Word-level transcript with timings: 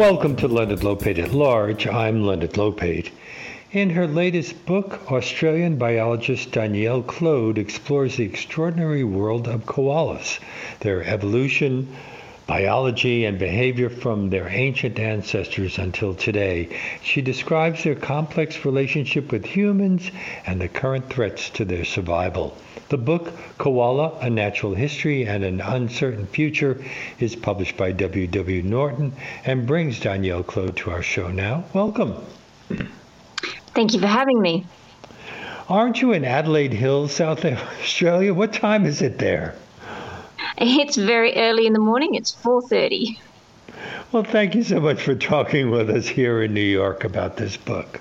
Welcome 0.00 0.36
to 0.36 0.48
Leonard 0.48 0.78
Lopate 0.82 1.18
at 1.18 1.34
Large. 1.34 1.86
I'm 1.86 2.24
Leonard 2.24 2.54
Lopate. 2.54 3.10
In 3.70 3.90
her 3.90 4.06
latest 4.06 4.64
book, 4.64 5.12
Australian 5.12 5.76
biologist 5.76 6.52
Danielle 6.52 7.02
Clode 7.02 7.58
explores 7.58 8.16
the 8.16 8.24
extraordinary 8.24 9.04
world 9.04 9.46
of 9.46 9.66
koalas, 9.66 10.40
their 10.78 11.04
evolution, 11.04 11.94
biology, 12.50 13.26
and 13.26 13.38
behavior 13.38 13.88
from 13.88 14.28
their 14.28 14.48
ancient 14.48 14.98
ancestors 14.98 15.78
until 15.78 16.12
today. 16.12 16.68
She 17.00 17.22
describes 17.22 17.84
their 17.84 17.94
complex 17.94 18.64
relationship 18.64 19.30
with 19.30 19.44
humans 19.44 20.10
and 20.44 20.60
the 20.60 20.66
current 20.66 21.08
threats 21.08 21.48
to 21.50 21.64
their 21.64 21.84
survival. 21.84 22.56
The 22.88 22.98
book, 22.98 23.32
Koala 23.58 24.18
A 24.20 24.28
Natural 24.28 24.74
History 24.74 25.28
and 25.28 25.44
an 25.44 25.60
Uncertain 25.60 26.26
Future, 26.26 26.84
is 27.20 27.36
published 27.36 27.76
by 27.76 27.92
W. 27.92 28.26
W. 28.26 28.62
Norton 28.64 29.12
and 29.44 29.64
brings 29.64 30.00
Danielle 30.00 30.42
Clode 30.42 30.76
to 30.78 30.90
our 30.90 31.04
show 31.04 31.28
now. 31.28 31.62
Welcome. 31.72 32.16
Thank 33.76 33.94
you 33.94 34.00
for 34.00 34.08
having 34.08 34.42
me. 34.42 34.66
Aren't 35.68 36.02
you 36.02 36.10
in 36.10 36.24
Adelaide 36.24 36.72
Hills, 36.72 37.12
South 37.12 37.44
Australia? 37.44 38.34
What 38.34 38.52
time 38.52 38.86
is 38.86 39.02
it 39.02 39.18
there? 39.18 39.54
It's 40.62 40.96
very 40.96 41.34
early 41.36 41.66
in 41.66 41.72
the 41.72 41.80
morning. 41.80 42.14
It's 42.14 42.32
4:30. 42.32 43.18
Well, 44.12 44.24
thank 44.24 44.54
you 44.54 44.62
so 44.62 44.78
much 44.78 45.00
for 45.00 45.14
talking 45.14 45.70
with 45.70 45.88
us 45.88 46.06
here 46.06 46.42
in 46.42 46.52
New 46.52 46.60
York 46.60 47.02
about 47.02 47.38
this 47.38 47.56
book. 47.56 48.00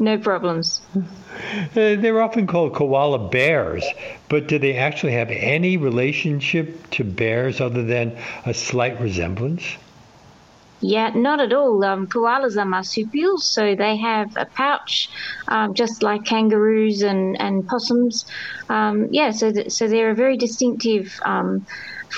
No 0.00 0.18
problems. 0.18 0.82
Uh, 0.96 1.94
they're 1.94 2.20
often 2.20 2.48
called 2.48 2.74
koala 2.74 3.28
bears, 3.28 3.84
but 4.28 4.48
do 4.48 4.58
they 4.58 4.76
actually 4.76 5.12
have 5.12 5.30
any 5.30 5.76
relationship 5.76 6.90
to 6.90 7.04
bears 7.04 7.60
other 7.60 7.84
than 7.84 8.16
a 8.44 8.52
slight 8.52 9.00
resemblance? 9.00 9.62
Yeah, 10.80 11.10
not 11.14 11.40
at 11.40 11.52
all. 11.52 11.82
Um, 11.84 12.06
koalas 12.06 12.56
are 12.58 12.66
marsupials, 12.66 13.52
so 13.52 13.74
they 13.74 13.96
have 13.96 14.28
a 14.36 14.46
pouch, 14.54 15.08
um, 15.48 15.72
just 15.74 16.02
like 16.02 16.24
kangaroos 16.24 17.02
and, 17.02 17.36
and 17.40 17.66
possums. 17.66 18.24
Um, 18.68 19.06
yeah, 19.10 19.30
so 19.30 19.50
th- 19.50 19.70
so 19.70 19.88
they're 19.88 20.10
a 20.10 20.14
very 20.14 20.36
distinctive 20.36 21.06
um, 21.24 21.64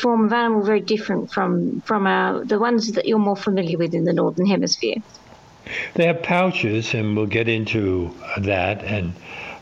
form 0.03 0.27
of 0.27 0.33
animal, 0.33 0.65
very 0.65 0.81
different 0.81 1.31
from 1.33 1.81
from 1.85 2.07
our, 2.07 2.45
the 2.45 2.59
ones 2.59 2.91
that 2.93 3.07
you're 3.07 3.19
more 3.19 3.37
familiar 3.37 3.79
with 3.79 3.95
in 3.95 4.05
the 4.05 4.13
northern 4.13 4.47
hemisphere. 4.47 4.97
They 5.95 6.07
have 6.07 6.23
pouches, 6.23 6.95
and 6.95 7.17
we'll 7.17 7.27
get 7.27 7.49
into 7.49 8.15
that 8.39 8.85
and 8.85 9.13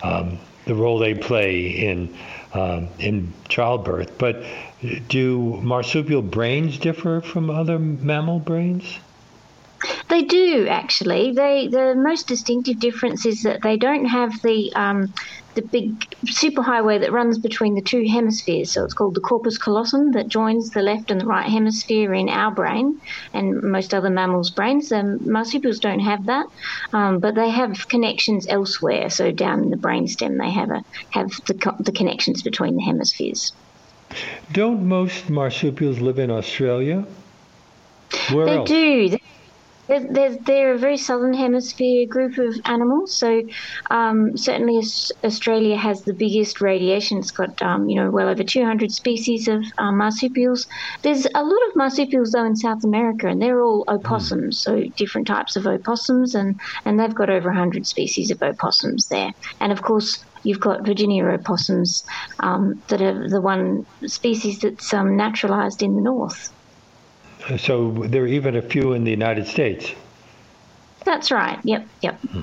um, 0.02 0.38
the 0.66 0.74
role 0.74 0.98
they 0.98 1.14
play 1.14 1.66
in 1.66 2.14
um, 2.52 2.88
in 2.98 3.32
childbirth. 3.48 4.16
But 4.18 4.44
do 5.08 5.60
marsupial 5.62 6.22
brains 6.22 6.78
differ 6.78 7.20
from 7.20 7.50
other 7.50 7.78
mammal 7.78 8.38
brains? 8.38 8.98
They 10.08 10.22
do 10.22 10.66
actually. 10.68 11.32
They 11.32 11.68
the 11.68 11.94
most 11.94 12.26
distinctive 12.26 12.78
difference 12.78 13.26
is 13.26 13.42
that 13.42 13.60
they 13.62 13.76
don't 13.76 14.06
have 14.06 14.32
the 14.42 14.72
um, 14.74 15.12
the 15.54 15.62
big 15.62 15.98
superhighway 16.26 17.00
that 17.00 17.12
runs 17.12 17.38
between 17.38 17.74
the 17.74 17.82
two 17.82 18.04
hemispheres. 18.10 18.72
So 18.72 18.84
it's 18.84 18.94
called 18.94 19.14
the 19.14 19.20
corpus 19.20 19.58
callosum 19.58 20.12
that 20.12 20.28
joins 20.28 20.70
the 20.70 20.82
left 20.82 21.10
and 21.10 21.20
the 21.20 21.26
right 21.26 21.48
hemisphere 21.48 22.12
in 22.14 22.28
our 22.28 22.50
brain 22.50 23.00
and 23.32 23.62
most 23.62 23.94
other 23.94 24.10
mammals' 24.10 24.50
brains. 24.50 24.90
Um, 24.90 25.18
marsupials 25.22 25.80
don't 25.80 26.00
have 26.00 26.24
that, 26.26 26.46
um, 26.92 27.18
but 27.20 27.34
they 27.34 27.50
have 27.50 27.88
connections 27.88 28.46
elsewhere. 28.48 29.10
So 29.10 29.30
down 29.30 29.64
in 29.64 29.70
the 29.70 29.76
brainstem, 29.76 30.38
they 30.38 30.50
have 30.50 30.70
a 30.70 30.82
have 31.10 31.28
the, 31.46 31.76
the 31.80 31.92
connections 31.92 32.42
between 32.42 32.76
the 32.76 32.82
hemispheres. 32.82 33.52
Don't 34.52 34.86
most 34.86 35.30
marsupials 35.30 36.00
live 36.00 36.18
in 36.18 36.30
Australia? 36.30 37.06
Where 38.30 38.46
they 38.46 38.56
else? 38.56 38.68
do. 38.68 39.18
They're, 39.86 40.38
they're, 40.38 40.74
a 40.74 40.78
very 40.78 40.96
southern 40.96 41.34
hemisphere 41.34 42.06
group 42.06 42.38
of 42.38 42.54
animals. 42.64 43.14
So 43.14 43.42
um, 43.90 44.36
certainly 44.36 44.82
Australia 45.22 45.76
has 45.76 46.02
the 46.02 46.14
biggest 46.14 46.60
radiation. 46.60 47.18
It's 47.18 47.30
got 47.30 47.60
um, 47.60 47.88
you 47.88 47.96
know 47.96 48.10
well 48.10 48.28
over 48.28 48.42
200 48.42 48.90
species 48.90 49.46
of 49.46 49.62
um, 49.76 49.98
marsupials. 49.98 50.66
There's 51.02 51.26
a 51.34 51.44
lot 51.44 51.68
of 51.68 51.76
marsupials 51.76 52.32
though 52.32 52.46
in 52.46 52.56
South 52.56 52.82
America, 52.84 53.28
and 53.28 53.42
they're 53.42 53.62
all 53.62 53.84
opossums. 53.88 54.58
So 54.58 54.84
different 54.96 55.26
types 55.26 55.54
of 55.56 55.66
opossums, 55.66 56.34
and 56.34 56.58
and 56.86 56.98
they've 56.98 57.14
got 57.14 57.28
over 57.28 57.50
100 57.50 57.86
species 57.86 58.30
of 58.30 58.42
opossums 58.42 59.08
there. 59.08 59.32
And 59.60 59.70
of 59.70 59.82
course. 59.82 60.24
You've 60.44 60.60
got 60.60 60.84
Virginia 60.84 61.24
opossums 61.24 62.04
um, 62.40 62.82
that 62.88 63.02
are 63.02 63.28
the 63.28 63.40
one 63.40 63.86
species 64.06 64.60
that's 64.60 64.92
um, 64.94 65.16
naturalized 65.16 65.82
in 65.82 65.96
the 65.96 66.02
north. 66.02 66.52
So 67.58 67.92
there 68.06 68.22
are 68.22 68.26
even 68.26 68.56
a 68.56 68.62
few 68.62 68.92
in 68.92 69.04
the 69.04 69.10
United 69.10 69.46
States. 69.46 69.92
That's 71.04 71.30
right. 71.30 71.58
Yep, 71.64 71.86
yep. 72.02 72.20
Hmm. 72.20 72.40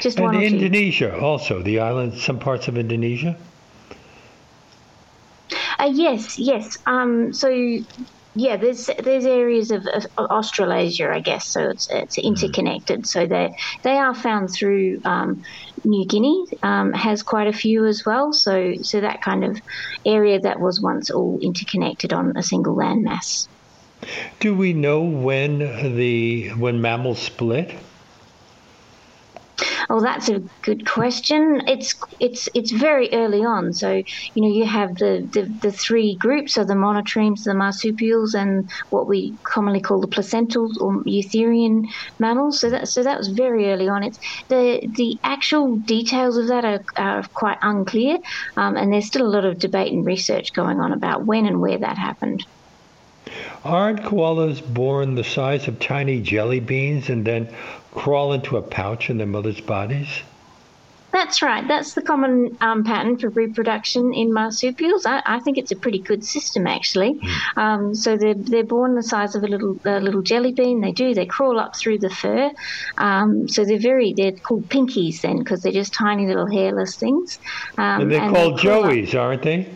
Just 0.00 0.18
and 0.18 0.26
one. 0.26 0.34
And 0.36 0.44
Indonesia 0.44 1.18
also, 1.18 1.62
the 1.62 1.80
islands, 1.80 2.22
some 2.22 2.38
parts 2.38 2.68
of 2.68 2.76
Indonesia. 2.76 3.36
Uh, 5.78 5.90
yes, 5.92 6.38
yes. 6.38 6.78
Um, 6.86 7.32
so 7.32 7.48
yeah, 8.34 8.56
there's 8.56 8.90
there's 9.02 9.24
areas 9.24 9.70
of, 9.70 9.86
of, 9.86 10.06
Australasia, 10.18 11.10
I 11.10 11.20
guess. 11.20 11.46
So 11.46 11.70
it's 11.70 11.88
it's 11.90 12.16
hmm. 12.16 12.26
interconnected. 12.26 13.06
So 13.06 13.26
they 13.26 13.56
they 13.82 13.98
are 13.98 14.14
found 14.14 14.50
through 14.50 15.00
um, 15.04 15.42
New 15.84 16.06
Guinea 16.06 16.44
um, 16.62 16.92
has 16.92 17.22
quite 17.22 17.46
a 17.46 17.52
few 17.52 17.86
as 17.86 18.02
well. 18.06 18.32
So 18.32 18.74
so 18.82 19.00
that 19.00 19.20
kind 19.22 19.44
of 19.44 19.56
area 20.06 20.40
that 20.40 20.60
was 20.60 20.80
once 20.82 21.10
all 21.10 21.38
interconnected 21.42 22.12
on 22.12 22.32
a 22.36 22.42
single 22.42 22.76
landmass. 22.76 23.48
Do 24.40 24.54
we 24.54 24.72
know 24.72 25.02
when 25.02 25.58
the 25.58 26.50
when 26.50 26.80
mammals 26.80 27.20
split? 27.20 27.74
Oh, 29.90 30.00
that's 30.00 30.28
a 30.28 30.40
good 30.62 30.86
question. 30.86 31.60
It's 31.66 31.94
it's 32.20 32.48
it's 32.54 32.72
very 32.72 33.08
early 33.12 33.40
on. 33.40 33.72
So 33.72 33.92
you 34.34 34.42
know 34.42 34.48
you 34.48 34.64
have 34.66 34.90
the, 34.96 35.28
the, 35.32 35.48
the 35.60 35.72
three 35.72 36.16
groups 36.20 36.56
of 36.56 36.66
the 36.66 36.74
monotremes, 36.74 37.42
the 37.44 37.54
marsupials, 37.54 38.34
and 38.34 38.68
what 38.90 39.08
we 39.08 39.38
commonly 39.46 39.80
call 39.80 40.00
the 40.00 40.08
placentals 40.08 40.70
or 40.80 41.02
eutherian 41.06 41.82
mammals. 42.18 42.60
So 42.60 42.70
that 42.70 42.88
so 42.88 43.02
that 43.02 43.18
was 43.18 43.32
very 43.36 43.70
early 43.72 43.88
on. 43.88 44.02
It's 44.02 44.18
the 44.48 44.80
the 44.96 45.18
actual 45.24 45.78
details 45.84 46.36
of 46.36 46.48
that 46.48 46.64
are, 46.64 46.80
are 46.96 47.22
quite 47.34 47.58
unclear, 47.62 48.18
um, 48.56 48.76
and 48.76 48.92
there's 48.92 49.06
still 49.06 49.26
a 49.26 49.34
lot 49.34 49.44
of 49.44 49.58
debate 49.58 49.92
and 49.92 50.04
research 50.04 50.48
going 50.54 50.80
on 50.80 50.92
about 50.92 51.26
when 51.26 51.46
and 51.46 51.60
where 51.60 51.78
that 51.78 51.98
happened. 51.98 52.40
Aren't 53.64 54.02
koalas 54.02 54.60
born 54.60 55.14
the 55.14 55.24
size 55.24 55.68
of 55.68 55.78
tiny 55.80 56.20
jelly 56.20 56.60
beans 56.60 57.08
and 57.08 57.24
then 57.24 57.48
crawl 57.92 58.32
into 58.32 58.56
a 58.56 58.62
pouch 58.62 59.08
in 59.10 59.18
their 59.18 59.26
mother's 59.26 59.60
bodies? 59.60 60.22
That's 61.14 61.42
right. 61.42 61.66
That's 61.68 61.94
the 61.94 62.02
common 62.02 62.56
um, 62.60 62.82
pattern 62.82 63.16
for 63.18 63.28
reproduction 63.28 64.12
in 64.12 64.32
marsupials. 64.32 65.06
I, 65.06 65.22
I, 65.24 65.38
think 65.38 65.58
it's 65.58 65.70
a 65.70 65.76
pretty 65.76 66.00
good 66.00 66.24
system, 66.24 66.66
actually. 66.66 67.14
Mm. 67.14 67.56
Um, 67.56 67.94
so 67.94 68.16
they're, 68.16 68.34
they're 68.34 68.64
born 68.64 68.96
the 68.96 69.02
size 69.02 69.36
of 69.36 69.44
a 69.44 69.46
little 69.46 69.78
a 69.84 70.00
little 70.00 70.22
jelly 70.22 70.50
bean. 70.50 70.80
They 70.80 70.90
do. 70.90 71.14
They 71.14 71.24
crawl 71.24 71.60
up 71.60 71.76
through 71.76 71.98
the 71.98 72.10
fur. 72.10 72.50
Um, 72.98 73.46
so 73.48 73.64
they're 73.64 73.78
very 73.78 74.12
they're 74.12 74.32
called 74.32 74.68
pinkies 74.68 75.20
then 75.20 75.38
because 75.38 75.62
they're 75.62 75.70
just 75.70 75.94
tiny 75.94 76.26
little 76.26 76.50
hairless 76.50 76.96
things. 76.96 77.38
Um, 77.78 78.02
and 78.02 78.10
they're 78.10 78.22
and 78.22 78.34
called 78.34 78.58
joeys, 78.58 79.14
aren't 79.14 79.42
they? 79.42 79.68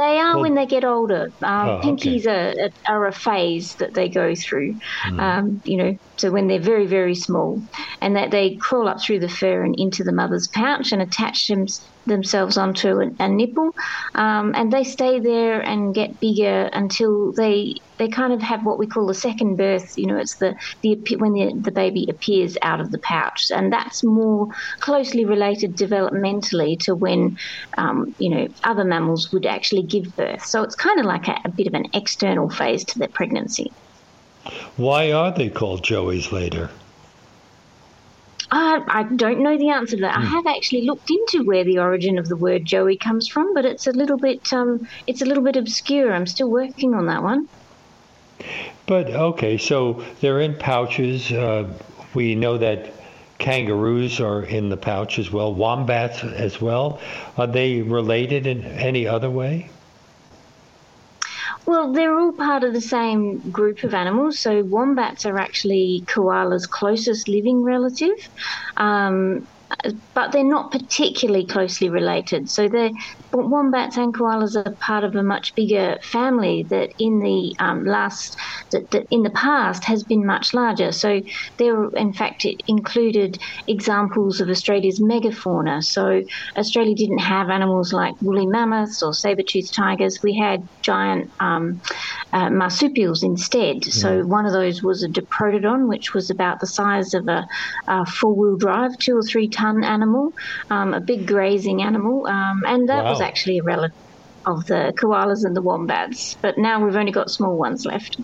They 0.00 0.18
are 0.18 0.36
well, 0.36 0.40
when 0.40 0.54
they 0.54 0.64
get 0.64 0.82
older. 0.82 1.30
Um, 1.42 1.68
oh, 1.68 1.80
pinkies 1.84 2.26
okay. 2.26 2.54
are, 2.88 2.94
are 2.96 3.06
a 3.06 3.12
phase 3.12 3.74
that 3.80 3.92
they 3.92 4.08
go 4.08 4.34
through. 4.34 4.76
Mm. 5.06 5.20
Um, 5.20 5.60
you 5.66 5.76
know, 5.76 5.94
so 6.20 6.30
when 6.30 6.46
they're 6.46 6.60
very 6.60 6.86
very 6.86 7.14
small, 7.14 7.62
and 8.00 8.14
that 8.16 8.30
they 8.30 8.56
crawl 8.56 8.88
up 8.88 9.00
through 9.00 9.20
the 9.20 9.28
fur 9.28 9.62
and 9.62 9.74
into 9.78 10.04
the 10.04 10.12
mother's 10.12 10.48
pouch 10.48 10.92
and 10.92 11.00
attach 11.00 11.46
them, 11.48 11.66
themselves 12.06 12.58
onto 12.58 13.00
a, 13.00 13.10
a 13.18 13.28
nipple, 13.28 13.70
um, 14.14 14.52
and 14.54 14.70
they 14.72 14.84
stay 14.84 15.18
there 15.20 15.60
and 15.60 15.94
get 15.94 16.20
bigger 16.20 16.68
until 16.72 17.32
they 17.32 17.74
they 17.98 18.08
kind 18.08 18.32
of 18.32 18.40
have 18.40 18.64
what 18.64 18.78
we 18.78 18.86
call 18.86 19.10
a 19.10 19.14
second 19.14 19.56
birth. 19.56 19.96
You 19.96 20.06
know, 20.06 20.16
it's 20.16 20.36
the 20.36 20.54
the 20.82 20.96
when 21.18 21.32
the, 21.32 21.52
the 21.62 21.72
baby 21.72 22.06
appears 22.10 22.56
out 22.62 22.80
of 22.80 22.90
the 22.90 22.98
pouch, 22.98 23.50
and 23.50 23.72
that's 23.72 24.04
more 24.04 24.48
closely 24.80 25.24
related 25.24 25.76
developmentally 25.76 26.78
to 26.80 26.94
when 26.94 27.36
um, 27.78 28.14
you 28.18 28.34
know 28.34 28.46
other 28.64 28.84
mammals 28.84 29.30
would 29.32 29.46
actually 29.46 29.84
give 29.84 30.04
birth. 30.16 30.44
So 30.44 30.62
it's 30.62 30.74
kind 30.74 31.00
of 31.00 31.06
like 31.06 31.28
a, 31.28 31.36
a 31.44 31.50
bit 31.50 31.66
of 31.66 31.74
an 31.74 31.86
external 31.94 32.50
phase 32.50 32.84
to 32.84 32.98
their 32.98 33.08
pregnancy. 33.08 33.70
Why 34.76 35.12
are 35.12 35.32
they 35.32 35.48
called 35.48 35.84
joeys 35.84 36.32
later? 36.32 36.70
Uh, 38.52 38.80
I 38.88 39.04
don't 39.04 39.40
know 39.40 39.56
the 39.56 39.70
answer 39.70 39.96
to 39.96 40.02
that. 40.02 40.16
Mm. 40.16 40.18
I 40.18 40.20
hmm. 40.22 40.34
have 40.34 40.46
actually 40.46 40.82
looked 40.82 41.08
into 41.08 41.44
where 41.44 41.62
the 41.62 41.78
origin 41.78 42.18
of 42.18 42.28
the 42.28 42.36
word 42.36 42.64
Joey 42.64 42.96
comes 42.96 43.28
from, 43.28 43.54
but 43.54 43.64
it's 43.64 43.86
a 43.86 43.92
little 43.92 44.18
bit 44.18 44.52
um, 44.52 44.88
it's 45.06 45.22
a 45.22 45.24
little 45.24 45.44
bit 45.44 45.56
obscure. 45.56 46.12
I'm 46.12 46.26
still 46.26 46.50
working 46.50 46.94
on 46.94 47.06
that 47.06 47.22
one. 47.22 47.48
But 48.86 49.10
okay, 49.10 49.56
so 49.56 50.04
they're 50.20 50.40
in 50.40 50.56
pouches. 50.56 51.30
Uh, 51.30 51.72
we 52.14 52.34
know 52.34 52.58
that 52.58 52.92
kangaroos 53.38 54.20
are 54.20 54.42
in 54.42 54.68
the 54.68 54.76
pouch 54.76 55.20
as 55.20 55.30
well. 55.30 55.54
Wombats 55.54 56.24
as 56.24 56.60
well. 56.60 57.00
Are 57.36 57.46
they 57.46 57.82
related 57.82 58.48
in 58.48 58.64
any 58.64 59.06
other 59.06 59.30
way? 59.30 59.70
Well, 61.70 61.92
they're 61.92 62.18
all 62.18 62.32
part 62.32 62.64
of 62.64 62.72
the 62.72 62.80
same 62.80 63.38
group 63.52 63.84
of 63.84 63.94
animals. 63.94 64.40
So 64.40 64.64
wombats 64.64 65.24
are 65.24 65.38
actually 65.38 66.04
koala's 66.12 66.66
closest 66.66 67.28
living 67.28 67.62
relative. 67.62 68.16
Um, 68.76 69.46
but 70.14 70.32
they're 70.32 70.44
not 70.44 70.70
particularly 70.70 71.46
closely 71.46 71.88
related. 71.88 72.48
So 72.48 72.68
the 72.68 72.92
wombats 73.32 73.96
and 73.96 74.12
koalas 74.14 74.56
are 74.56 74.74
part 74.80 75.04
of 75.04 75.14
a 75.14 75.22
much 75.22 75.54
bigger 75.54 75.98
family 76.02 76.66
that 76.70 76.90
in 76.98 77.20
the 77.20 77.54
um, 77.60 77.84
last 77.84 78.36
that, 78.72 78.90
that, 78.90 79.06
in 79.10 79.22
the 79.22 79.30
past 79.30 79.84
has 79.84 80.02
been 80.04 80.26
much 80.26 80.52
larger. 80.54 80.92
So 80.92 81.20
there, 81.58 81.88
in 81.96 82.12
fact, 82.12 82.44
it 82.44 82.60
included 82.66 83.38
examples 83.68 84.40
of 84.40 84.48
Australia's 84.48 85.00
megafauna. 85.00 85.82
So 85.82 86.22
Australia 86.56 86.94
didn't 86.94 87.18
have 87.18 87.50
animals 87.50 87.92
like 87.92 88.14
woolly 88.20 88.46
mammoths 88.46 89.02
or 89.02 89.14
saber-toothed 89.14 89.74
tigers. 89.74 90.18
We 90.22 90.38
had 90.38 90.60
giant 90.82 91.30
um, 91.40 91.80
uh, 92.32 92.50
marsupials 92.50 93.22
instead. 93.22 93.84
So 93.84 94.22
one 94.22 94.46
of 94.46 94.52
those 94.52 94.82
was 94.82 95.02
a 95.02 95.08
diprotodon, 95.08 95.88
which 95.88 96.14
was 96.14 96.30
about 96.30 96.60
the 96.60 96.66
size 96.66 97.14
of 97.14 97.28
a, 97.28 97.44
a 97.88 98.06
four-wheel 98.06 98.56
drive, 98.56 98.96
two 98.98 99.16
or 99.16 99.22
three 99.22 99.48
ton 99.60 99.84
animal, 99.84 100.32
um, 100.70 100.94
a 100.94 101.00
big 101.00 101.26
grazing 101.26 101.82
animal, 101.82 102.26
um, 102.26 102.62
and 102.66 102.88
that 102.88 103.04
wow. 103.04 103.10
was 103.10 103.20
actually 103.20 103.58
a 103.58 103.62
relative 103.62 103.96
of 104.46 104.66
the 104.66 104.92
koalas 104.96 105.44
and 105.44 105.54
the 105.54 105.62
wombats. 105.62 106.36
But 106.40 106.56
now 106.56 106.82
we've 106.84 106.96
only 106.96 107.12
got 107.12 107.30
small 107.30 107.56
ones 107.58 107.84
left. 107.84 108.18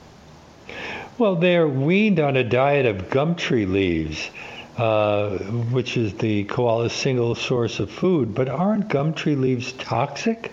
Well, 1.19 1.37
they're 1.37 1.69
weaned 1.69 2.21
on 2.21 2.37
a 2.37 2.44
diet 2.44 2.87
of 2.87 3.11
gum 3.11 3.35
tree 3.35 3.67
leaves. 3.67 4.31
Uh, 4.77 5.38
which 5.73 5.97
is 5.97 6.12
the 6.19 6.44
koala's 6.44 6.93
single 6.93 7.35
source 7.35 7.81
of 7.81 7.91
food, 7.91 8.35
but 8.35 8.47
aren't 8.47 8.91
gum 8.91 9.15
tree 9.15 9.35
leaves 9.35 9.73
toxic? 9.73 10.53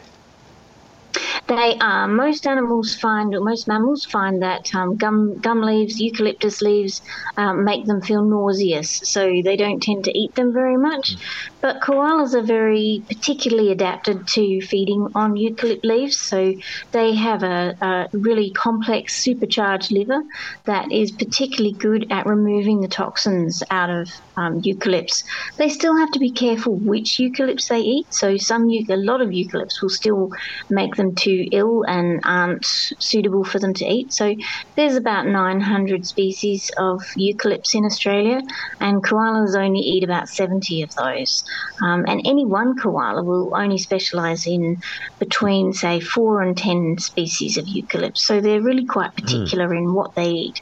They 1.55 1.77
are. 1.79 2.07
Most 2.07 2.47
animals 2.47 2.95
find, 2.95 3.35
or 3.35 3.41
most 3.41 3.67
mammals 3.67 4.05
find 4.05 4.41
that 4.41 4.73
um, 4.73 4.95
gum 4.97 5.37
gum 5.39 5.61
leaves, 5.61 5.99
eucalyptus 5.99 6.61
leaves, 6.61 7.01
um, 7.37 7.63
make 7.63 7.85
them 7.85 8.01
feel 8.01 8.23
nauseous, 8.23 8.89
so 9.03 9.41
they 9.43 9.55
don't 9.55 9.81
tend 9.81 10.03
to 10.05 10.17
eat 10.17 10.33
them 10.33 10.51
very 10.51 10.77
much. 10.77 11.15
But 11.61 11.79
koalas 11.81 12.33
are 12.33 12.41
very 12.41 13.03
particularly 13.07 13.71
adapted 13.71 14.27
to 14.29 14.61
feeding 14.61 15.07
on 15.13 15.35
eucalypt 15.35 15.83
leaves, 15.83 16.17
so 16.17 16.53
they 16.91 17.13
have 17.13 17.43
a, 17.43 17.75
a 17.81 18.07
really 18.17 18.51
complex 18.51 19.15
supercharged 19.15 19.91
liver 19.91 20.23
that 20.65 20.91
is 20.91 21.11
particularly 21.11 21.75
good 21.77 22.11
at 22.11 22.25
removing 22.25 22.81
the 22.81 22.87
toxins 22.87 23.61
out 23.69 23.89
of 23.89 24.09
um, 24.37 24.61
eucalypts. 24.61 25.23
They 25.57 25.69
still 25.69 25.95
have 25.97 26.11
to 26.11 26.19
be 26.19 26.31
careful 26.31 26.75
which 26.77 27.19
eucalypts 27.19 27.67
they 27.67 27.79
eat. 27.79 28.13
So 28.13 28.37
some 28.37 28.69
a 28.89 28.95
lot 28.95 29.21
of 29.21 29.29
eucalypts 29.29 29.81
will 29.81 29.89
still 29.89 30.31
make 30.69 30.95
them 30.95 31.13
too 31.15 31.42
ill 31.51 31.83
and 31.87 32.21
aren't 32.23 32.65
suitable 32.65 33.43
for 33.43 33.59
them 33.59 33.73
to 33.75 33.85
eat. 33.85 34.13
So 34.13 34.35
there's 34.75 34.95
about 34.95 35.27
900 35.27 36.05
species 36.05 36.71
of 36.77 37.01
eucalypts 37.17 37.75
in 37.75 37.85
Australia, 37.85 38.41
and 38.79 39.03
koalas 39.03 39.55
only 39.55 39.79
eat 39.79 40.03
about 40.03 40.29
70 40.29 40.83
of 40.83 40.95
those. 40.95 41.43
Um, 41.81 42.05
and 42.07 42.21
any 42.25 42.45
one 42.45 42.77
koala 42.77 43.23
will 43.23 43.55
only 43.55 43.77
specialise 43.77 44.47
in 44.47 44.81
between, 45.19 45.73
say, 45.73 45.99
four 45.99 46.41
and 46.41 46.57
10 46.57 46.97
species 46.99 47.57
of 47.57 47.65
eucalypts. 47.65 48.19
So 48.19 48.41
they're 48.41 48.61
really 48.61 48.85
quite 48.85 49.11
hmm. 49.11 49.21
particular 49.21 49.69
mm. 49.69 49.77
in 49.77 49.93
what 49.93 50.15
they 50.15 50.29
eat. 50.29 50.61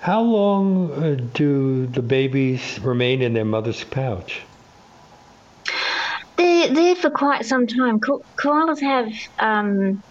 How 0.00 0.22
long 0.22 0.90
uh, 0.92 1.16
do 1.34 1.86
the 1.86 2.00
babies 2.00 2.80
remain 2.80 3.20
in 3.20 3.34
their 3.34 3.44
mother's 3.44 3.84
pouch? 3.84 4.40
They're 6.74 6.94
there 6.94 6.96
for 6.96 7.10
quite 7.10 7.44
some 7.44 7.66
time. 7.66 7.98
Ko- 8.00 8.24
koalas 8.42 8.80
have 8.82 9.06
um, 9.40 10.02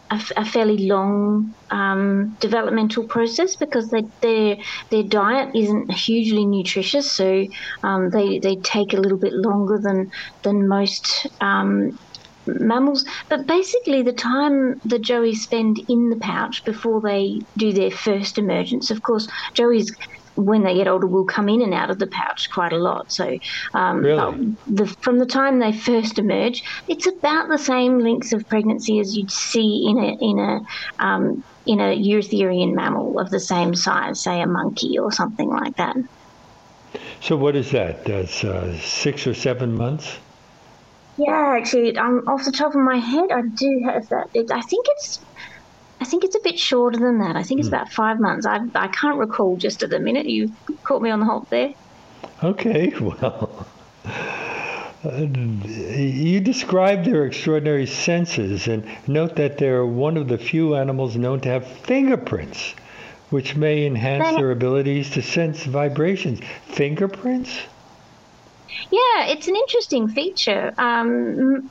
fairly 0.48 0.88
long 0.90 1.56
um, 1.72 2.36
developmental 2.40 3.06
process 3.08 3.56
because 3.60 3.90
they, 3.90 4.04
their 4.22 4.58
their 4.92 5.04
diet 5.04 5.50
isn't 5.56 5.92
hugely 5.94 6.46
nutritious, 6.46 7.16
so 7.16 7.44
um, 7.84 8.10
they 8.12 8.40
they 8.40 8.58
take 8.64 8.94
a 8.94 8.98
little 8.98 9.20
bit 9.20 9.34
longer 9.34 9.80
than 9.82 10.08
than 10.44 10.68
most 10.68 11.28
um, 11.42 11.92
mammals. 12.46 13.06
But 13.30 13.48
basically, 13.48 14.02
the 14.04 14.14
time 14.14 14.76
the 14.84 15.00
joeys 15.00 15.38
spend 15.38 15.78
in 15.88 16.10
the 16.10 16.20
pouch 16.22 16.64
before 16.66 17.02
they 17.02 17.42
do 17.58 17.72
their 17.74 17.92
first 17.92 18.38
emergence, 18.38 18.92
of 18.92 19.02
course, 19.02 19.28
joeys 19.58 19.88
when 20.40 20.64
they 20.64 20.76
get 20.76 20.88
older 20.88 21.08
will 21.08 21.26
come 21.26 21.50
in 21.50 21.62
and 21.62 21.74
out 21.74 21.90
of 21.90 22.00
the 22.00 22.08
pouch 22.08 22.48
quite 22.54 22.74
a 22.74 22.78
lot. 22.78 23.12
So 23.12 23.38
um, 23.74 23.98
really? 23.98 24.56
the, 24.68 24.86
from 25.02 25.20
the 25.20 25.26
time 25.26 25.60
they 25.60 25.74
first 25.74 26.20
emerge, 26.20 26.62
it's 26.88 27.08
about 27.08 27.50
the 27.50 27.58
same 27.58 28.00
lengths 28.00 28.34
of 28.34 28.48
pregnancy 28.48 29.00
as 29.00 29.16
you'd 29.16 29.32
see 29.32 29.86
in 29.90 29.98
a 29.98 30.18
in 30.22 30.40
a 30.40 31.06
um, 31.06 31.44
in 31.66 31.80
a 31.80 31.96
Eutherian 31.96 32.74
mammal 32.74 33.20
of 33.20 33.30
the 33.30 33.40
same 33.40 33.76
size, 33.76 34.24
say 34.24 34.42
a 34.42 34.48
monkey 34.48 34.98
or 35.00 35.12
something 35.12 35.50
like 35.50 35.76
that. 35.76 35.96
So 37.22 37.36
what 37.36 37.56
is 37.56 37.72
that? 37.72 38.06
That's 38.06 38.44
uh, 38.44 38.76
six 38.80 39.28
or 39.28 39.34
seven 39.34 39.76
months. 39.76 40.18
Yeah, 41.18 41.58
actually, 41.58 41.98
um, 41.98 42.24
off 42.28 42.46
the 42.46 42.52
top 42.52 42.74
of 42.74 42.80
my 42.80 42.96
head, 42.96 43.26
I 43.32 43.42
do 43.42 43.82
have 43.86 44.08
that. 44.10 44.28
It, 44.34 44.50
I 44.52 44.62
think 44.62 44.86
it's, 44.88 45.20
I 46.01 46.06
think 46.06 46.24
it's 46.24 46.36
a 46.36 46.40
bit 46.44 46.57
shorter 46.57 46.98
than 46.98 47.19
that. 47.19 47.36
I 47.36 47.44
think 47.44 47.60
it's 47.60 47.69
mm. 47.69 47.74
about 47.74 47.92
five 47.92 48.19
months. 48.19 48.46
I 48.46 48.60
I 48.75 48.88
can't 48.88 49.18
recall 49.18 49.57
just 49.57 49.84
at 49.84 49.90
the 49.90 50.00
minute. 50.00 50.28
You 50.28 50.51
caught 50.84 51.01
me 51.01 51.10
on 51.10 51.19
the 51.19 51.25
hop 51.25 51.50
there. 51.50 51.74
Okay, 52.44 52.94
well. 53.00 53.68
You 55.01 56.42
describe 56.42 57.06
their 57.06 57.25
extraordinary 57.25 57.86
senses 57.86 58.68
and 58.68 58.84
note 59.07 59.38
that 59.38 59.57
they're 59.57 59.86
one 59.86 60.18
of 60.18 60.28
the 60.28 60.38
few 60.38 60.75
animals 60.75 61.16
known 61.16 61.40
to 61.42 61.50
have 61.50 61.66
fingerprints, 61.66 62.75
which 63.30 63.56
may 63.56 63.86
enhance 63.86 64.36
their 64.36 64.52
abilities 64.52 65.10
to 65.12 65.22
sense 65.22 65.63
vibrations. 65.63 66.42
Fingerprints? 66.66 67.62
Yeah, 68.92 69.25
it's 69.27 69.48
an 69.48 69.56
interesting 69.56 70.07
feature. 70.10 70.71
Um, 70.77 71.69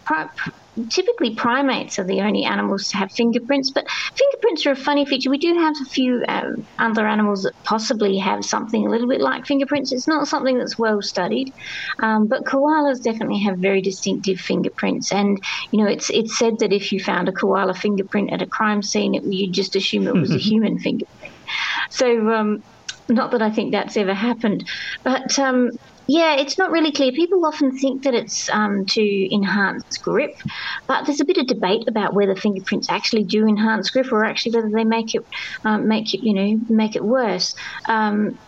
typically, 0.90 1.34
primates 1.34 1.98
are 1.98 2.04
the 2.04 2.20
only 2.20 2.44
animals 2.44 2.88
to 2.88 2.96
have 2.98 3.10
fingerprints, 3.12 3.70
but 3.74 3.84
fingerprints 4.16 4.66
are 4.66 4.72
a 4.72 4.76
funny 4.76 5.04
feature. 5.04 5.30
We 5.30 5.38
do 5.38 5.54
have 5.54 5.74
a 5.74 5.90
few 5.90 6.22
um, 6.28 6.66
other 6.78 7.06
animals 7.06 7.42
that 7.42 7.52
possibly 7.64 8.18
have 8.18 8.44
something 8.44 8.86
a 8.86 8.90
little 8.90 9.08
bit 9.08 9.20
like 9.20 9.46
fingerprints. 9.46 9.92
It's 9.92 10.08
not 10.08 10.28
something 10.28 10.58
that's 10.58 10.78
well 10.78 11.00
studied, 11.02 11.52
um, 12.02 12.26
but 12.28 12.44
koalas 12.44 13.02
definitely 13.02 13.40
have 13.40 13.56
very 13.58 13.80
distinctive 13.80 14.38
fingerprints. 14.38 15.12
And 15.12 15.38
you 15.72 15.82
know, 15.82 15.90
it's 15.90 16.10
it's 16.10 16.38
said 16.38 16.55
that 16.58 16.72
if 16.72 16.93
you 16.93 17.00
found 17.02 17.28
a 17.28 17.32
koala 17.32 17.74
fingerprint 17.74 18.32
at 18.32 18.43
a 18.43 18.46
crime 18.46 18.82
scene, 18.82 19.14
it, 19.14 19.22
you'd 19.26 19.55
just 19.55 19.76
assume 19.76 20.06
it 20.06 20.14
was 20.14 20.34
a 20.34 20.38
human 20.50 20.78
fingerprint. 20.78 21.34
So. 21.90 22.31
Um, 22.31 22.58
not 23.10 23.31
that 23.31 23.40
I 23.40 23.50
think 23.50 23.72
that's 23.72 23.96
ever 23.96 24.12
happened, 24.12 24.69
but 25.02 25.38
um, 25.38 25.70
yeah, 26.08 26.36
it's 26.36 26.56
not 26.56 26.70
really 26.70 26.91
clear. 26.91 27.12
People 27.12 27.44
often 27.44 27.70
think 27.79 28.05
that 28.05 28.15
it's 28.15 28.48
um, 28.50 28.84
to 28.88 29.34
enhance 29.34 29.82
grip, 30.03 30.31
but 30.88 31.05
there's 31.05 31.20
a 31.20 31.24
bit 31.27 31.36
of 31.36 31.46
debate 31.46 31.82
about 31.86 32.15
whether 32.15 32.34
fingerprints 32.34 32.88
actually 32.91 33.24
do 33.24 33.46
enhance 33.46 33.91
grip 33.91 34.10
or 34.10 34.24
actually 34.24 34.53
whether 34.55 34.70
they 34.74 34.84
make 34.84 35.15
it 35.15 35.22
um, 35.67 35.86
make 35.86 36.15
it 36.15 36.20
you 36.22 36.34
know 36.34 36.58
make 36.70 36.96
it 36.96 37.05
worse. 37.05 37.53
Um, 37.88 38.38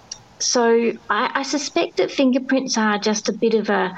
so 0.41 0.93
I, 1.11 1.31
I 1.35 1.43
suspect 1.43 1.99
that 1.99 2.11
fingerprints 2.11 2.79
are 2.79 2.99
just 2.99 3.29
a 3.29 3.35
bit 3.39 3.53
of 3.55 3.69
a 3.69 3.93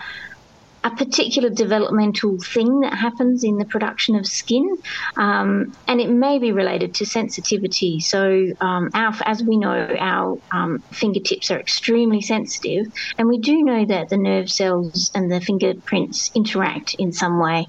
a 0.84 0.90
particular 0.90 1.48
developmental 1.50 2.38
thing 2.38 2.80
that 2.80 2.94
happens 2.94 3.44
in 3.44 3.56
the 3.56 3.64
production 3.64 4.16
of 4.16 4.26
skin, 4.26 4.76
um, 5.16 5.74
and 5.86 6.00
it 6.00 6.10
may 6.10 6.38
be 6.38 6.52
related 6.52 6.94
to 6.96 7.06
sensitivity. 7.06 8.00
So, 8.00 8.46
um, 8.60 8.90
our, 8.94 9.14
as 9.24 9.42
we 9.42 9.56
know, 9.56 9.94
our 9.98 10.38
um, 10.50 10.80
fingertips 10.90 11.50
are 11.50 11.58
extremely 11.58 12.20
sensitive, 12.20 12.86
and 13.18 13.28
we 13.28 13.38
do 13.38 13.62
know 13.62 13.84
that 13.86 14.08
the 14.08 14.16
nerve 14.16 14.50
cells 14.50 15.10
and 15.14 15.30
the 15.30 15.40
fingerprints 15.40 16.30
interact 16.34 16.94
in 16.94 17.12
some 17.12 17.40
way. 17.40 17.66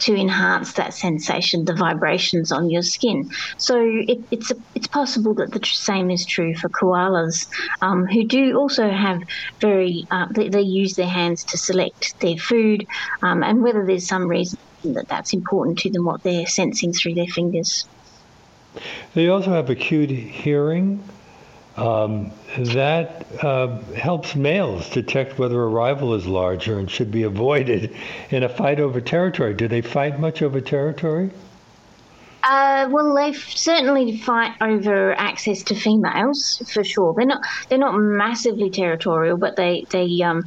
To 0.00 0.14
enhance 0.14 0.74
that 0.74 0.94
sensation, 0.94 1.64
the 1.64 1.74
vibrations 1.74 2.52
on 2.52 2.70
your 2.70 2.82
skin. 2.82 3.28
So 3.58 3.80
it, 3.82 4.18
it's 4.30 4.50
a, 4.50 4.54
it's 4.74 4.86
possible 4.86 5.34
that 5.34 5.50
the 5.50 5.60
same 5.64 6.10
is 6.10 6.24
true 6.24 6.54
for 6.54 6.68
koalas, 6.68 7.48
um, 7.82 8.06
who 8.06 8.24
do 8.24 8.56
also 8.56 8.88
have 8.88 9.20
very 9.60 10.06
uh, 10.10 10.26
they, 10.34 10.48
they, 10.48 10.60
use 10.60 10.94
their 10.94 11.08
hands 11.08 11.42
to 11.44 11.58
select 11.58 12.18
their 12.20 12.36
food, 12.36 12.86
um, 13.22 13.42
and 13.42 13.62
whether 13.62 13.84
there's 13.84 14.06
some 14.06 14.28
reason 14.28 14.58
that 14.84 15.06
that's 15.08 15.32
important 15.32 15.78
to 15.80 15.90
them, 15.90 16.04
what 16.04 16.22
they're 16.22 16.46
sensing 16.46 16.92
through 16.92 17.14
their 17.14 17.26
fingers. 17.26 17.86
They 19.14 19.28
also 19.28 19.50
have 19.50 19.70
acute 19.70 20.10
hearing. 20.10 21.02
Um, 21.78 22.32
that 22.56 23.24
uh, 23.44 23.80
helps 23.94 24.34
males 24.34 24.90
detect 24.90 25.38
whether 25.38 25.62
a 25.62 25.68
rival 25.68 26.14
is 26.14 26.26
larger 26.26 26.76
and 26.76 26.90
should 26.90 27.12
be 27.12 27.22
avoided 27.22 27.94
in 28.30 28.42
a 28.42 28.48
fight 28.48 28.80
over 28.80 29.00
territory. 29.00 29.54
Do 29.54 29.68
they 29.68 29.80
fight 29.80 30.18
much 30.18 30.42
over 30.42 30.60
territory? 30.60 31.30
Uh, 32.42 32.88
well, 32.90 33.14
they 33.14 33.32
certainly 33.32 34.16
fight 34.16 34.54
over 34.60 35.12
access 35.14 35.62
to 35.64 35.74
females 35.74 36.62
for 36.72 36.82
sure. 36.82 37.14
They're 37.14 37.26
not 37.26 37.42
they're 37.68 37.78
not 37.78 37.96
massively 37.96 38.70
territorial, 38.70 39.36
but 39.36 39.56
they 39.56 39.84
they 39.90 40.20
um, 40.22 40.44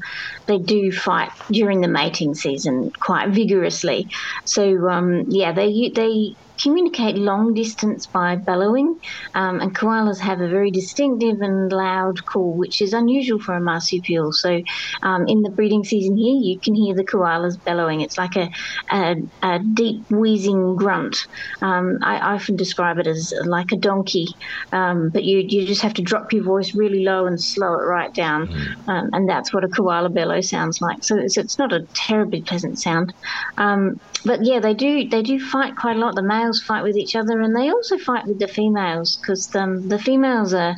they 0.48 0.58
do 0.58 0.92
fight 0.92 1.32
during 1.50 1.82
the 1.82 1.88
mating 1.88 2.34
season 2.34 2.92
quite 2.92 3.30
vigorously. 3.30 4.10
So 4.46 4.90
um, 4.90 5.26
yeah, 5.30 5.52
they 5.52 5.92
they 5.94 6.36
communicate 6.62 7.16
long 7.16 7.54
distance 7.54 8.06
by 8.06 8.36
bellowing, 8.36 9.00
um, 9.34 9.60
and 9.60 9.76
koalas 9.76 10.20
have 10.20 10.42
a 10.42 10.48
very 10.48 10.72
distinctive 10.72 11.42
and 11.42 11.72
loud 11.72 12.26
call, 12.26 12.54
which 12.54 12.82
is 12.82 12.94
unusual 12.94 13.40
for 13.40 13.56
a 13.56 13.62
marsupial. 13.62 14.32
So, 14.32 14.62
um, 15.02 15.28
in 15.28 15.42
the 15.42 15.50
breeding 15.50 15.84
season 15.84 16.18
here, 16.18 16.36
you 16.36 16.60
can 16.60 16.76
hear 16.76 16.96
the 16.96 17.04
koalas 17.04 17.62
bellowing. 17.64 18.02
It's 18.02 18.18
like 18.18 18.36
a, 18.36 18.50
a, 18.92 19.16
a 19.42 19.60
deep 19.60 20.10
wheezing 20.12 20.76
grunt. 20.76 21.28
Um, 21.62 22.00
I, 22.02 22.18
I, 22.18 22.34
often 22.36 22.56
describe 22.56 22.98
it 23.00 23.08
as 23.08 23.34
like 23.46 23.72
a 23.72 23.78
donkey, 23.78 24.28
um, 24.72 25.10
but 25.10 25.24
you 25.24 25.40
you 25.40 25.66
just 25.66 25.82
have 25.82 25.94
to 25.96 26.02
drop 26.02 26.34
your 26.34 26.44
voice 26.44 26.76
really 26.76 27.04
low 27.04 27.26
and 27.26 27.42
slow 27.42 27.74
it 27.74 27.84
right 27.84 28.14
down, 28.14 28.48
mm. 28.48 28.88
um, 28.88 29.10
and 29.14 29.30
that's 29.30 29.54
what 29.54 29.64
a 29.64 29.68
koala 29.68 30.10
bellow 30.10 30.42
sounds 30.42 30.82
like. 30.82 31.04
So 31.04 31.18
it's, 31.18 31.38
it's 31.38 31.58
not 31.58 31.74
a 31.74 31.82
terribly 31.94 32.42
pleasant 32.42 32.80
sound. 32.80 33.14
Um, 33.58 34.00
but 34.26 34.44
yeah, 34.44 34.60
they 34.60 34.74
do 34.74 35.08
they 35.08 35.24
do 35.24 35.40
fight 35.40 35.76
quite 35.76 35.96
a 35.96 36.00
lot. 36.00 36.16
The 36.16 36.22
males 36.22 36.62
fight 36.62 36.84
with 36.84 36.96
each 36.96 37.16
other, 37.16 37.42
and 37.42 37.56
they 37.56 37.70
also 37.70 37.98
fight 37.98 38.26
with 38.26 38.40
the 38.40 38.48
females 38.48 39.18
because 39.18 39.56
um, 39.56 39.88
the 39.88 39.98
females 39.98 40.54
are 40.54 40.76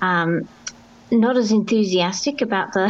um, 0.00 0.48
not 1.10 1.36
as 1.36 1.52
enthusiastic 1.52 2.40
about 2.40 2.72
the 2.72 2.86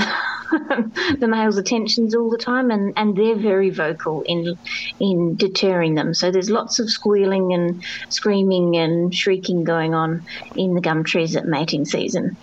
the 1.19 1.27
males' 1.27 1.57
attentions 1.57 2.15
all 2.15 2.31
the 2.31 2.39
time, 2.39 2.71
and, 2.71 2.93
and 2.97 3.17
they're 3.17 3.37
very 3.37 3.71
vocal 3.71 4.23
in 4.23 4.59
in 5.01 5.37
deterring 5.37 5.95
them. 5.95 6.15
So 6.15 6.31
there's 6.31 6.51
lots 6.51 6.79
of 6.79 6.91
squealing 6.91 7.53
and 7.53 7.83
screaming 8.09 8.77
and 8.77 9.15
shrieking 9.15 9.65
going 9.65 9.95
on 9.95 10.23
in 10.55 10.75
the 10.75 10.81
gum 10.81 11.05
trees 11.05 11.35
at 11.37 11.47
mating 11.47 11.85
season. 11.85 12.37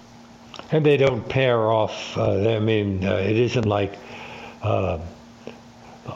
And 0.72 0.86
they 0.86 0.98
don't 0.98 1.28
pair 1.28 1.70
off. 1.72 2.18
Uh, 2.18 2.56
I 2.56 2.60
mean, 2.60 3.04
uh, 3.04 3.16
it 3.16 3.38
isn't 3.38 3.66
like. 3.66 3.94
Uh, 4.62 5.00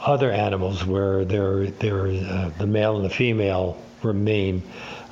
other 0.04 0.30
animals 0.30 0.84
where 0.84 1.24
there 1.24 1.66
there 1.66 2.06
uh, 2.06 2.50
the 2.58 2.66
male 2.66 2.96
and 2.96 3.04
the 3.04 3.10
female 3.10 3.80
remain 4.02 4.62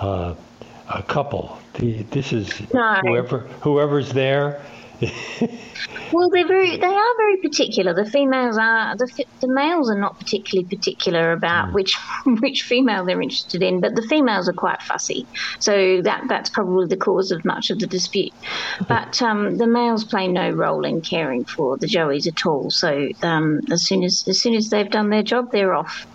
uh, 0.00 0.34
a 0.88 1.02
couple. 1.02 1.58
The, 1.74 2.02
this 2.04 2.32
is 2.32 2.72
no. 2.72 3.00
whoever 3.02 3.38
whoever's 3.60 4.12
there 4.12 4.62
well, 6.12 6.30
they're 6.30 6.46
very, 6.46 6.76
they 6.76 6.86
are 6.86 7.16
very 7.16 7.36
particular. 7.38 7.92
The 7.94 8.04
females 8.04 8.56
are 8.56 8.96
the, 8.96 9.24
the 9.40 9.48
males 9.48 9.90
are 9.90 9.98
not 9.98 10.18
particularly 10.18 10.68
particular 10.68 11.32
about 11.32 11.68
mm. 11.68 11.72
which 11.74 11.96
which 12.26 12.62
female 12.62 13.04
they're 13.04 13.20
interested 13.20 13.62
in, 13.62 13.80
but 13.80 13.94
the 13.94 14.02
females 14.02 14.48
are 14.48 14.52
quite 14.52 14.82
fussy. 14.82 15.26
So 15.58 16.00
that 16.02 16.24
that's 16.28 16.50
probably 16.50 16.86
the 16.86 16.96
cause 16.96 17.32
of 17.32 17.44
much 17.44 17.70
of 17.70 17.80
the 17.80 17.86
dispute. 17.86 18.32
But 18.88 19.20
um, 19.20 19.56
the 19.58 19.66
males 19.66 20.04
play 20.04 20.28
no 20.28 20.50
role 20.50 20.84
in 20.84 21.00
caring 21.00 21.44
for 21.44 21.76
the 21.76 21.86
joeys 21.86 22.26
at 22.26 22.46
all. 22.46 22.70
So 22.70 23.08
um, 23.22 23.60
as 23.70 23.82
soon 23.82 24.04
as 24.04 24.26
as 24.28 24.40
soon 24.40 24.54
as 24.54 24.70
they've 24.70 24.90
done 24.90 25.10
their 25.10 25.22
job, 25.22 25.50
they're 25.50 25.74
off. 25.74 26.06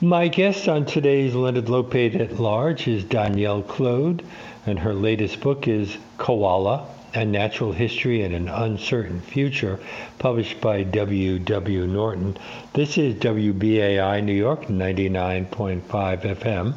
My 0.00 0.26
guest 0.26 0.68
on 0.68 0.84
today's 0.84 1.32
Leonard 1.32 1.66
Lopate 1.66 2.18
at 2.18 2.40
Large 2.40 2.88
is 2.88 3.04
Danielle 3.04 3.62
Clode, 3.62 4.24
and 4.66 4.80
her 4.80 4.92
latest 4.92 5.40
book 5.40 5.68
is 5.68 5.96
Koala 6.18 6.88
a 7.14 7.24
Natural 7.24 7.72
History 7.72 8.22
in 8.22 8.32
an 8.32 8.48
Uncertain 8.48 9.20
Future, 9.20 9.78
published 10.18 10.60
by 10.62 10.82
W. 10.82 11.38
W. 11.38 11.86
Norton. 11.86 12.38
This 12.72 12.96
is 12.96 13.14
WBAI 13.16 14.24
New 14.24 14.32
York 14.32 14.66
99.5 14.66 15.82
FM 15.82 16.74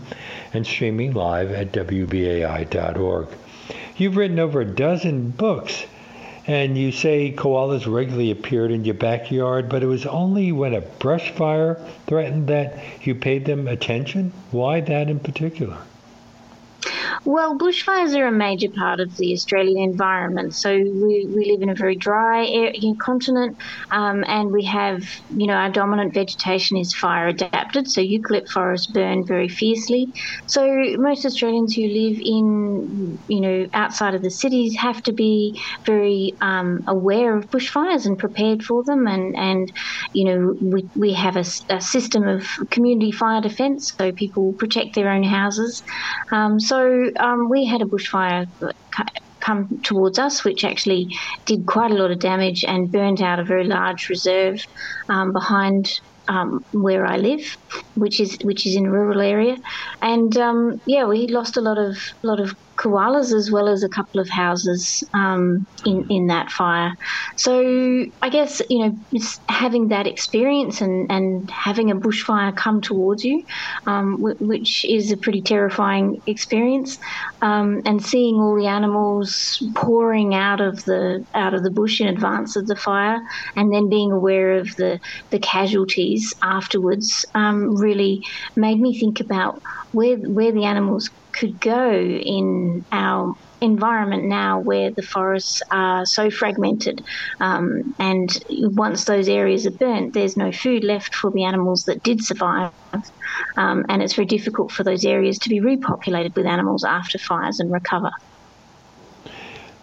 and 0.54 0.68
streaming 0.68 1.14
live 1.14 1.52
at 1.52 1.72
WBAI.org. 1.72 3.28
You've 3.96 4.18
written 4.18 4.40
over 4.40 4.60
a 4.60 4.66
dozen 4.66 5.30
books, 5.30 5.86
and 6.48 6.78
you 6.78 6.92
say 6.92 7.32
koalas 7.32 7.92
regularly 7.92 8.32
appeared 8.32 8.72
in 8.72 8.84
your 8.84 8.96
backyard, 8.96 9.70
but 9.70 9.84
it 9.84 9.88
was 9.88 10.06
only 10.06 10.52
when 10.52 10.74
a 10.74 10.82
brush 10.82 11.32
fire 11.32 11.76
threatened 12.08 12.48
that 12.48 12.78
you 13.04 13.16
paid 13.16 13.46
them 13.46 13.70
attention? 13.70 14.34
Why 14.52 14.82
that 14.82 15.10
in 15.10 15.20
particular? 15.22 15.78
Well, 17.28 17.58
bushfires 17.58 18.16
are 18.16 18.28
a 18.28 18.32
major 18.32 18.68
part 18.78 19.00
of 19.00 19.12
the 19.18 19.34
Australian 19.34 19.80
environment. 19.80 20.54
So 20.54 20.72
we, 20.76 21.28
we 21.34 21.52
live 21.52 21.64
in 21.64 21.70
a 21.70 21.76
very 21.76 21.98
dry 21.98 22.46
continent, 23.04 23.58
um, 23.92 24.24
and 24.28 24.52
we 24.52 24.64
have, 24.66 25.00
you 25.30 25.48
know, 25.48 25.56
our 25.56 25.72
dominant 25.72 26.14
vegetation 26.14 26.78
is 26.78 26.96
fire 27.02 27.28
adapted. 27.28 27.88
So 27.88 28.02
eucalypt 28.02 28.50
forests 28.54 28.92
burn 28.94 29.24
very 29.28 29.50
fiercely. 29.50 30.06
So 30.46 30.68
most 30.98 31.26
Australians 31.26 31.74
who 31.74 31.82
live 31.82 32.18
in, 32.22 33.18
you 33.28 33.42
know, 33.42 33.66
outside 33.74 34.14
of 34.14 34.22
the 34.22 34.30
cities 34.30 34.76
have 34.78 35.02
to 35.04 35.12
be 35.14 35.60
very 35.88 36.36
um, 36.42 36.82
aware 36.88 37.36
of 37.36 37.50
bushfires 37.50 38.06
and 38.06 38.20
prepared 38.20 38.62
for 38.62 38.84
them. 38.86 39.08
And, 39.08 39.36
and 39.36 39.68
you 40.14 40.26
know, 40.26 40.54
we, 40.62 40.90
we 40.96 41.14
have 41.14 41.38
a, 41.38 41.46
a 41.70 41.82
system 41.82 42.28
of 42.28 42.46
community 42.70 43.12
fire 43.12 43.42
defence, 43.42 43.94
so 44.00 44.12
people 44.12 44.54
protect 44.60 44.94
their 44.94 45.10
own 45.10 45.24
houses. 45.24 45.82
Um, 46.32 46.60
so 46.60 47.10
um, 47.20 47.50
we 47.50 47.66
had 47.66 47.82
a 47.82 47.86
bushfire 47.86 48.46
come 49.42 49.68
towards 49.84 50.18
us, 50.18 50.44
which 50.44 50.64
actually 50.64 51.08
did 51.46 51.66
quite 51.68 51.92
a 51.92 51.96
lot 51.96 52.12
of 52.12 52.20
damage 52.20 52.64
and 52.68 52.92
burnt 52.92 53.22
out 53.22 53.40
a 53.40 53.44
very 53.44 53.66
large 53.66 54.08
reserve 54.10 54.56
um, 55.10 55.32
behind 55.34 55.86
um, 56.28 56.60
where 56.72 57.06
I 57.06 57.18
live, 57.18 57.42
which 57.94 58.20
is 58.20 58.38
which 58.44 58.66
is 58.66 58.76
in 58.76 58.88
a 58.88 58.92
rural 58.92 59.22
area, 59.22 59.56
and 60.02 60.36
um, 60.38 60.82
yeah, 60.86 61.06
we 61.06 61.28
lost 61.28 61.58
a 61.58 61.62
lot 61.62 61.78
of 61.78 61.96
lot 62.24 62.40
of 62.40 62.52
koalas 62.80 63.34
as 63.34 63.50
well 63.52 63.68
as 63.68 63.84
a 63.84 63.90
couple 63.90 64.20
of 64.20 64.28
houses 64.30 65.02
um, 65.14 65.66
in 65.86 66.04
in 66.10 66.28
that 66.28 66.52
fire. 66.52 66.92
So 67.38 68.06
I 68.22 68.30
guess 68.30 68.62
you 68.70 68.80
know 68.86 68.92
having 69.50 69.88
that 69.90 70.08
experience 70.08 70.82
and 70.82 71.10
and 71.12 71.50
having 71.52 71.92
a 71.92 71.96
bushfire 71.96 72.56
come 72.56 72.82
towards 72.82 73.24
you, 73.24 73.44
um, 73.88 74.18
w- 74.18 74.36
which 74.40 74.84
is 74.88 75.12
a 75.12 75.18
pretty 75.18 75.42
terrifying 75.42 76.22
experience, 76.28 76.98
um, 77.42 77.82
and 77.86 78.04
seeing 78.04 78.36
all 78.36 78.56
the 78.60 78.68
animals 78.68 79.36
pouring 79.76 80.34
out 80.34 80.62
of 80.62 80.76
the 80.86 81.24
out 81.36 81.54
of 81.54 81.64
the 81.64 81.72
bush 81.72 82.02
in 82.02 82.08
advance 82.08 82.56
of 82.56 82.66
the 82.68 82.76
fire, 82.76 83.20
and 83.56 83.74
then 83.74 83.90
being 83.90 84.12
aware 84.12 84.58
of 84.58 84.68
the 84.78 85.00
the 85.32 85.40
casualties 85.40 86.34
afterwards 86.44 87.26
um, 87.36 87.76
really 87.80 88.20
made 88.56 88.80
me 88.80 88.98
think 89.00 89.20
about 89.20 89.56
where 89.96 90.18
where 90.18 90.52
the 90.52 90.66
animals 90.66 91.10
could 91.40 91.60
go 91.60 91.92
in 91.92 92.86
our 92.92 93.34
environment 93.62 94.26
now 94.26 94.60
where 94.60 94.92
the 94.96 95.02
forests 95.02 95.62
are 95.72 96.06
so 96.06 96.30
fragmented. 96.30 97.00
Um, 97.40 97.82
and 98.00 98.30
once 98.76 99.06
those 99.06 99.30
areas 99.30 99.66
are 99.66 99.72
burnt, 99.80 100.14
there's 100.14 100.38
no 100.38 100.52
food 100.52 100.84
left 100.84 101.16
for 101.16 101.32
the 101.34 101.46
animals 101.46 101.84
that 101.88 102.04
did 102.04 102.24
survive. 102.24 102.72
Um, 103.58 103.84
and 103.90 104.02
it's 104.02 104.14
very 104.14 104.28
difficult 104.28 104.72
for 104.72 104.84
those 104.84 105.06
areas 105.06 105.38
to 105.40 105.50
be 105.50 105.62
repopulated 105.62 106.36
with 106.36 106.46
animals 106.46 106.84
after 106.84 107.18
fires 107.18 107.60
and 107.60 107.72
recover. 107.72 108.12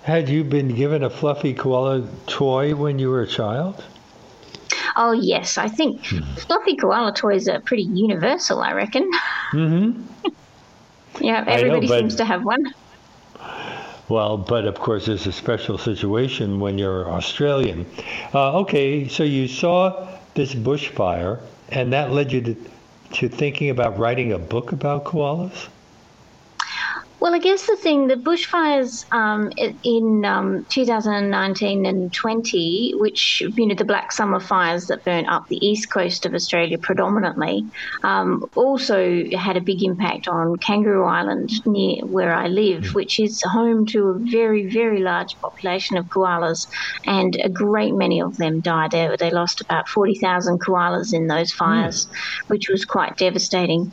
Had 0.02 0.28
you 0.28 0.44
been 0.44 0.74
given 0.74 1.02
a 1.02 1.10
fluffy 1.10 1.54
koala 1.54 2.08
toy 2.26 2.74
when 2.74 2.98
you 2.98 3.08
were 3.08 3.22
a 3.22 3.26
child? 3.26 3.84
Oh, 4.96 5.12
yes. 5.12 5.58
I 5.58 5.68
think 5.68 6.06
hmm. 6.06 6.22
fluffy 6.34 6.76
koala 6.76 7.12
toys 7.12 7.48
are 7.48 7.60
pretty 7.60 7.84
universal, 7.84 8.60
I 8.60 8.72
reckon. 8.72 9.10
Mm-hmm. 9.52 10.28
Yeah, 11.20 11.44
everybody 11.46 11.86
know, 11.86 11.98
seems 11.98 12.16
to 12.16 12.24
have 12.24 12.42
one. 12.42 12.72
Well, 14.08 14.36
but 14.38 14.64
of 14.64 14.78
course, 14.78 15.06
there's 15.06 15.26
a 15.26 15.32
special 15.32 15.78
situation 15.78 16.58
when 16.58 16.78
you're 16.78 17.08
Australian. 17.08 17.86
Uh, 18.34 18.60
okay, 18.60 19.08
so 19.08 19.22
you 19.22 19.46
saw 19.46 20.08
this 20.34 20.54
bushfire, 20.54 21.40
and 21.68 21.92
that 21.92 22.12
led 22.12 22.32
you 22.32 22.40
to, 22.42 22.56
to 23.12 23.28
thinking 23.28 23.70
about 23.70 23.98
writing 23.98 24.32
a 24.32 24.38
book 24.38 24.72
about 24.72 25.04
koalas? 25.04 25.68
Well, 27.22 27.36
I 27.36 27.38
guess 27.38 27.68
the 27.68 27.76
thing, 27.76 28.08
the 28.08 28.16
bushfires 28.16 29.04
um, 29.14 29.52
in 29.84 30.24
um, 30.24 30.64
2019 30.70 31.86
and 31.86 32.12
20, 32.12 32.94
which, 32.96 33.40
you 33.42 33.64
know, 33.64 33.76
the 33.76 33.84
Black 33.84 34.10
Summer 34.10 34.40
fires 34.40 34.88
that 34.88 35.04
burnt 35.04 35.28
up 35.28 35.46
the 35.46 35.64
east 35.64 35.88
coast 35.88 36.26
of 36.26 36.34
Australia 36.34 36.78
predominantly, 36.78 37.64
um, 38.02 38.50
also 38.56 39.24
had 39.38 39.56
a 39.56 39.60
big 39.60 39.84
impact 39.84 40.26
on 40.26 40.56
Kangaroo 40.56 41.04
Island 41.04 41.64
near 41.64 42.04
where 42.04 42.34
I 42.34 42.48
live, 42.48 42.82
mm. 42.86 42.94
which 42.94 43.20
is 43.20 43.40
home 43.42 43.86
to 43.86 44.08
a 44.08 44.14
very, 44.18 44.66
very 44.66 44.98
large 44.98 45.40
population 45.40 45.96
of 45.96 46.06
koalas, 46.06 46.66
and 47.06 47.36
a 47.36 47.48
great 47.48 47.94
many 47.94 48.20
of 48.20 48.36
them 48.36 48.58
died. 48.58 48.90
They, 48.90 49.14
they 49.16 49.30
lost 49.30 49.60
about 49.60 49.88
40,000 49.88 50.58
koalas 50.60 51.14
in 51.14 51.28
those 51.28 51.52
fires, 51.52 52.06
mm. 52.06 52.48
which 52.48 52.68
was 52.68 52.84
quite 52.84 53.16
devastating. 53.16 53.92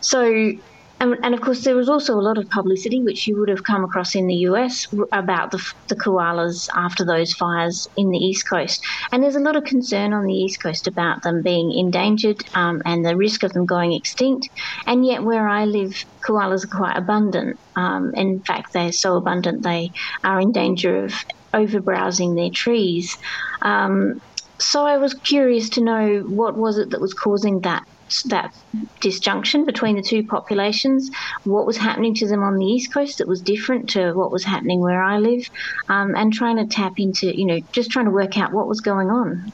So 0.00 0.54
and, 1.00 1.16
and, 1.22 1.34
of 1.34 1.40
course, 1.40 1.64
there 1.64 1.74
was 1.74 1.88
also 1.88 2.14
a 2.14 2.20
lot 2.20 2.36
of 2.36 2.48
publicity, 2.50 3.00
which 3.02 3.26
you 3.26 3.38
would 3.38 3.48
have 3.48 3.64
come 3.64 3.84
across 3.84 4.14
in 4.14 4.26
the 4.26 4.34
US, 4.50 4.86
about 5.12 5.50
the, 5.50 5.72
the, 5.88 5.96
koalas 5.96 6.68
after 6.74 7.04
those 7.04 7.32
fires 7.32 7.88
in 7.96 8.10
the 8.10 8.18
East 8.18 8.46
Coast. 8.48 8.84
And 9.10 9.22
there's 9.22 9.36
a 9.36 9.40
lot 9.40 9.56
of 9.56 9.64
concern 9.64 10.12
on 10.12 10.24
the 10.24 10.34
East 10.34 10.62
Coast 10.62 10.86
about 10.86 11.22
them 11.22 11.40
being 11.40 11.72
endangered 11.72 12.44
um, 12.54 12.82
and 12.84 13.04
the 13.04 13.16
risk 13.16 13.42
of 13.42 13.54
them 13.54 13.64
going 13.64 13.92
extinct. 13.92 14.50
And 14.86 15.06
yet, 15.06 15.22
where 15.22 15.48
I 15.48 15.64
live, 15.64 16.04
koalas 16.20 16.64
are 16.64 16.76
quite 16.76 16.96
abundant. 16.96 17.58
Um, 17.76 18.14
in 18.14 18.40
fact, 18.40 18.74
they're 18.74 18.92
so 18.92 19.16
abundant 19.16 19.62
they 19.62 19.92
are 20.22 20.38
in 20.38 20.52
danger 20.52 21.04
of 21.04 21.14
overbrowsing 21.54 22.34
their 22.34 22.50
trees. 22.50 23.16
Um, 23.62 24.20
so 24.58 24.86
I 24.86 24.98
was 24.98 25.14
curious 25.14 25.70
to 25.70 25.80
know 25.80 26.20
what 26.20 26.56
was 26.56 26.76
it 26.76 26.90
that 26.90 27.00
was 27.00 27.14
causing 27.14 27.60
that 27.60 27.86
that 28.26 28.54
disjunction 29.00 29.64
between 29.64 29.96
the 29.96 30.02
two 30.02 30.24
populations, 30.24 31.10
what 31.44 31.66
was 31.66 31.76
happening 31.76 32.14
to 32.14 32.26
them 32.26 32.42
on 32.42 32.56
the 32.56 32.64
east 32.64 32.92
coast 32.92 33.18
that 33.18 33.28
was 33.28 33.40
different 33.40 33.90
to 33.90 34.12
what 34.12 34.30
was 34.30 34.44
happening 34.44 34.80
where 34.80 35.02
I 35.02 35.18
live, 35.18 35.42
um, 35.88 36.14
and 36.14 36.32
trying 36.32 36.56
to 36.56 36.66
tap 36.66 36.92
into 36.98 37.36
you 37.36 37.46
know 37.46 37.60
just 37.72 37.90
trying 37.90 38.06
to 38.06 38.10
work 38.10 38.38
out 38.38 38.52
what 38.52 38.68
was 38.68 38.80
going 38.80 39.08
on. 39.08 39.52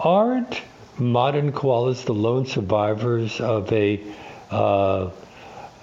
Aren't 0.00 0.60
modern 0.98 1.52
koalas 1.52 2.04
the 2.04 2.14
lone 2.14 2.46
survivors 2.46 3.40
of 3.40 3.72
a 3.72 4.00
uh, 4.50 5.10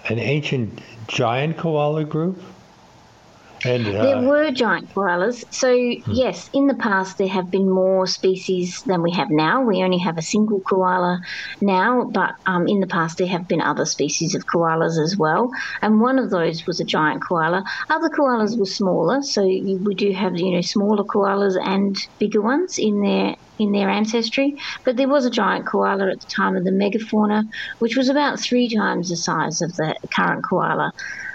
an 0.08 0.20
ancient 0.20 0.82
giant 1.08 1.58
koala 1.58 2.04
group? 2.04 2.42
And, 3.66 3.88
uh, 3.88 4.04
there 4.04 4.22
were 4.22 4.52
giant 4.52 4.90
koalas. 4.96 5.44
So, 5.52 5.74
hmm. 5.74 6.12
yes, 6.12 6.50
in 6.54 6.68
the 6.68 6.76
past 6.76 7.18
there 7.18 7.28
have 7.28 7.52
been 7.52 7.70
more 7.70 8.08
species 8.08 8.82
than 8.86 9.02
we 9.02 9.12
have 9.12 9.28
now. 9.30 9.64
We 9.64 9.84
only 9.84 10.00
have 10.00 10.18
a 10.18 10.22
single 10.22 10.62
koala 10.62 11.20
now, 11.62 12.10
but 12.12 12.32
um, 12.46 12.68
in 12.68 12.80
the 12.80 12.88
past 12.88 13.18
there 13.18 13.28
have 13.28 13.48
been 13.48 13.62
other 13.62 13.86
species 13.86 14.36
of 14.36 14.44
koalas 14.54 15.02
as 15.02 15.16
well. 15.18 15.50
And 15.82 16.00
one 16.00 16.20
of 16.20 16.30
those 16.30 16.66
was 16.66 16.80
a 16.80 16.86
giant 16.86 17.22
koala. 17.28 17.64
Other 17.90 18.10
koalas 18.10 18.58
were 18.58 18.66
smaller, 18.66 19.22
so 19.22 19.44
we 19.44 19.96
do 19.96 20.12
have 20.14 20.38
you 20.38 20.52
know 20.52 20.62
smaller 20.62 21.04
koalas 21.04 21.56
and 21.62 21.96
bigger 22.20 22.42
ones 22.42 22.76
in 22.78 23.02
their 23.02 23.36
in 23.60 23.72
their 23.72 23.90
ancestry. 23.90 24.56
But 24.86 24.96
there 24.96 25.10
was 25.10 25.26
a 25.26 25.30
giant 25.30 25.68
koala 25.68 26.10
at 26.10 26.20
the 26.20 26.28
time 26.36 26.56
of 26.56 26.64
the 26.64 26.72
megafauna, 26.72 27.44
which 27.80 27.98
was 27.98 28.10
about 28.10 28.40
three 28.40 28.74
times 28.74 29.10
the 29.10 29.18
size 29.18 29.62
of 29.62 29.76
the 29.76 29.96
current 30.16 30.44
koala. 30.50 30.92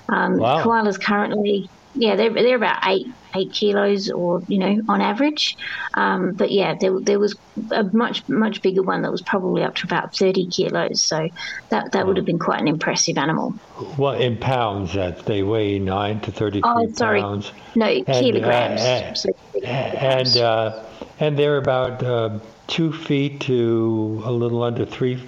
Um, 0.09 0.37
wow. 0.37 0.63
Koalas 0.63 1.01
currently 1.01 1.69
yeah, 1.95 2.17
they're 2.17 2.33
they're 2.33 2.57
about 2.57 2.87
eight 2.87 3.07
eight 3.37 3.53
kilos, 3.53 4.11
or 4.11 4.43
you 4.49 4.59
know, 4.59 4.81
on 4.89 5.01
average. 5.01 5.57
Um, 5.95 6.33
but 6.33 6.51
yeah, 6.51 6.75
there 6.79 6.99
there 7.01 7.19
was 7.19 7.37
a 7.71 7.85
much 7.85 8.29
much 8.29 8.63
bigger 8.63 8.83
one 8.83 9.03
that 9.03 9.13
was 9.13 9.23
probably 9.23 9.63
up 9.63 9.77
to 9.77 9.87
about 9.87 10.15
thirty 10.15 10.47
kilos. 10.47 11.03
So 11.03 11.29
that 11.69 11.93
that 11.93 12.07
would 12.07 12.17
have 12.17 12.27
been 12.27 12.39
quite 12.39 12.61
an 12.61 12.69
impressive 12.69 13.17
animal. 13.17 13.55
Well, 13.97 14.15
in 14.15 14.37
pounds, 14.37 14.95
that 14.95 15.27
they 15.27 15.43
weigh 15.43 15.79
nine 15.79 16.21
to 16.21 16.33
thirty 16.33 16.61
oh, 16.65 16.91
sorry. 16.93 17.21
pounds. 17.21 17.53
No, 17.75 17.87
and, 17.87 18.07
kilograms. 18.07 18.81
Uh, 18.81 19.15
so 19.15 19.31
and 19.63 20.37
uh, 20.37 20.83
and 21.21 21.39
they're 21.39 21.59
about 21.59 22.03
uh, 22.03 22.39
two 22.67 22.93
feet 22.93 23.41
to 23.43 24.23
a 24.25 24.33
little 24.33 24.63
under 24.63 24.85
three 24.85 25.23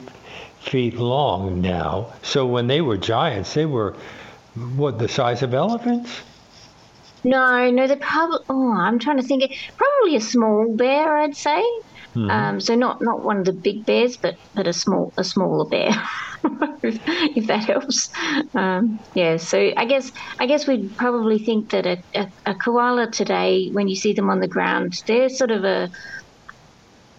feet 0.61 0.95
long 0.95 1.61
now. 1.61 2.13
So 2.23 2.45
when 2.47 2.67
they 2.67 2.81
were 2.81 2.97
giants, 2.97 3.55
they 3.55 3.67
were 3.67 3.95
what 4.77 4.99
the 4.99 5.09
size 5.09 5.43
of 5.43 5.55
elephants. 5.55 6.23
No, 7.27 7.71
no, 7.73 7.89
they're 7.89 7.97
probably. 7.97 8.39
Oh, 8.49 8.73
I'm 8.73 9.01
trying 9.01 9.17
to 9.17 9.23
think. 9.25 9.53
Probably 9.77 10.15
a 10.15 10.21
small 10.21 10.73
bear, 10.77 11.17
I'd 11.17 11.37
say. 11.37 11.61
Mm-hmm. 12.15 12.31
Um, 12.31 12.61
so 12.61 12.77
not 12.77 13.03
not 13.03 13.25
one 13.25 13.39
of 13.39 13.45
the 13.45 13.53
big 13.53 13.85
bears, 13.85 14.17
but 14.17 14.37
but 14.55 14.69
a 14.69 14.73
small 14.73 15.13
a 15.17 15.25
smaller 15.25 15.69
bear, 15.69 15.91
if, 16.85 17.01
if, 17.37 17.49
that 17.49 17.65
helps. 17.65 18.11
Um, 18.55 19.01
yeah. 19.15 19.39
So 19.39 19.73
I 19.77 19.87
guess 19.87 20.13
I 20.39 20.47
guess 20.47 20.69
we'd 20.69 20.97
probably 20.97 21.41
think 21.41 21.71
that 21.71 21.85
a, 21.85 22.03
a, 22.15 22.29
a, 22.47 22.55
koala 22.55 23.11
today, 23.11 23.71
when 23.71 23.89
you 23.89 23.97
see 23.97 24.13
them 24.13 24.31
on 24.31 24.39
the 24.39 24.49
ground, 24.49 25.03
they're 25.07 25.29
sort 25.29 25.51
of 25.51 25.65
a 25.65 25.91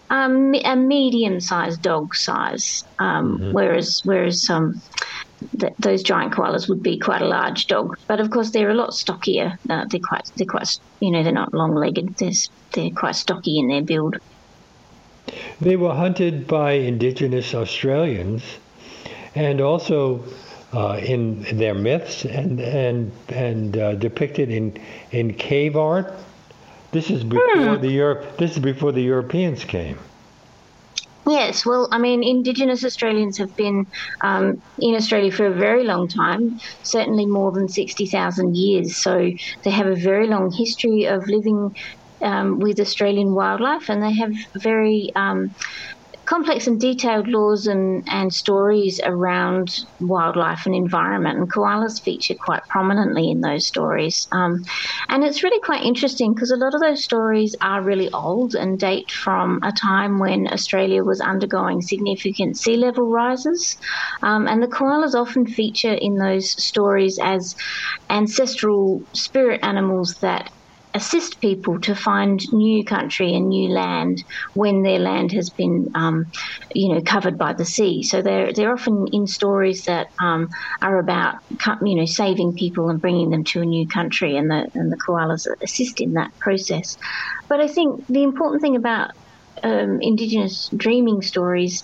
um, 0.10 0.56
a 0.56 0.76
medium-sized 0.78 1.82
dog 1.82 2.16
size, 2.16 2.86
um, 2.98 3.40
mm-hmm. 3.40 3.52
whereas 3.52 4.02
whereas 4.06 4.50
um, 5.42 5.50
th- 5.60 5.74
those 5.80 6.04
giant 6.04 6.34
koalas 6.34 6.68
would 6.70 6.84
be 6.84 6.98
quite 6.98 7.22
a 7.22 7.28
large 7.28 7.68
dog. 7.68 7.98
But 8.08 8.20
of 8.20 8.30
course, 8.30 8.52
they're 8.52 8.70
a 8.70 8.74
lot 8.74 8.94
stockier. 8.94 9.58
Uh, 9.70 9.86
they're 9.90 10.00
quite, 10.00 10.32
they're 10.36 10.48
quite, 10.48 10.78
you 11.00 11.12
know, 11.12 11.24
they're 11.24 11.32
not 11.32 11.54
long-legged. 11.54 12.16
They're, 12.18 12.32
they're 12.74 12.92
quite 12.92 13.16
stocky 13.16 13.60
in 13.60 13.68
their 13.68 13.82
build. 13.82 14.18
They 15.60 15.76
were 15.76 15.94
hunted 15.94 16.48
by 16.48 16.74
indigenous 16.74 17.54
Australians, 17.54 18.44
and 19.36 19.60
also 19.60 20.24
uh, 20.74 21.00
in 21.04 21.44
their 21.58 21.74
myths 21.74 22.26
and 22.26 22.60
and 22.60 23.12
and 23.30 23.78
uh, 23.78 23.96
depicted 23.96 24.50
in 24.50 24.80
in 25.12 25.34
cave 25.34 25.76
art. 25.76 26.14
This 26.92 27.10
is 27.10 27.24
before 27.24 27.76
hmm. 27.76 27.82
the 27.82 27.92
Europe. 27.92 28.38
This 28.38 28.52
is 28.52 28.60
before 28.60 28.92
the 28.92 29.02
Europeans 29.02 29.66
came. 29.66 29.98
Yes, 31.28 31.66
well, 31.66 31.90
I 31.92 31.98
mean, 31.98 32.24
Indigenous 32.24 32.86
Australians 32.86 33.38
have 33.38 33.54
been 33.56 33.86
um, 34.24 34.54
in 34.80 34.96
Australia 34.96 35.32
for 35.32 35.46
a 35.48 35.54
very 35.58 35.84
long 35.84 36.08
time, 36.08 36.40
certainly 36.84 37.26
more 37.28 37.52
than 37.54 37.68
60,000 37.68 38.52
years. 38.56 39.02
So 39.02 39.30
they 39.64 39.72
have 39.72 39.88
a 39.88 39.96
very 39.96 40.28
long 40.28 40.50
history 40.58 41.04
of 41.06 41.22
living 41.28 41.72
um, 42.24 42.60
with 42.60 42.80
Australian 42.80 43.34
wildlife, 43.36 43.90
and 43.90 44.02
they 44.02 44.14
have 44.14 44.32
very 44.64 45.10
um, 45.16 45.50
complex 46.28 46.68
and 46.68 46.80
detailed 46.80 47.28
laws 47.28 47.68
and, 47.68 48.04
and 48.10 48.34
stories 48.34 49.00
around 49.04 49.86
wildlife 50.02 50.66
and 50.66 50.76
environment, 50.76 51.40
and 51.40 51.52
koalas 51.52 52.02
feature 52.02 52.36
quite 52.36 52.62
prominently 52.68 53.32
in 53.32 53.40
those 53.40 53.66
stories. 53.66 54.28
Um, 54.34 54.64
and 55.08 55.24
it's 55.24 55.42
really 55.42 55.62
quite 55.62 55.84
interesting 55.84 56.34
because 56.34 56.52
a 56.52 56.58
lot 56.58 56.76
of 56.76 56.82
those 56.82 57.04
stories 57.04 57.56
are 57.62 57.82
really 57.82 58.12
old 58.12 58.56
and 58.56 58.78
date 58.78 59.10
from 59.10 59.60
a 59.64 59.72
time 59.72 60.20
when 60.20 60.48
Australia 60.52 61.02
was 61.02 61.22
undergoing 61.22 61.82
significant 61.82 62.58
sea 62.58 62.76
level 62.76 63.10
rises. 63.10 63.78
Um, 64.22 64.48
and 64.48 64.62
the 64.62 64.68
koalas 64.68 65.16
often 65.16 65.46
feature 65.46 65.94
in 65.94 66.18
those 66.18 66.52
stories 66.62 67.18
as 67.24 67.56
ancestral 68.10 69.02
spirit 69.14 69.62
animals 69.64 70.16
that 70.16 70.52
assist 70.98 71.40
people 71.42 71.80
to 71.82 71.96
find 71.96 72.40
new 72.52 72.84
country 72.84 73.34
and 73.34 73.48
new 73.48 73.70
land 73.70 74.18
when 74.54 74.84
their 74.84 75.00
land 75.00 75.32
has 75.32 75.52
been, 75.58 75.86
um, 75.96 76.26
you 76.74 76.94
know, 76.94 77.02
covered 77.06 77.38
by 77.38 77.54
the 77.54 77.66
sea. 77.66 78.04
So 78.04 78.22
they're 78.22 78.52
they're 78.54 78.74
often 78.74 79.06
in 79.14 79.26
stories 79.28 79.84
that 79.88 80.08
um, 80.22 80.48
are 80.82 81.00
about, 81.00 81.36
you 81.84 81.96
know, 81.98 82.06
saving 82.06 82.54
people 82.58 82.90
and 82.90 83.02
bringing 83.02 83.30
them 83.30 83.44
to 83.52 83.62
a 83.62 83.66
new 83.66 83.88
country, 83.94 84.36
and 84.38 84.50
the 84.52 84.70
and 84.74 84.92
the 84.92 85.00
koalas 85.08 85.44
assist 85.64 85.96
in 86.00 86.14
that 86.14 86.32
process. 86.42 86.98
But 87.50 87.62
I 87.62 87.68
think 87.68 87.90
the 88.10 88.24
important 88.24 88.62
thing 88.62 88.76
about 88.76 89.12
um, 89.64 90.00
Indigenous 90.02 90.70
dreaming 90.78 91.22
stories 91.22 91.84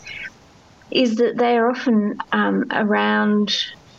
is 0.91 1.15
that 1.15 1.35
they 1.37 1.57
are 1.57 1.69
often 1.71 2.15
um, 2.31 2.63
around 2.71 3.49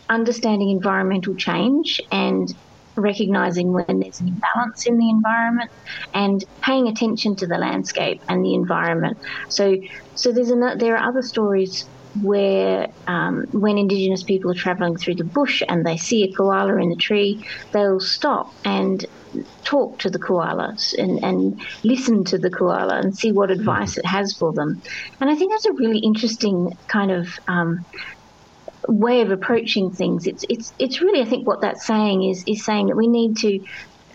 understanding 0.09 0.71
environmental 0.71 1.33
change 1.37 1.97
and 2.11 2.47
recognizing 2.95 3.71
when 3.71 3.99
there's 3.99 4.19
an 4.19 4.27
imbalance 4.27 4.85
in 4.85 4.97
the 4.97 5.09
environment 5.09 5.69
and 6.13 6.43
paying 6.61 6.87
attention 6.87 7.35
to 7.37 7.47
the 7.47 7.57
landscape 7.57 8.21
and 8.27 8.43
the 8.43 8.53
environment. 8.53 9.17
So, 9.49 9.77
so 10.15 10.31
there's 10.31 10.49
an, 10.49 10.77
there 10.77 10.95
are 10.97 11.09
other 11.09 11.21
stories 11.21 11.85
where 12.21 12.87
um, 13.07 13.45
when 13.51 13.77
Indigenous 13.77 14.23
people 14.23 14.51
are 14.51 14.55
travelling 14.55 14.95
through 14.95 15.15
the 15.15 15.25
bush 15.25 15.61
and 15.67 15.85
they 15.85 15.97
see 15.97 16.23
a 16.23 16.31
koala 16.33 16.77
in 16.77 16.89
the 16.89 16.95
tree, 16.95 17.45
they'll 17.71 17.99
stop 17.99 18.53
and 18.63 19.05
talk 19.63 19.99
to 19.99 20.09
the 20.09 20.19
koalas 20.19 20.97
and, 20.97 21.21
and 21.23 21.61
listen 21.83 22.23
to 22.23 22.37
the 22.37 22.49
koala 22.49 22.99
and 22.99 23.17
see 23.17 23.31
what 23.31 23.51
advice 23.51 23.97
it 23.97 24.05
has 24.05 24.33
for 24.33 24.53
them. 24.53 24.81
And 25.19 25.29
I 25.29 25.35
think 25.35 25.51
that's 25.51 25.65
a 25.65 25.73
really 25.73 25.99
interesting 25.99 26.71
kind 26.87 27.11
of 27.11 27.27
um, 27.47 27.83
way 28.87 29.21
of 29.21 29.31
approaching 29.31 29.91
things. 29.91 30.27
It's 30.27 30.45
it's 30.49 30.73
it's 30.79 31.01
really 31.01 31.21
I 31.21 31.25
think 31.25 31.47
what 31.47 31.61
that's 31.61 31.85
saying 31.85 32.23
is 32.23 32.43
is 32.47 32.63
saying 32.63 32.87
that 32.87 32.95
we 32.95 33.07
need 33.07 33.37
to 33.37 33.59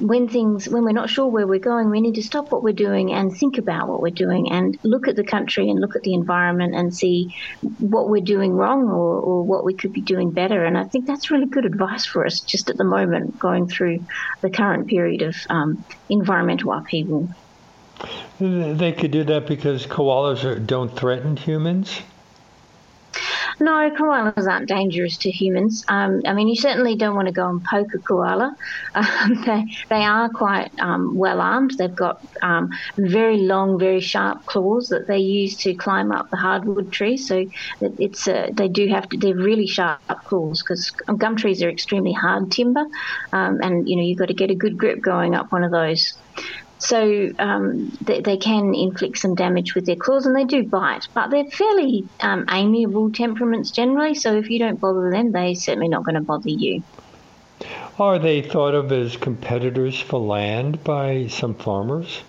when 0.00 0.28
things 0.28 0.68
when 0.68 0.82
we're 0.82 0.92
not 0.92 1.10
sure 1.10 1.28
where 1.28 1.46
we're 1.46 1.58
going, 1.58 1.90
we 1.90 2.00
need 2.00 2.14
to 2.14 2.22
stop 2.22 2.50
what 2.50 2.62
we're 2.62 2.72
doing 2.72 3.12
and 3.12 3.36
think 3.36 3.58
about 3.58 3.88
what 3.88 4.00
we're 4.00 4.10
doing 4.10 4.50
and 4.50 4.78
look 4.82 5.08
at 5.08 5.16
the 5.16 5.24
country 5.24 5.68
and 5.68 5.80
look 5.80 5.94
at 5.94 6.02
the 6.02 6.14
environment 6.14 6.74
and 6.74 6.94
see 6.94 7.34
what 7.78 8.08
we're 8.08 8.22
doing 8.22 8.52
wrong 8.52 8.84
or, 8.84 9.20
or 9.20 9.42
what 9.42 9.64
we 9.64 9.74
could 9.74 9.92
be 9.92 10.00
doing 10.00 10.30
better. 10.30 10.64
And 10.64 10.78
I 10.78 10.84
think 10.84 11.06
that's 11.06 11.30
really 11.30 11.46
good 11.46 11.66
advice 11.66 12.06
for 12.06 12.24
us 12.24 12.40
just 12.40 12.70
at 12.70 12.78
the 12.78 12.84
moment 12.84 13.38
going 13.38 13.68
through 13.68 14.06
the 14.40 14.50
current 14.50 14.88
period 14.88 15.22
of 15.22 15.36
um, 15.50 15.84
environmental 16.08 16.72
upheaval. 16.72 17.28
They 18.38 18.92
could 18.92 19.10
do 19.10 19.24
that 19.24 19.46
because 19.46 19.86
koalas 19.86 20.44
are, 20.44 20.58
don't 20.58 20.96
threaten 20.96 21.36
humans. 21.36 22.00
No, 23.62 23.90
koalas 23.90 24.46
aren't 24.48 24.68
dangerous 24.68 25.18
to 25.18 25.30
humans. 25.30 25.84
Um, 25.88 26.20
I 26.26 26.32
mean, 26.32 26.48
you 26.48 26.56
certainly 26.56 26.96
don't 26.96 27.14
want 27.14 27.26
to 27.28 27.32
go 27.32 27.46
and 27.48 27.62
poke 27.70 27.88
a 27.94 27.98
koala. 28.08 28.52
Um, 28.94 29.42
they, 29.46 29.64
they 29.90 30.02
are 30.04 30.28
quite 30.34 30.70
um, 30.80 31.12
well 31.16 31.40
armed. 31.40 31.72
They've 31.78 31.94
got 31.94 32.16
um, 32.42 32.68
very 32.98 33.38
long, 33.38 33.78
very 33.78 34.00
sharp 34.00 34.38
claws 34.46 34.88
that 34.88 35.04
they 35.08 35.18
use 35.18 35.56
to 35.58 35.74
climb 35.76 36.10
up 36.10 36.26
the 36.30 36.38
hardwood 36.38 36.90
trees. 36.92 37.28
So 37.28 37.44
it's 37.80 38.26
uh, 38.26 38.48
they 38.56 38.68
do 38.68 38.88
have 38.88 39.08
to. 39.10 39.18
They're 39.18 39.36
really 39.36 39.66
sharp 39.66 40.00
claws 40.28 40.62
because 40.66 40.90
gum 41.18 41.36
trees 41.36 41.62
are 41.62 41.70
extremely 41.70 42.12
hard 42.12 42.50
timber, 42.50 42.84
um, 43.32 43.58
and 43.62 43.86
you 43.88 43.96
know 43.96 44.02
you've 44.02 44.18
got 44.18 44.28
to 44.28 44.34
get 44.34 44.50
a 44.50 44.56
good 44.56 44.76
grip 44.78 44.98
going 45.04 45.34
up 45.34 45.46
one 45.50 45.64
of 45.64 45.70
those. 45.70 46.19
So 46.80 47.30
um, 47.38 47.96
they, 48.00 48.22
they, 48.22 48.38
can 48.38 48.74
inflict 48.74 49.18
some 49.18 49.34
damage 49.34 49.74
with 49.74 49.84
their 49.84 49.96
claws, 49.96 50.24
and 50.24 50.34
they 50.34 50.44
do 50.44 50.64
bite, 50.64 51.08
but 51.12 51.30
they're 51.30 51.44
fairly 51.44 52.08
um, 52.20 52.46
amiable 52.50 53.12
temperaments 53.12 53.70
generally. 53.70 54.14
So 54.14 54.36
if 54.36 54.48
you 54.48 54.58
don't 54.58 54.80
bother 54.80 55.10
them, 55.10 55.30
they're 55.30 55.54
certainly 55.54 55.88
not 55.88 56.04
going 56.04 56.14
to 56.14 56.22
bother 56.22 56.48
you. 56.48 56.82
Are 57.98 58.18
they 58.18 58.40
thought 58.40 58.74
of 58.74 58.90
as 58.92 59.18
competitors 59.18 60.00
for 60.00 60.18
land 60.18 60.82
by 60.82 61.26
some 61.26 61.54
farmers? 61.54 62.22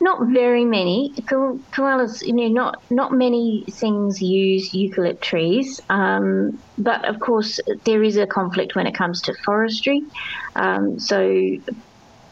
not 0.00 0.28
very 0.28 0.64
many 0.64 1.12
koalas. 1.22 2.26
You 2.26 2.32
know, 2.34 2.48
not 2.48 2.82
not 2.90 3.12
many 3.12 3.64
things 3.70 4.22
use 4.22 4.70
eucalypt 4.70 5.20
trees, 5.20 5.80
um, 5.88 6.58
but 6.76 7.04
of 7.04 7.18
course 7.20 7.60
there 7.84 8.02
is 8.02 8.16
a 8.16 8.26
conflict 8.26 8.74
when 8.74 8.86
it 8.86 8.94
comes 8.94 9.22
to 9.22 9.34
forestry. 9.44 10.04
Um, 10.54 10.98
so 10.98 11.56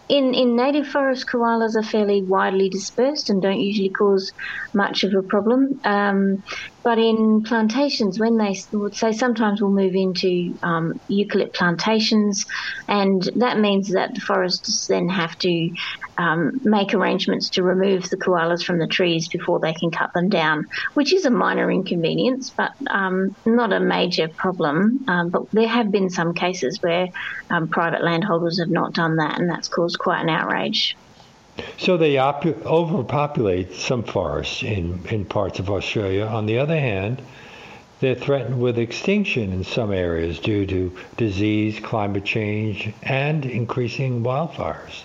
in, 0.09 0.35
in 0.35 0.57
native 0.57 0.87
forest, 0.87 1.27
koalas 1.33 1.77
are 1.77 1.83
fairly 1.83 2.23
widely 2.27 2.69
dispersed 2.69 3.31
and 3.31 3.42
don't 3.42 3.61
usually 3.61 3.90
cause 3.99 4.33
much 4.75 5.05
of 5.05 5.12
a 5.19 5.23
problem. 5.29 5.81
Um, 5.85 6.42
but 6.87 6.99
in 7.01 7.42
plantations, 7.44 8.16
when 8.20 8.37
they 8.37 8.55
would 8.72 8.94
say 8.94 9.11
sometimes 9.11 9.61
we'll 9.61 9.75
move 9.75 9.94
into 9.96 10.55
um, 10.62 10.92
eucalypt 11.11 11.53
plantations, 11.53 12.44
and 12.87 13.29
that 13.40 13.59
means 13.59 13.90
that 13.92 14.11
the 14.14 14.20
forests 14.20 14.87
then 14.88 15.09
have 15.09 15.37
to 15.38 15.70
um, 16.16 16.53
make 16.62 16.94
arrangements 16.94 17.51
to 17.51 17.64
remove 17.64 18.09
the 18.09 18.16
koalas 18.16 18.62
from 18.62 18.79
the 18.79 18.87
trees 18.87 19.29
before 19.33 19.59
they 19.61 19.75
can 19.75 19.90
cut 19.90 20.11
them 20.14 20.29
down, 20.29 20.62
which 20.94 21.12
is 21.12 21.25
a 21.25 21.31
minor 21.31 21.72
inconvenience, 21.72 22.53
but 22.57 22.70
um, 22.88 23.31
not 23.44 23.72
a 23.72 23.81
major 23.81 24.29
problem. 24.38 25.01
Um, 25.09 25.31
but 25.33 25.42
there 25.51 25.66
have 25.66 25.90
been 25.90 26.09
some 26.09 26.35
cases 26.35 26.79
where 26.83 27.09
um, 27.51 27.68
private 27.68 28.05
landholders 28.05 28.61
have 28.61 28.70
not 28.70 28.94
done 28.94 29.16
that, 29.16 29.40
and 29.40 29.51
that's 29.51 29.66
caused 29.66 29.99
quite 29.99 30.22
an 30.22 30.29
outrage. 30.29 30.96
So 31.79 31.97
they 31.97 32.19
op- 32.19 32.45
overpopulate 32.66 33.75
some 33.75 34.03
forests 34.03 34.62
in, 34.62 35.01
in 35.11 35.25
parts 35.25 35.59
of 35.59 35.71
Australia. 35.71 36.27
On 36.27 36.47
the 36.47 36.59
other 36.59 36.79
hand, 36.79 37.23
they're 38.01 38.14
threatened 38.14 38.61
with 38.61 38.79
extinction 38.79 39.53
in 39.53 39.64
some 39.64 39.92
areas 39.92 40.38
due 40.38 40.66
to 40.66 40.97
disease, 41.16 41.81
climate 41.81 42.25
change, 42.25 42.92
and 43.03 43.47
increasing 43.47 44.23
wildfires. 44.23 45.05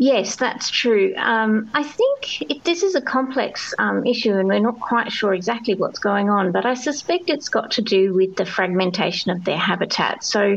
Yes, 0.00 0.36
that's 0.36 0.70
true. 0.70 1.12
Um, 1.16 1.70
I 1.74 1.82
think 1.82 2.42
it, 2.42 2.64
this 2.64 2.84
is 2.84 2.94
a 2.94 3.00
complex 3.00 3.74
um, 3.80 4.06
issue, 4.06 4.32
and 4.32 4.46
we're 4.46 4.60
not 4.60 4.78
quite 4.78 5.10
sure 5.10 5.34
exactly 5.34 5.74
what's 5.74 5.98
going 5.98 6.30
on, 6.30 6.52
but 6.52 6.64
I 6.64 6.74
suspect 6.74 7.24
it's 7.26 7.48
got 7.48 7.72
to 7.72 7.82
do 7.82 8.14
with 8.14 8.36
the 8.36 8.46
fragmentation 8.46 9.32
of 9.32 9.44
their 9.44 9.58
habitat. 9.58 10.22
So, 10.22 10.56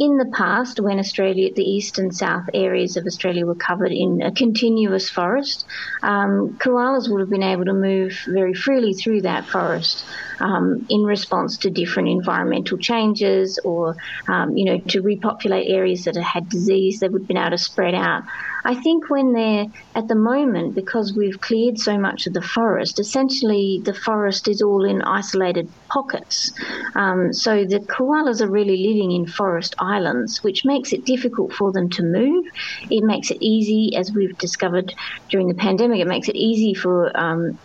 in 0.00 0.16
the 0.16 0.32
past, 0.36 0.80
when 0.80 0.98
Australia, 0.98 1.50
the 1.54 1.62
east 1.62 2.00
and 2.00 2.12
south 2.12 2.46
areas 2.52 2.96
of 2.96 3.06
Australia 3.06 3.46
were 3.46 3.54
covered 3.54 3.92
in 3.92 4.22
a 4.22 4.32
continuous 4.32 5.08
forest, 5.08 5.64
um, 6.02 6.58
koalas 6.60 7.08
would 7.08 7.20
have 7.20 7.30
been 7.30 7.44
able 7.44 7.66
to 7.66 7.74
move 7.74 8.18
very 8.26 8.54
freely 8.54 8.94
through 8.94 9.22
that 9.22 9.46
forest 9.46 10.04
um, 10.40 10.86
in 10.88 11.02
response 11.02 11.58
to 11.58 11.70
different 11.70 12.08
environmental 12.08 12.78
changes 12.78 13.58
or, 13.64 13.94
um, 14.28 14.56
you 14.56 14.64
know, 14.64 14.78
to 14.88 15.00
repopulate 15.00 15.70
areas 15.70 16.04
that 16.04 16.16
had 16.16 16.48
disease, 16.48 17.00
they 17.00 17.08
would 17.08 17.22
have 17.22 17.28
been 17.28 17.36
able 17.36 17.50
to 17.50 17.58
spread 17.58 17.94
out. 17.94 18.22
I 18.64 18.74
think 18.74 19.08
when 19.08 19.32
they're 19.32 19.66
at 19.94 20.08
the 20.08 20.14
moment, 20.14 20.74
because 20.74 21.14
we've 21.16 21.40
cleared 21.40 21.78
so 21.78 21.98
much 21.98 22.26
of 22.26 22.34
the 22.34 22.42
forest, 22.42 23.00
essentially 23.00 23.80
the 23.84 23.94
forest 23.94 24.48
is 24.48 24.60
all 24.60 24.84
in 24.84 25.00
isolated 25.02 25.70
pockets. 25.88 26.52
Um, 26.94 27.32
so 27.32 27.64
the 27.64 27.80
koalas 27.80 28.42
are 28.42 28.50
really 28.50 28.76
living 28.76 29.12
in 29.12 29.26
forest 29.26 29.74
islands, 29.78 30.42
which 30.42 30.64
makes 30.64 30.92
it 30.92 31.06
difficult 31.06 31.52
for 31.54 31.72
them 31.72 31.88
to 31.90 32.02
move. 32.02 32.44
It 32.90 33.02
makes 33.02 33.30
it 33.30 33.38
easy, 33.40 33.96
as 33.96 34.12
we've 34.12 34.36
discovered 34.38 34.94
during 35.30 35.48
the 35.48 35.54
pandemic, 35.54 36.00
it 36.00 36.06
makes 36.06 36.28
it 36.28 36.36
easy 36.36 36.74
for 36.74 37.16
um, 37.18 37.58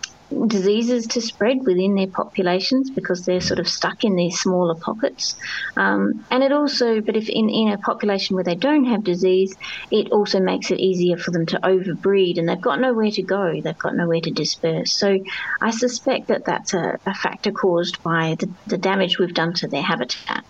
diseases 0.48 1.08
to 1.08 1.22
spread 1.22 1.58
within 1.66 1.96
their 1.96 2.08
populations 2.14 2.92
because 2.96 3.24
they're 3.24 3.42
sort 3.42 3.60
of 3.60 3.68
stuck 3.68 4.04
in 4.04 4.16
these 4.16 4.40
smaller 4.40 4.76
pockets. 4.84 5.36
Um, 5.78 6.26
and 6.32 6.44
it 6.44 6.52
also, 6.52 7.02
but 7.02 7.16
if 7.16 7.30
in, 7.30 7.50
in 7.50 7.70
a 7.70 7.78
population 7.78 8.36
where 8.36 8.44
they 8.44 8.56
don't 8.56 8.86
have 8.86 9.04
disease, 9.04 9.56
it 9.92 10.12
also 10.12 10.40
makes 10.40 10.72
it 10.72 10.80
easier 10.80 11.18
for 11.18 11.32
them 11.32 11.46
to 11.48 11.60
overbreed 11.60 12.38
and 12.38 12.50
they've 12.50 12.62
got 12.62 12.80
nowhere 12.80 13.12
to 13.12 13.24
go, 13.24 13.54
they've 13.64 13.78
got 13.78 13.96
nowhere 13.96 14.22
to 14.22 14.32
disperse. 14.32 14.98
So 14.98 15.18
I 15.62 15.72
suspect 15.72 16.28
that 16.30 16.42
that's 16.46 16.74
a, 16.74 16.98
a 17.06 17.14
factor 17.14 17.52
caused 17.52 18.02
by 18.04 18.36
the, 18.40 18.54
the 18.66 18.78
damage 18.78 19.20
we've 19.20 19.34
done 19.34 19.54
to 19.54 19.68
their 19.68 19.84
habitat. 19.84 20.44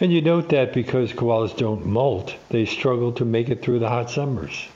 And 0.00 0.12
you 0.12 0.20
note 0.20 0.48
that 0.48 0.72
because 0.72 1.12
koalas 1.12 1.56
don't 1.56 1.86
molt, 1.86 2.34
they 2.50 2.64
struggle 2.64 3.12
to 3.12 3.24
make 3.24 3.48
it 3.48 3.62
through 3.62 3.78
the 3.78 3.88
hot 3.88 4.10
summers. 4.10 4.66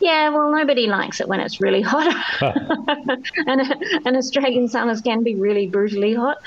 Yeah, 0.00 0.30
well, 0.30 0.50
nobody 0.50 0.86
likes 0.86 1.20
it 1.20 1.28
when 1.28 1.40
it's 1.40 1.60
really 1.60 1.82
hot, 1.82 2.14
and, 3.46 3.74
and 4.06 4.16
Australian 4.16 4.66
summers 4.66 5.02
can 5.02 5.22
be 5.22 5.36
really 5.38 5.68
brutally 5.70 6.14
hot. 6.14 6.38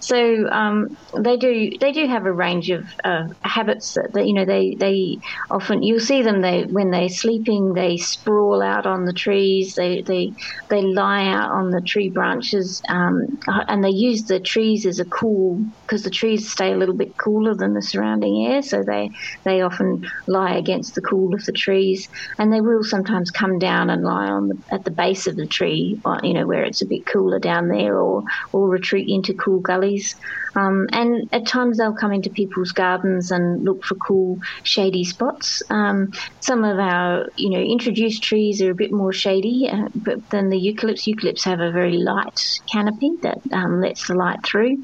So 0.00 0.46
um, 0.50 0.86
they 1.22 1.36
do 1.36 1.68
they 1.78 1.92
do 1.92 2.06
have 2.06 2.24
a 2.24 2.32
range 2.32 2.70
of 2.70 2.80
uh, 3.04 3.24
habits 3.44 3.92
that, 3.94 4.08
that, 4.14 4.26
you 4.26 4.32
know 4.34 4.46
they 4.46 4.76
they 4.80 5.18
often 5.50 5.82
you'll 5.82 6.00
see 6.00 6.22
them 6.22 6.40
they 6.40 6.62
when 6.70 6.90
they're 6.90 7.08
sleeping 7.10 7.72
they 7.74 7.98
sprawl 7.98 8.62
out 8.62 8.86
on 8.86 9.04
the 9.04 9.12
trees 9.12 9.74
they 9.76 10.02
they 10.06 10.32
they 10.70 10.80
lie 10.82 11.26
out 11.28 11.50
on 11.50 11.70
the 11.70 11.82
tree 11.86 12.10
branches 12.14 12.80
um, 12.88 13.20
and 13.68 13.84
they 13.84 13.90
use 13.90 14.24
the 14.24 14.40
trees 14.40 14.86
as 14.86 14.98
a 14.98 15.04
cool 15.04 15.62
because 15.86 16.02
the 16.02 16.10
trees 16.10 16.50
stay 16.50 16.72
a 16.72 16.76
little 16.76 16.96
bit 16.96 17.08
cooler 17.22 17.54
than 17.56 17.74
the 17.74 17.82
surrounding 17.82 18.46
air 18.50 18.62
so 18.62 18.82
they 18.86 19.10
they 19.44 19.60
often 19.60 20.00
lie 20.26 20.54
against 20.56 20.94
the 20.94 21.02
cool 21.02 21.34
of 21.34 21.44
the 21.44 21.52
trees 21.52 22.08
and 22.38 22.52
they 22.52 22.60
will 22.60 22.82
sometimes 22.82 23.01
sometimes 23.02 23.30
come 23.30 23.58
down 23.58 23.90
and 23.90 24.04
lie 24.04 24.28
on 24.28 24.48
the, 24.48 24.58
at 24.70 24.84
the 24.84 24.90
base 24.90 25.26
of 25.26 25.36
the 25.36 25.46
tree, 25.46 26.00
uh, 26.04 26.20
you 26.22 26.34
know, 26.34 26.46
where 26.46 26.62
it's 26.62 26.82
a 26.82 26.86
bit 26.86 27.04
cooler 27.06 27.38
down 27.38 27.68
there, 27.68 27.98
or 27.98 28.22
or 28.52 28.68
retreat 28.68 29.08
into 29.08 29.34
cool 29.34 29.60
gullies. 29.60 30.14
Um, 30.54 30.86
and 30.92 31.28
at 31.32 31.46
times 31.46 31.78
they'll 31.78 31.94
come 31.94 32.12
into 32.12 32.30
people's 32.30 32.72
gardens 32.72 33.30
and 33.30 33.64
look 33.64 33.84
for 33.84 33.94
cool, 33.96 34.38
shady 34.62 35.04
spots. 35.04 35.62
Um, 35.70 36.12
some 36.40 36.62
of 36.62 36.78
our, 36.78 37.26
you 37.36 37.50
know, 37.50 37.60
introduced 37.60 38.22
trees 38.22 38.60
are 38.62 38.70
a 38.70 38.74
bit 38.74 38.92
more 38.92 39.12
shady 39.12 39.68
uh, 39.72 39.88
than 40.30 40.50
the 40.50 40.58
eucalypts. 40.58 41.06
Eucalypts 41.06 41.44
have 41.44 41.60
a 41.60 41.72
very 41.72 41.96
light 41.96 42.60
canopy 42.70 43.12
that 43.22 43.38
um, 43.52 43.80
lets 43.80 44.06
the 44.06 44.14
light 44.14 44.44
through. 44.44 44.76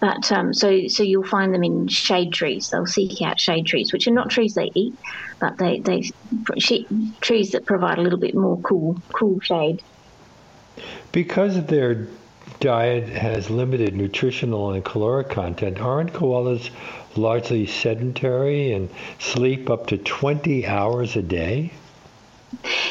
But 0.00 0.30
um, 0.30 0.54
so 0.54 0.86
so 0.86 1.02
you'll 1.02 1.26
find 1.26 1.52
them 1.52 1.64
in 1.64 1.88
shade 1.88 2.32
trees. 2.32 2.70
They'll 2.70 2.86
seek 2.86 3.20
out 3.20 3.40
shade 3.40 3.66
trees, 3.66 3.92
which 3.92 4.06
are 4.06 4.12
not 4.12 4.30
trees 4.30 4.54
they 4.54 4.70
eat, 4.74 4.94
but 5.40 5.58
they 5.58 5.80
they 5.80 6.02
trees 7.20 7.50
that 7.52 7.66
provide 7.66 7.98
a 7.98 8.02
little 8.02 8.18
bit 8.18 8.34
more 8.34 8.58
cool 8.60 9.00
cool 9.12 9.38
shade. 9.40 9.82
Because 11.12 11.64
their 11.66 12.06
diet 12.60 13.08
has 13.08 13.50
limited 13.50 13.94
nutritional 13.94 14.72
and 14.72 14.84
caloric 14.84 15.28
content, 15.28 15.80
aren't 15.80 16.12
koalas 16.12 16.70
largely 17.16 17.66
sedentary 17.66 18.72
and 18.72 18.88
sleep 19.18 19.70
up 19.70 19.86
to 19.88 19.98
20 19.98 20.66
hours 20.66 21.16
a 21.16 21.22
day? 21.22 21.72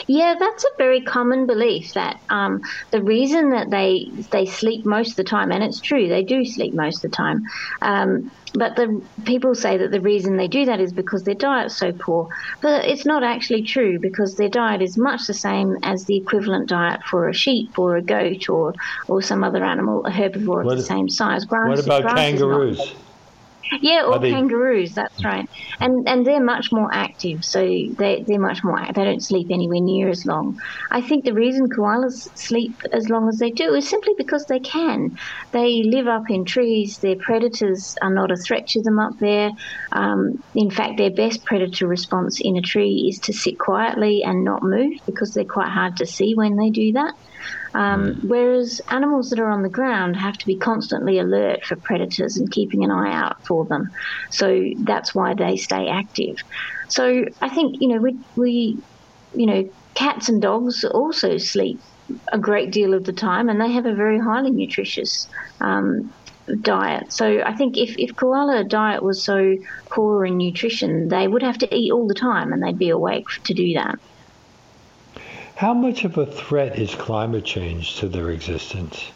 Yeah, 0.08 0.36
that's 0.39 0.63
a 0.63 0.78
very 0.78 1.02
common 1.02 1.48
belief 1.48 1.93
that 1.96 2.17
um, 2.30 2.60
the 2.91 3.04
reason 3.04 3.50
that 3.52 3.70
they 3.72 4.12
they 4.32 4.46
sleep 4.46 4.86
most 4.86 5.12
of 5.12 5.15
the 5.17 5.24
time, 5.24 5.52
and 5.52 5.63
it's 5.63 5.82
true, 5.82 6.08
they 6.08 6.24
do 6.24 6.46
sleep 6.46 6.74
most 6.76 7.04
of 7.04 7.12
the 7.12 7.17
time. 7.17 7.41
Um, 7.82 8.32
but 8.54 8.76
the 8.76 9.02
people 9.26 9.54
say 9.54 9.78
that 9.78 9.91
the 9.91 10.02
reason 10.02 10.38
they 10.38 10.48
do 10.48 10.65
that 10.65 10.80
is 10.80 10.93
because 10.93 11.24
their 11.24 11.36
diet's 11.36 11.78
so 11.78 11.91
poor. 12.06 12.28
But 12.62 12.86
it's 12.86 13.06
not 13.06 13.24
actually 13.24 13.63
true 13.63 14.00
because 14.02 14.36
their 14.36 14.50
diet 14.50 14.82
is 14.82 14.98
much 14.98 15.22
the 15.28 15.34
same 15.34 15.76
as 15.84 16.06
the 16.06 16.17
equivalent 16.17 16.70
diet 16.70 17.02
for 17.10 17.28
a 17.28 17.34
sheep 17.34 17.78
or 17.78 17.98
a 17.98 18.04
goat 18.04 18.50
or 18.50 18.74
or 19.10 19.22
some 19.22 19.43
other 19.43 19.63
animal, 19.63 20.06
a 20.06 20.12
herbivore 20.12 20.63
what, 20.63 20.74
of 20.74 20.78
the 20.78 20.84
same 20.84 21.10
size. 21.10 21.46
Grass, 21.46 21.67
what 21.67 22.02
about 22.02 22.15
kangaroos? 22.15 22.96
Yeah, 23.82 24.06
or 24.06 24.20
they... 24.20 24.32
kangaroos. 24.32 24.94
That's 24.94 25.24
right, 25.24 25.48
and 25.80 26.08
and 26.08 26.26
they're 26.26 26.44
much 26.44 26.72
more 26.72 26.90
active, 26.94 27.44
so 27.44 27.60
they 27.62 28.24
they're 28.28 28.40
much 28.40 28.64
more. 28.64 28.80
They 28.94 29.04
don't 29.04 29.24
sleep 29.24 29.48
anywhere 29.52 29.82
near 29.82 30.10
as 30.10 30.26
long. 30.26 30.58
I 30.92 31.02
think 31.02 31.26
the 31.26 31.34
reason 31.34 31.70
koalas 31.70 32.28
sleep 32.38 32.82
as 32.92 33.10
long 33.10 33.28
as 33.30 33.38
they 33.38 33.52
do 33.52 33.74
is 33.74 33.88
simply 33.88 34.14
because 34.18 34.46
they 34.46 34.60
can. 34.60 35.18
They 35.52 35.84
live 35.84 36.08
up 36.08 36.30
in 36.30 36.46
trees. 36.46 36.98
Their 37.00 37.18
predators 37.18 37.96
are 38.02 38.14
not 38.14 38.32
a 38.32 38.38
threat 38.38 38.68
to 38.68 38.82
them 38.82 39.00
up 39.00 39.14
there. 39.20 39.52
Um, 39.92 40.44
in 40.56 40.70
fact, 40.70 40.98
their 40.98 41.12
best 41.12 41.46
predator 41.46 41.88
response 41.88 42.40
in 42.42 42.58
a 42.58 42.62
tree 42.62 43.08
is 43.10 43.20
to 43.26 43.34
sit 43.34 43.60
quietly 43.60 44.24
and 44.24 44.44
not 44.44 44.64
move 44.64 44.94
because 45.06 45.34
they're 45.34 45.46
quite 45.46 45.70
hard 45.70 45.98
to 45.98 46.06
see 46.06 46.34
when 46.36 46.56
they 46.56 46.70
do 46.70 46.94
that. 46.94 47.14
Um, 47.78 48.08
mm. 48.08 48.20
Whereas 48.24 48.82
animals 48.90 49.30
that 49.30 49.40
are 49.40 49.52
on 49.52 49.62
the 49.62 49.70
ground 49.70 50.16
have 50.16 50.38
to 50.38 50.46
be 50.46 50.58
constantly 50.58 51.20
alert 51.20 51.63
for 51.63 51.78
predators 51.84 52.38
and 52.38 52.52
keeping 52.52 52.84
an 52.84 52.92
eye 52.92 53.13
out 53.13 53.36
for 53.48 53.66
them. 53.68 53.84
So 54.32 54.63
that's 54.84 55.13
why 55.13 55.36
they 55.36 55.56
stay 55.56 55.88
active. 55.88 56.36
So 56.90 57.24
I 57.42 57.50
think, 57.50 57.76
you 57.80 57.90
know, 57.90 58.02
we, 58.02 58.18
we 58.36 58.80
you 59.36 59.46
know, 59.46 59.63
cats 59.96 60.30
and 60.30 60.42
dogs 60.42 60.84
also 60.84 61.38
sleep 61.38 61.80
a 62.32 62.40
great 62.40 62.72
deal 62.72 62.94
of 62.94 63.04
the 63.04 63.13
time 63.13 63.50
and 63.50 63.60
they 63.60 63.72
have 63.72 63.86
a 63.86 63.94
very 63.94 64.20
highly 64.20 64.52
nutritious 64.52 65.28
um, 65.62 66.13
diet. 66.62 67.12
So 67.12 67.42
I 67.46 67.54
think 67.56 67.78
if, 67.78 67.94
if 67.98 68.16
koala 68.16 68.63
diet 68.63 69.04
was 69.04 69.24
so 69.26 69.56
poor 69.92 70.26
in 70.26 70.38
nutrition, 70.38 71.10
they 71.10 71.28
would 71.28 71.44
have 71.44 71.58
to 71.60 71.76
eat 71.76 71.92
all 71.92 72.08
the 72.08 72.13
time 72.16 72.54
and 72.54 72.63
they'd 72.63 72.78
be 72.78 72.90
awake 72.90 73.26
to 73.46 73.54
do 73.54 73.74
that. 73.76 73.96
How 75.58 75.74
much 75.74 76.06
of 76.06 76.20
a 76.20 76.26
threat 76.28 76.78
is 76.78 76.93
climate 76.93 77.43
change 77.43 77.96
to 77.96 78.08
their 78.08 78.30
existence? 78.30 79.12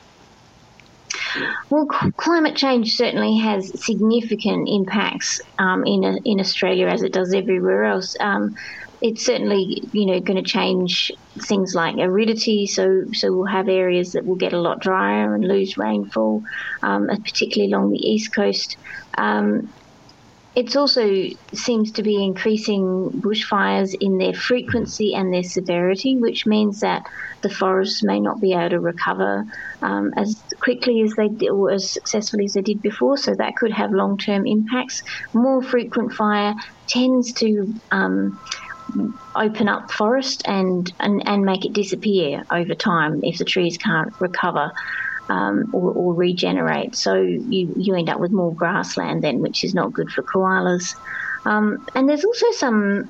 Well, 1.69 1.85
climate 2.17 2.55
change 2.55 2.95
certainly 2.95 3.37
has 3.37 3.71
significant 3.85 4.67
impacts 4.67 5.39
um, 5.59 5.83
in 5.85 6.03
in 6.25 6.39
Australia, 6.39 6.87
as 6.87 7.03
it 7.03 7.13
does 7.13 7.31
everywhere 7.31 7.83
else. 7.83 8.15
Um, 8.19 8.49
it's 9.01 9.23
certainly 9.23 9.83
you 9.93 10.07
know 10.07 10.19
going 10.19 10.43
to 10.43 10.49
change 10.49 11.11
things 11.47 11.73
like 11.75 11.95
aridity. 11.99 12.65
So 12.65 12.87
so 13.13 13.31
we'll 13.31 13.45
have 13.45 13.69
areas 13.69 14.13
that 14.13 14.25
will 14.25 14.35
get 14.35 14.53
a 14.53 14.59
lot 14.59 14.81
drier 14.81 15.35
and 15.35 15.47
lose 15.47 15.75
rainfall, 15.77 16.41
um, 16.81 17.05
particularly 17.23 17.71
along 17.71 17.91
the 17.91 17.99
east 17.99 18.31
coast. 18.35 18.77
Um, 19.15 19.73
it 20.55 20.75
also 20.75 21.09
seems 21.53 21.91
to 21.93 22.03
be 22.03 22.21
increasing 22.23 23.09
bushfires 23.25 23.89
in 23.99 24.17
their 24.17 24.33
frequency 24.33 25.13
and 25.13 25.33
their 25.33 25.43
severity, 25.43 26.17
which 26.19 26.43
means 26.45 26.79
that 26.81 27.03
the 27.41 27.49
forests 27.49 28.01
may 28.03 28.19
not 28.19 28.41
be 28.41 28.53
able 28.53 28.69
to 28.69 28.79
recover 28.79 29.43
um, 29.81 30.11
as 30.17 30.43
quickly 30.61 31.01
as 31.03 31.13
they 31.17 31.29
did, 31.29 31.49
or 31.49 31.71
as 31.71 31.93
successfully 31.93 32.45
as 32.45 32.53
they 32.53 32.61
did 32.61 32.81
before. 32.81 33.17
So 33.17 33.33
that 33.37 33.53
could 33.59 33.71
have 33.71 33.91
long-term 33.93 34.43
impacts. 34.45 35.01
More 35.33 35.61
frequent 35.61 36.11
fire 36.13 36.53
tends 36.89 37.33
to 37.33 37.73
um, 37.91 38.39
open 39.35 39.69
up 39.69 39.89
forest 39.91 40.43
and, 40.45 40.85
and 40.99 41.21
and 41.25 41.43
make 41.43 41.65
it 41.65 41.73
disappear 41.73 42.43
over 42.51 42.75
time 42.75 43.19
if 43.21 43.37
the 43.37 43.45
trees 43.45 43.77
can't 43.77 44.09
recover 44.19 44.69
um, 45.31 45.69
or, 45.73 45.91
or, 45.91 46.13
regenerate. 46.13 46.93
So 46.95 47.13
you, 47.15 47.73
you 47.77 47.95
end 47.95 48.09
up 48.09 48.19
with 48.19 48.31
more 48.31 48.53
grassland 48.53 49.23
then, 49.23 49.39
which 49.39 49.63
is 49.63 49.73
not 49.73 49.93
good 49.93 50.09
for 50.11 50.23
koalas. 50.23 50.95
Um, 51.45 51.85
and 51.95 52.09
there's 52.09 52.25
also 52.25 52.51
some 52.51 53.09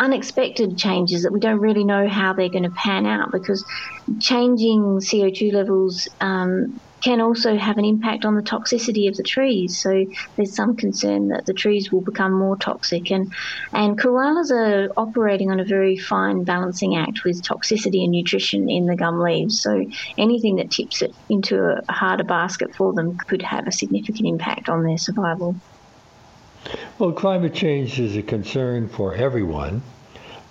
unexpected 0.00 0.76
changes 0.76 1.22
that 1.22 1.32
we 1.32 1.38
don't 1.38 1.60
really 1.60 1.84
know 1.84 2.08
how 2.08 2.32
they're 2.32 2.48
going 2.48 2.64
to 2.64 2.70
pan 2.70 3.06
out 3.06 3.30
because 3.30 3.64
changing 4.20 4.82
CO2 4.98 5.52
levels 5.52 6.08
um, 6.20 6.80
can 7.02 7.20
also 7.20 7.56
have 7.56 7.78
an 7.78 7.84
impact 7.84 8.24
on 8.24 8.34
the 8.34 8.42
toxicity 8.42 9.08
of 9.08 9.16
the 9.16 9.22
trees. 9.22 9.80
So 9.82 10.04
there's 10.36 10.54
some 10.54 10.76
concern 10.76 11.28
that 11.28 11.46
the 11.46 11.54
trees 11.54 11.90
will 11.90 12.02
become 12.02 12.38
more 12.38 12.56
toxic. 12.56 13.10
And, 13.10 13.32
and 13.72 13.98
koalas 13.98 14.50
are 14.50 14.88
operating 14.96 15.50
on 15.50 15.60
a 15.60 15.64
very 15.64 15.96
fine 15.96 16.44
balancing 16.44 16.96
act 16.96 17.20
with 17.24 17.42
toxicity 17.42 18.02
and 18.04 18.10
nutrition 18.10 18.68
in 18.68 18.86
the 18.86 18.96
gum 18.96 19.20
leaves. 19.20 19.62
So 19.62 19.84
anything 20.18 20.56
that 20.56 20.70
tips 20.70 21.02
it 21.02 21.14
into 21.28 21.58
a 21.88 21.92
harder 21.92 22.24
basket 22.24 22.74
for 22.76 22.92
them 22.92 23.16
could 23.28 23.42
have 23.42 23.66
a 23.66 23.72
significant 23.72 24.26
impact 24.26 24.68
on 24.68 24.84
their 24.84 24.98
survival. 24.98 25.56
Well, 26.98 27.12
climate 27.12 27.54
change 27.54 27.98
is 27.98 28.16
a 28.16 28.22
concern 28.22 28.88
for 28.88 29.14
everyone, 29.14 29.82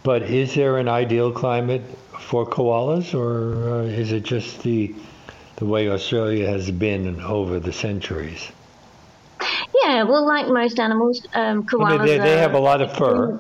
but 0.02 0.24
is 0.24 0.56
there 0.56 0.78
an 0.78 0.88
ideal 0.88 1.32
climate 1.32 1.84
for 2.20 2.48
koalas, 2.48 3.14
or 3.14 3.70
uh, 3.70 3.84
is 3.84 4.12
it 4.12 4.24
just 4.24 4.64
the 4.64 4.96
the 5.60 5.66
way 5.66 5.90
Australia 5.90 6.48
has 6.48 6.72
been 6.72 7.20
over 7.22 7.60
the 7.60 7.74
centuries? 7.74 8.52
Yeah, 9.84 10.04
well, 10.04 10.26
like 10.26 10.48
most 10.48 10.80
animals, 10.80 11.26
um, 11.34 11.64
koalas. 11.64 11.86
I 11.86 11.98
mean, 11.98 12.06
they, 12.06 12.18
they 12.18 12.38
have 12.38 12.54
a 12.54 12.60
lot 12.60 12.82
of 12.82 12.96
fur. 12.96 13.40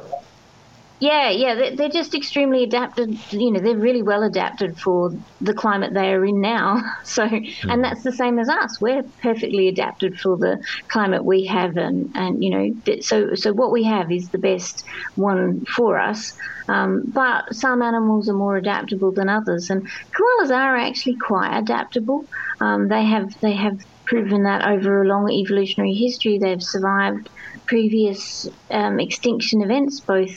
Yeah, 1.02 1.30
yeah, 1.30 1.72
they're 1.78 1.88
just 1.88 2.14
extremely 2.14 2.64
adapted. 2.64 3.08
You 3.32 3.54
know, 3.54 3.62
they're 3.64 3.80
really 3.80 4.04
well 4.04 4.22
adapted 4.22 4.72
for 4.84 5.12
the 5.40 5.54
climate 5.54 5.92
they 5.94 6.12
are 6.12 6.26
in 6.26 6.42
now. 6.42 6.82
So, 7.06 7.24
and 7.70 7.82
that's 7.84 8.04
the 8.04 8.12
same 8.12 8.38
as 8.38 8.50
us. 8.50 8.78
We're 8.82 9.04
perfectly 9.24 9.70
adapted 9.70 10.16
for 10.22 10.38
the 10.38 10.62
climate 10.92 11.24
we 11.26 11.46
have, 11.46 11.78
and 11.78 12.08
and 12.16 12.38
you 12.44 12.52
know, 12.52 12.98
so 13.02 13.30
so 13.36 13.54
what 13.54 13.72
we 13.72 13.86
have 13.86 14.12
is 14.12 14.30
the 14.34 14.40
best 14.40 14.84
one 15.16 15.62
for 15.76 15.98
us. 15.98 16.34
Um, 16.68 17.04
but 17.14 17.46
some 17.54 17.82
animals 17.82 18.30
are 18.30 18.38
more 18.38 18.58
adaptable 18.58 19.14
than 19.16 19.30
others, 19.30 19.68
and 19.70 19.82
koalas 20.18 20.52
are 20.52 20.76
actually 20.76 21.16
quite 21.26 21.58
adaptable. 21.58 22.26
Um, 22.62 22.90
they 22.90 23.06
have 23.06 23.28
they 23.42 23.56
have 23.56 23.74
proven 24.06 24.44
that 24.44 24.68
over 24.68 25.04
a 25.04 25.08
long 25.08 25.32
evolutionary 25.32 25.94
history, 25.94 26.40
they've 26.42 26.58
survived 26.62 27.30
previous 27.68 28.46
um, 28.70 29.00
extinction 29.00 29.62
events, 29.62 30.04
both 30.06 30.30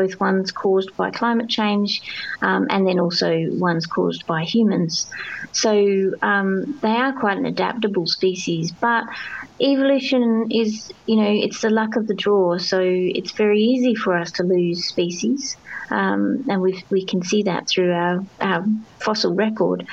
both 0.00 0.18
ones 0.20 0.52
caused 0.52 0.90
by 0.96 1.10
climate 1.10 1.48
change 1.48 2.00
um, 2.42 2.66
and 2.70 2.86
then 2.86 2.98
also 2.98 3.30
ones 3.52 3.86
caused 3.86 4.22
by 4.26 4.42
humans. 4.42 5.06
So 5.52 5.70
um, 6.22 6.62
they 6.82 6.88
are 6.88 7.12
quite 7.18 7.38
an 7.38 7.46
adaptable 7.46 8.06
species, 8.06 8.72
but 8.80 9.04
evolution 9.60 10.46
is, 10.50 10.88
you 11.06 11.16
know, 11.20 11.30
it's 11.30 11.60
the 11.60 11.70
luck 11.70 11.96
of 11.96 12.06
the 12.06 12.14
draw. 12.14 12.58
So 12.58 12.80
it's 12.82 13.36
very 13.36 13.58
easy 13.58 13.94
for 13.94 14.16
us 14.16 14.30
to 14.32 14.42
lose 14.44 14.88
species, 14.88 15.56
um, 15.90 16.44
and 16.48 16.60
we 16.62 16.82
we 16.90 17.04
can 17.06 17.22
see 17.22 17.42
that 17.44 17.64
through 17.72 17.92
our, 17.92 18.18
our 18.40 18.64
fossil 19.04 19.34
record. 19.34 19.84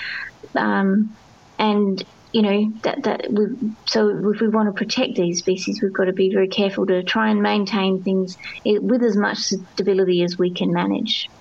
Um, 0.55 1.17
and 1.59 2.03
you 2.37 2.43
know 2.43 2.71
that 2.83 3.01
that 3.01 3.31
we 3.31 3.47
so 3.87 4.31
if 4.31 4.39
we 4.39 4.47
want 4.47 4.67
to 4.67 4.73
protect 4.73 5.15
these 5.15 5.39
species, 5.39 5.81
we've 5.81 5.91
got 5.91 6.05
to 6.05 6.13
be 6.13 6.31
very 6.31 6.47
careful 6.47 6.85
to 6.85 7.01
try 7.01 7.31
and 7.31 7.41
maintain 7.41 8.03
things 8.03 8.37
with 8.63 9.01
as 9.01 9.17
much 9.17 9.39
stability 9.39 10.21
as 10.21 10.37
we 10.37 10.51
can 10.51 10.71
manage. 10.71 11.31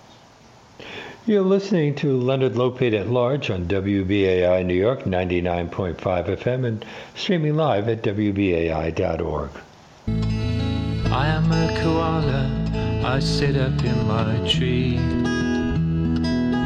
You're 1.26 1.42
listening 1.42 1.96
to 1.96 2.16
Leonard 2.16 2.54
Lopate 2.54 2.98
at 2.98 3.08
Large 3.10 3.50
on 3.50 3.66
WBAI 3.66 4.64
New 4.64 4.72
York 4.72 5.02
99.5 5.02 5.98
FM 5.98 6.64
and 6.64 6.86
streaming 7.14 7.56
live 7.56 7.90
at 7.90 8.02
WBAI.org. 8.02 9.50
I 11.12 11.26
am 11.26 11.52
a 11.52 11.78
koala, 11.82 13.02
I 13.04 13.18
sit 13.18 13.58
up 13.58 13.84
in 13.84 14.06
my 14.06 14.48
tree, 14.48 14.96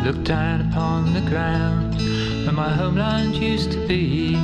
look 0.04 0.22
down 0.22 0.70
upon 0.70 1.14
the 1.14 1.28
ground 1.28 2.09
where 2.44 2.52
my 2.52 2.68
homeland 2.68 3.36
used 3.36 3.72
to 3.72 3.86
be. 3.86 4.34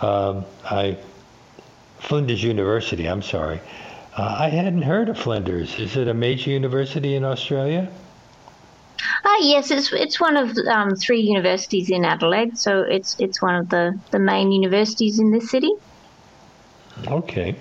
Um, 0.00 0.44
I, 0.64 0.98
Flinders 2.00 2.42
University, 2.42 3.06
I'm 3.08 3.22
sorry. 3.22 3.60
Uh, 4.16 4.34
I 4.38 4.48
hadn't 4.48 4.80
heard 4.80 5.10
of 5.10 5.18
Flinders. 5.18 5.78
Is 5.78 5.94
it 5.94 6.08
a 6.08 6.14
major 6.14 6.50
university 6.50 7.16
in 7.16 7.24
Australia? 7.24 7.90
Uh, 9.22 9.36
yes, 9.40 9.70
it's 9.70 9.92
it's 9.92 10.18
one 10.18 10.38
of 10.38 10.56
um, 10.70 10.96
three 10.96 11.20
universities 11.20 11.90
in 11.90 12.02
Adelaide, 12.02 12.58
so 12.58 12.80
it's 12.80 13.14
it's 13.18 13.42
one 13.42 13.56
of 13.56 13.68
the, 13.68 13.98
the 14.12 14.18
main 14.18 14.52
universities 14.52 15.18
in 15.18 15.32
this 15.32 15.50
city. 15.50 15.70
Okay. 17.06 17.56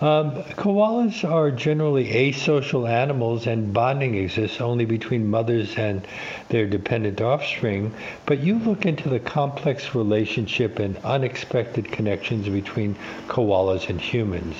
Um, 0.00 0.42
koalas 0.56 1.22
are 1.30 1.52
generally 1.52 2.32
asocial 2.32 2.90
animals, 2.90 3.46
and 3.46 3.72
bonding 3.72 4.16
exists 4.16 4.60
only 4.60 4.86
between 4.86 5.30
mothers 5.30 5.76
and 5.76 6.04
their 6.48 6.66
dependent 6.66 7.20
offspring. 7.20 7.94
But 8.26 8.40
you 8.40 8.58
look 8.58 8.86
into 8.86 9.08
the 9.08 9.20
complex 9.20 9.94
relationship 9.94 10.80
and 10.80 10.96
unexpected 11.04 11.92
connections 11.92 12.48
between 12.48 12.96
koalas 13.28 13.88
and 13.88 14.00
humans. 14.00 14.56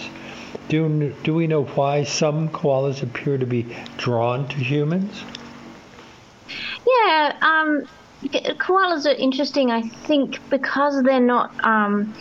Do, 0.68 1.14
do 1.24 1.34
we 1.34 1.46
know 1.46 1.64
why 1.64 2.04
some 2.04 2.48
koalas 2.48 3.02
appear 3.02 3.38
to 3.38 3.46
be 3.46 3.66
drawn 3.96 4.46
to 4.48 4.56
humans? 4.56 5.24
Yeah, 6.86 7.36
um, 7.42 7.88
koalas 8.58 9.06
are 9.06 9.16
interesting, 9.16 9.70
I 9.70 9.82
think, 9.82 10.38
because 10.50 11.02
they're 11.02 11.20
not. 11.20 11.52
Um, 11.64 12.14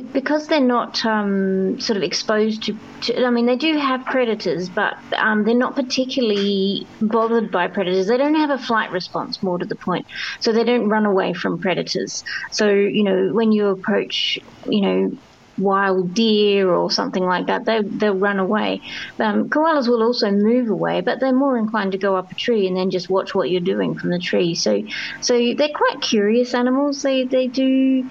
because 0.00 0.46
they're 0.46 0.60
not 0.60 1.04
um, 1.04 1.78
sort 1.78 1.98
of 1.98 2.02
exposed 2.02 2.62
to, 2.62 2.78
to, 3.02 3.26
I 3.26 3.30
mean, 3.30 3.44
they 3.44 3.56
do 3.56 3.76
have 3.76 4.06
predators, 4.06 4.70
but 4.70 4.94
um, 5.14 5.44
they're 5.44 5.54
not 5.54 5.76
particularly 5.76 6.86
bothered 7.00 7.50
by 7.50 7.68
predators. 7.68 8.06
They 8.06 8.16
don't 8.16 8.34
have 8.34 8.48
a 8.48 8.56
flight 8.56 8.90
response, 8.90 9.42
more 9.42 9.58
to 9.58 9.66
the 9.66 9.76
point. 9.76 10.06
So 10.40 10.52
they 10.52 10.64
don't 10.64 10.88
run 10.88 11.04
away 11.04 11.34
from 11.34 11.60
predators. 11.60 12.24
So, 12.52 12.70
you 12.70 13.04
know, 13.04 13.34
when 13.34 13.52
you 13.52 13.66
approach, 13.66 14.38
you 14.66 14.80
know, 14.80 15.10
wild 15.58 16.14
deer 16.14 16.70
or 16.70 16.90
something 16.90 17.22
like 17.22 17.46
that, 17.46 17.64
they, 17.64 17.82
they'll 17.82 18.14
run 18.14 18.38
away. 18.38 18.80
Um, 19.18 19.48
koalas 19.48 19.88
will 19.88 20.02
also 20.02 20.30
move 20.30 20.70
away, 20.70 21.00
but 21.00 21.20
they're 21.20 21.34
more 21.34 21.58
inclined 21.58 21.92
to 21.92 21.98
go 21.98 22.16
up 22.16 22.30
a 22.32 22.34
tree 22.34 22.66
and 22.66 22.76
then 22.76 22.90
just 22.90 23.10
watch 23.10 23.34
what 23.34 23.50
you're 23.50 23.60
doing 23.60 23.94
from 23.94 24.10
the 24.10 24.18
tree. 24.18 24.54
So, 24.54 24.82
so 25.20 25.34
they're 25.54 25.68
quite 25.74 26.00
curious 26.00 26.54
animals. 26.54 27.02
They, 27.02 27.24
they 27.24 27.48
do 27.48 28.08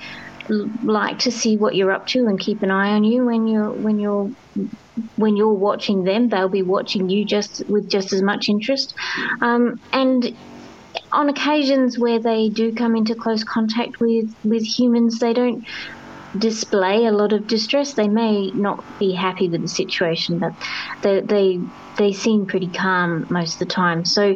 like 0.83 1.19
to 1.19 1.31
see 1.31 1.57
what 1.57 1.75
you're 1.75 1.91
up 1.91 2.07
to 2.07 2.19
and 2.27 2.39
keep 2.39 2.61
an 2.63 2.71
eye 2.71 2.91
on 2.91 3.03
you 3.03 3.25
when 3.25 3.47
you're 3.47 3.71
when 3.71 3.99
you're 3.99 4.31
when 5.15 5.35
you're 5.35 5.53
watching 5.53 6.03
them. 6.03 6.29
They'll 6.29 6.49
be 6.49 6.63
watching 6.63 7.09
you 7.09 7.25
just 7.25 7.67
with 7.69 7.89
just 7.89 8.11
as 8.13 8.21
much 8.21 8.49
interest, 8.49 8.93
um, 9.41 9.79
and 9.93 10.35
on 11.11 11.29
occasions 11.29 11.97
where 11.97 12.19
they 12.19 12.49
do 12.49 12.73
come 12.73 12.95
into 12.95 13.15
close 13.15 13.43
contact 13.43 13.99
with 13.99 14.33
with 14.43 14.63
humans, 14.63 15.19
they 15.19 15.33
don't 15.33 15.65
display 16.37 17.05
a 17.05 17.11
lot 17.11 17.33
of 17.33 17.47
distress. 17.47 17.93
They 17.93 18.07
may 18.07 18.51
not 18.51 18.83
be 18.99 19.13
happy 19.13 19.49
with 19.49 19.61
the 19.61 19.67
situation, 19.67 20.39
but 20.39 20.53
they 21.01 21.21
they 21.21 21.59
they 21.97 22.11
seem 22.11 22.45
pretty 22.45 22.67
calm 22.67 23.27
most 23.29 23.53
of 23.53 23.59
the 23.59 23.73
time. 23.73 24.05
So 24.05 24.35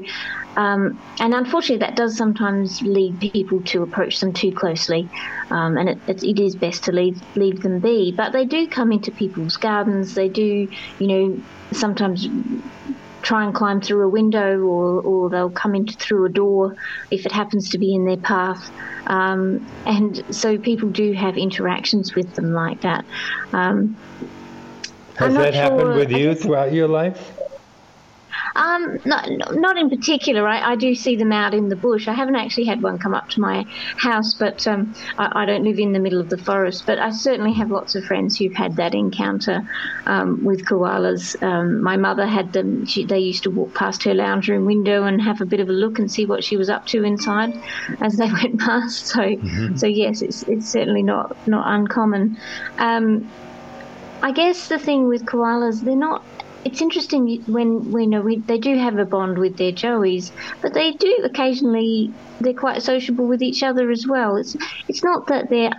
um, 0.57 0.99
and 1.19 1.33
unfortunately, 1.33 1.85
that 1.85 1.95
does 1.95 2.17
sometimes 2.17 2.81
lead 2.81 3.19
people 3.19 3.61
to 3.63 3.83
approach 3.83 4.19
them 4.19 4.31
too 4.31 4.51
closely, 4.53 5.09
um, 5.49 5.77
and 5.77 5.89
it, 5.89 5.97
it, 6.07 6.23
it 6.23 6.39
is 6.39 6.55
best 6.55 6.85
to 6.85 6.91
leave 6.91 7.21
leave 7.35 7.61
them 7.61 7.79
be. 7.79 8.13
But 8.15 8.31
they 8.31 8.45
do 8.45 8.67
come 8.67 8.91
into 8.91 9.11
people's 9.11 9.57
gardens. 9.57 10.15
They 10.15 10.29
do, 10.29 10.67
you 10.99 11.07
know, 11.07 11.41
sometimes 11.73 12.25
try 13.25 13.43
and 13.43 13.53
climb 13.53 13.81
through 13.81 14.05
a 14.05 14.09
window, 14.09 14.59
or, 14.59 15.01
or 15.01 15.29
they'll 15.29 15.49
come 15.49 15.75
in 15.75 15.87
through 15.87 16.25
a 16.25 16.29
door 16.29 16.75
if 17.09 17.25
it 17.25 17.31
happens 17.31 17.69
to 17.71 17.77
be 17.79 17.93
in 17.93 18.05
their 18.05 18.17
path. 18.17 18.63
Um, 19.07 19.67
and 19.85 20.23
so 20.33 20.57
people 20.57 20.89
do 20.89 21.11
have 21.13 21.35
interactions 21.35 22.15
with 22.15 22.33
them 22.35 22.53
like 22.53 22.81
that. 22.81 23.03
Um, 23.51 23.97
Has 25.17 25.33
that 25.35 25.53
sure, 25.53 25.63
happened 25.63 25.95
with 25.95 26.11
you 26.11 26.35
throughout 26.35 26.71
your 26.71 26.87
life? 26.87 27.34
Um, 28.55 28.99
not, 29.03 29.29
not 29.55 29.77
in 29.77 29.89
particular. 29.89 30.47
I, 30.47 30.71
I, 30.71 30.75
do 30.77 30.95
see 30.95 31.17
them 31.17 31.33
out 31.33 31.53
in 31.53 31.67
the 31.67 31.75
bush. 31.75 32.07
I 32.07 32.13
haven't 32.13 32.37
actually 32.37 32.63
had 32.63 32.81
one 32.81 32.97
come 32.97 33.13
up 33.13 33.29
to 33.31 33.41
my 33.41 33.65
house, 33.97 34.33
but 34.33 34.65
um, 34.65 34.95
I, 35.17 35.43
I, 35.43 35.45
don't 35.45 35.65
live 35.65 35.77
in 35.77 35.91
the 35.91 35.99
middle 35.99 36.21
of 36.21 36.29
the 36.29 36.37
forest. 36.37 36.85
But 36.85 36.97
I 36.97 37.11
certainly 37.11 37.51
have 37.53 37.69
lots 37.69 37.95
of 37.95 38.05
friends 38.05 38.37
who've 38.37 38.53
had 38.53 38.77
that 38.77 38.95
encounter 38.95 39.67
um, 40.05 40.41
with 40.45 40.65
koalas. 40.65 41.41
Um, 41.43 41.83
my 41.83 41.97
mother 41.97 42.25
had 42.25 42.53
them. 42.53 42.85
She, 42.85 43.03
they 43.03 43.19
used 43.19 43.43
to 43.43 43.51
walk 43.51 43.73
past 43.73 44.03
her 44.03 44.13
lounge 44.13 44.47
room 44.47 44.65
window 44.65 45.03
and 45.03 45.21
have 45.21 45.41
a 45.41 45.45
bit 45.45 45.59
of 45.59 45.67
a 45.67 45.73
look 45.73 45.99
and 45.99 46.09
see 46.09 46.25
what 46.25 46.41
she 46.41 46.55
was 46.55 46.69
up 46.69 46.85
to 46.87 47.03
inside 47.03 47.61
as 47.99 48.15
they 48.15 48.31
went 48.41 48.59
past. 48.61 49.07
So, 49.07 49.19
mm-hmm. 49.19 49.75
so 49.75 49.85
yes, 49.85 50.21
it's 50.21 50.43
it's 50.43 50.69
certainly 50.69 51.03
not 51.03 51.35
not 51.45 51.65
uncommon. 51.67 52.37
Um, 52.77 53.29
I 54.21 54.31
guess 54.31 54.69
the 54.69 54.79
thing 54.79 55.07
with 55.07 55.25
koalas, 55.25 55.81
they're 55.81 55.95
not 55.95 56.23
it's 56.65 56.81
interesting 56.81 57.43
when 57.45 57.91
we 57.91 58.07
know 58.07 58.19
uh, 58.19 58.23
we, 58.23 58.37
they 58.39 58.57
do 58.57 58.75
have 58.75 58.97
a 58.97 59.05
bond 59.05 59.37
with 59.37 59.55
their 59.55 59.71
joeys, 59.71 60.31
but 60.61 60.73
they 60.73 60.91
do 60.93 61.21
occasionally 61.23 62.11
they're 62.41 62.53
quite 62.53 62.81
sociable 62.81 63.27
with 63.27 63.43
each 63.43 63.61
other 63.61 63.91
as 63.91 64.05
well. 64.07 64.35
It's 64.35 64.57
it's 64.87 65.03
not 65.03 65.27
that 65.27 65.49
they're 65.49 65.71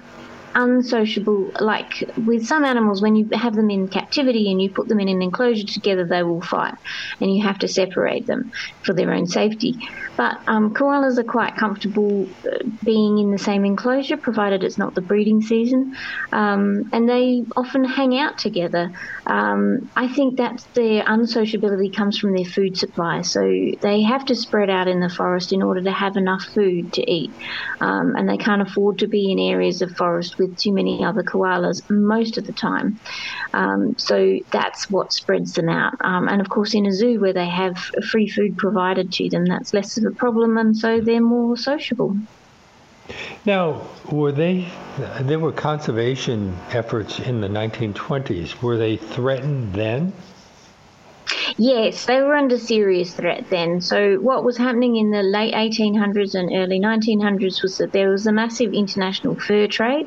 unsociable. 0.57 1.53
Like 1.61 1.93
with 2.17 2.47
some 2.47 2.65
animals, 2.65 3.03
when 3.03 3.15
you 3.15 3.29
have 3.33 3.55
them 3.55 3.71
in 3.71 3.89
captivity 3.89 4.51
and 4.51 4.61
you 4.61 4.73
put 4.75 4.89
them 4.89 4.99
in 4.99 5.09
an 5.09 5.23
enclosure 5.23 5.67
together, 5.67 6.07
they 6.09 6.23
will 6.23 6.41
fight, 6.41 6.75
and 7.21 7.33
you 7.33 7.45
have 7.45 7.59
to 7.59 7.69
separate 7.69 8.27
them 8.27 8.51
for 8.85 8.95
their 8.95 9.13
own 9.13 9.27
safety. 9.27 9.79
But 10.17 10.37
um, 10.47 10.73
koalas 10.73 11.19
are 11.19 11.25
quite 11.25 11.57
comfortable 11.57 12.27
uh, 12.45 12.65
being 12.83 13.19
in 13.19 13.31
the 13.31 13.39
same 13.39 13.65
enclosure, 13.67 14.17
provided 14.17 14.65
it's 14.65 14.79
not 14.79 14.95
the 14.95 15.03
breeding 15.03 15.43
season, 15.43 15.93
um, 16.33 16.85
and 16.93 17.07
they 17.09 17.43
often 17.55 17.85
hang 17.85 18.19
out 18.19 18.39
together. 18.39 18.91
Um, 19.27 19.91
I 19.95 20.09
think 20.09 20.39
that 20.39 20.65
their 20.75 21.05
unsociability 21.05 21.95
comes 21.95 22.19
from 22.19 22.35
their 22.35 22.47
food 22.47 22.79
supply, 22.79 23.21
so 23.23 23.41
they 23.83 24.03
have 24.03 24.25
to 24.27 24.35
spread 24.35 24.71
out 24.71 24.89
in 24.89 25.01
the 25.01 25.11
forest 25.11 25.53
in 25.53 25.63
order 25.63 25.83
to 25.83 25.93
have 25.93 26.17
enough 26.17 26.43
food 26.55 26.95
to 26.95 27.03
eat, 27.03 27.31
um, 27.81 28.15
and 28.17 28.27
they 28.27 28.39
can't 28.39 28.63
afford 28.63 28.99
to 29.01 29.09
be 29.09 29.31
in 29.33 29.39
areas 29.39 29.83
of 29.83 29.91
forest 29.91 30.39
with 30.39 30.46
too 30.59 30.73
many 30.73 31.05
other 31.05 31.23
koalas 31.23 31.83
most 31.91 32.39
of 32.39 32.45
the 32.45 32.53
time. 32.53 33.01
Um, 33.55 33.95
so 33.99 34.39
that's 34.51 34.89
what 34.91 35.13
spreads 35.13 35.53
them 35.53 35.69
out. 35.69 35.95
Um, 36.05 36.29
and 36.29 36.41
of 36.41 36.49
course, 36.49 36.75
in 36.75 36.87
a 36.87 36.93
zoo 36.93 37.21
where 37.21 37.33
they 37.33 37.49
have 37.49 37.77
free 38.11 38.29
food 38.29 38.57
provided 38.57 39.13
to 39.13 39.29
them, 39.31 39.45
that's 39.45 39.75
less 39.75 39.97
of 39.97 40.05
a 40.11 40.15
problem, 40.15 40.57
and 40.59 40.77
so 40.77 41.01
they're 41.01 41.21
more 41.21 41.57
sociable. 41.57 42.17
Now, 43.45 43.83
were 44.11 44.33
they? 44.33 44.69
There 45.21 45.39
were 45.39 45.53
conservation 45.53 46.57
efforts 46.71 47.21
in 47.21 47.41
the 47.41 47.49
1920s. 47.49 48.61
Were 48.61 48.77
they 48.77 48.97
threatened 48.97 49.75
then? 49.75 50.13
Yes, 51.59 52.05
they 52.05 52.21
were 52.21 52.35
under 52.35 52.59
serious 52.59 53.15
threat 53.15 53.45
then. 53.49 53.81
So, 53.81 54.17
what 54.17 54.45
was 54.45 54.59
happening 54.59 54.97
in 54.97 55.11
the 55.11 55.23
late 55.23 55.55
1800s 55.55 56.35
and 56.35 56.51
early 56.55 56.79
1900s 56.79 57.63
was 57.63 57.77
that 57.79 57.93
there 57.93 58.11
was 58.11 58.27
a 58.27 58.33
massive 58.33 58.73
international 58.75 59.37
fur 59.47 59.67
trade, 59.67 60.07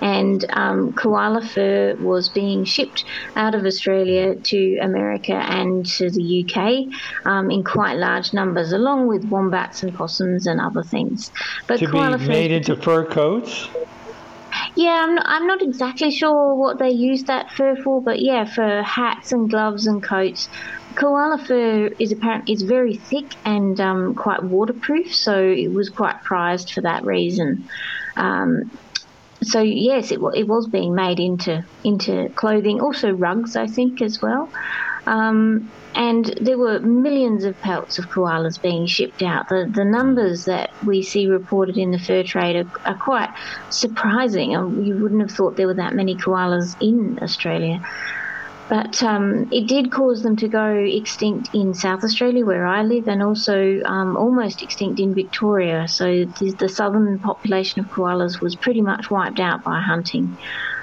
and 0.00 0.44
um, 0.52 0.92
koala 0.96 1.42
fur 1.42 1.96
was 1.98 2.30
being 2.32 2.64
shipped 2.64 3.04
out 3.34 3.56
of 3.56 3.64
Australia 3.64 4.34
to 4.36 4.78
America 4.82 5.34
and 5.34 5.84
to 5.84 6.10
the 6.10 6.46
UK 6.46 7.26
um, 7.26 7.50
in 7.50 7.64
quite 7.64 7.96
large 7.96 8.32
numbers, 8.32 8.72
along 8.72 9.08
with 9.08 9.24
wombats 9.28 9.82
and 9.82 9.92
possums 9.94 10.46
and 10.46 10.60
other 10.60 10.84
things. 10.92 11.28
But 11.66 11.78
to 11.80 11.88
be 11.88 12.28
made 12.28 12.52
into 12.52 12.76
fur 12.76 13.04
coats. 13.06 13.68
Yeah, 14.76 15.04
I'm 15.04 15.14
not, 15.14 15.26
I'm 15.28 15.46
not 15.46 15.62
exactly 15.62 16.10
sure 16.10 16.56
what 16.56 16.78
they 16.78 16.90
use 16.90 17.24
that 17.26 17.50
fur 17.50 17.76
for, 17.82 18.02
but 18.02 18.20
yeah, 18.20 18.44
for 18.44 18.82
hats 18.82 19.32
and 19.32 19.48
gloves 19.48 19.86
and 19.86 20.02
coats. 20.02 20.48
Koala 20.94 21.38
fur 21.38 21.90
is 21.98 22.12
apparent 22.12 22.48
is 22.48 22.62
very 22.62 22.96
thick 22.96 23.34
and 23.44 23.80
um, 23.80 24.14
quite 24.14 24.42
waterproof, 24.42 25.14
so 25.14 25.42
it 25.42 25.72
was 25.72 25.90
quite 25.90 26.22
prized 26.22 26.72
for 26.72 26.82
that 26.82 27.04
reason. 27.04 27.68
Um, 28.16 28.70
so 29.42 29.60
yes, 29.60 30.10
it, 30.12 30.20
it 30.34 30.46
was 30.46 30.68
being 30.68 30.94
made 30.94 31.20
into 31.20 31.64
into 31.82 32.28
clothing, 32.30 32.80
also 32.80 33.10
rugs, 33.12 33.56
I 33.56 33.66
think, 33.66 34.00
as 34.02 34.22
well. 34.22 34.48
Um, 35.06 35.70
and 35.94 36.24
there 36.40 36.58
were 36.58 36.80
millions 36.80 37.44
of 37.44 37.60
pelts 37.60 37.98
of 37.98 38.06
koalas 38.06 38.60
being 38.60 38.86
shipped 38.86 39.22
out. 39.22 39.48
The, 39.48 39.70
the 39.72 39.84
numbers 39.84 40.46
that 40.46 40.70
we 40.84 41.02
see 41.02 41.28
reported 41.28 41.76
in 41.76 41.90
the 41.90 41.98
fur 41.98 42.22
trade 42.22 42.56
are, 42.56 42.70
are 42.84 42.98
quite 42.98 43.32
surprising. 43.70 44.50
You 44.52 44.96
wouldn't 44.96 45.20
have 45.20 45.30
thought 45.30 45.56
there 45.56 45.66
were 45.66 45.74
that 45.74 45.94
many 45.94 46.16
koalas 46.16 46.76
in 46.80 47.18
Australia. 47.22 47.80
But 48.68 49.02
um, 49.02 49.48
it 49.52 49.68
did 49.68 49.92
cause 49.92 50.22
them 50.22 50.36
to 50.36 50.48
go 50.48 50.66
extinct 50.74 51.50
in 51.52 51.74
South 51.74 52.02
Australia, 52.02 52.46
where 52.46 52.66
I 52.66 52.82
live, 52.82 53.08
and 53.08 53.22
also 53.22 53.82
um, 53.84 54.16
almost 54.16 54.62
extinct 54.62 55.00
in 55.00 55.14
Victoria. 55.14 55.86
So 55.86 56.24
the, 56.24 56.56
the, 56.58 56.68
southern 56.68 57.18
population 57.18 57.80
of 57.80 57.90
koalas 57.90 58.40
was 58.40 58.56
pretty 58.56 58.80
much 58.80 59.10
wiped 59.10 59.38
out 59.38 59.62
by 59.64 59.80
hunting. 59.80 60.38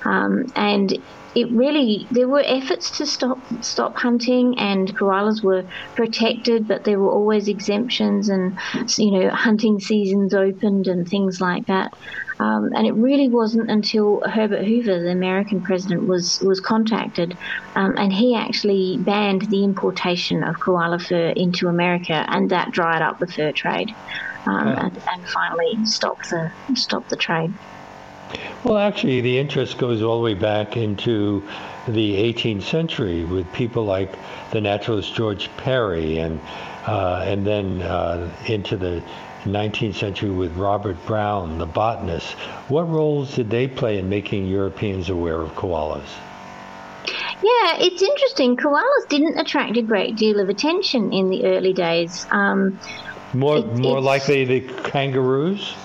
Um, 0.05 0.45
and 0.55 0.93
it 1.35 1.49
really 1.51 2.07
there 2.11 2.27
were 2.27 2.43
efforts 2.45 2.97
to 2.97 3.05
stop 3.05 3.39
stop 3.61 3.95
hunting 3.97 4.57
and 4.59 4.95
koalas 4.97 5.41
were 5.43 5.63
protected 5.95 6.67
but 6.67 6.83
there 6.83 6.99
were 6.99 7.11
always 7.11 7.47
exemptions 7.47 8.29
and 8.29 8.57
you 8.97 9.11
know 9.11 9.29
hunting 9.29 9.79
seasons 9.79 10.33
opened 10.33 10.87
and 10.87 11.07
things 11.07 11.39
like 11.39 11.65
that 11.67 11.93
um, 12.41 12.71
and 12.73 12.87
it 12.87 12.93
really 12.93 13.29
wasn't 13.29 13.69
until 13.69 14.21
Herbert 14.21 14.65
Hoover, 14.65 14.99
the 14.99 15.11
American 15.11 15.61
president, 15.61 16.07
was 16.07 16.41
was 16.41 16.59
contacted, 16.59 17.37
um, 17.75 17.93
and 17.97 18.11
he 18.11 18.35
actually 18.35 18.97
banned 18.99 19.43
the 19.43 19.63
importation 19.63 20.43
of 20.43 20.59
koala 20.59 20.97
fur 20.97 21.33
into 21.35 21.67
America, 21.67 22.25
and 22.29 22.49
that 22.49 22.71
dried 22.71 23.03
up 23.03 23.19
the 23.19 23.27
fur 23.27 23.51
trade, 23.51 23.93
um, 24.47 24.69
and, 24.69 24.97
and 25.11 25.29
finally 25.29 25.85
stopped 25.85 26.31
the 26.31 26.51
stopped 26.73 27.11
the 27.11 27.15
trade. 27.15 27.53
Well, 28.63 28.77
actually, 28.77 29.21
the 29.21 29.37
interest 29.39 29.77
goes 29.77 30.01
all 30.01 30.17
the 30.17 30.23
way 30.23 30.33
back 30.33 30.77
into 30.77 31.43
the 31.87 32.15
18th 32.33 32.63
century 32.63 33.23
with 33.23 33.51
people 33.53 33.85
like 33.85 34.15
the 34.51 34.61
naturalist 34.61 35.15
George 35.15 35.49
Perry, 35.57 36.19
and 36.19 36.39
uh, 36.85 37.23
and 37.25 37.45
then 37.45 37.81
uh, 37.81 38.31
into 38.47 38.77
the 38.77 39.03
19th 39.45 39.95
century 39.95 40.29
with 40.29 40.55
Robert 40.55 41.03
Brown, 41.05 41.57
the 41.57 41.65
botanist. 41.65 42.33
What 42.67 42.83
roles 42.83 43.35
did 43.35 43.49
they 43.49 43.67
play 43.67 43.97
in 43.97 44.09
making 44.09 44.47
Europeans 44.47 45.09
aware 45.09 45.41
of 45.41 45.55
koalas? 45.55 46.07
Yeah, 47.43 47.77
it's 47.79 48.01
interesting. 48.03 48.55
Koalas 48.55 49.09
didn't 49.09 49.39
attract 49.39 49.75
a 49.77 49.81
great 49.81 50.15
deal 50.15 50.39
of 50.39 50.49
attention 50.49 51.11
in 51.11 51.29
the 51.29 51.45
early 51.45 51.73
days. 51.73 52.27
Um, 52.29 52.79
more, 53.33 53.57
it, 53.57 53.77
more 53.77 53.99
likely 53.99 54.45
the 54.45 54.61
kangaroos. 54.83 55.75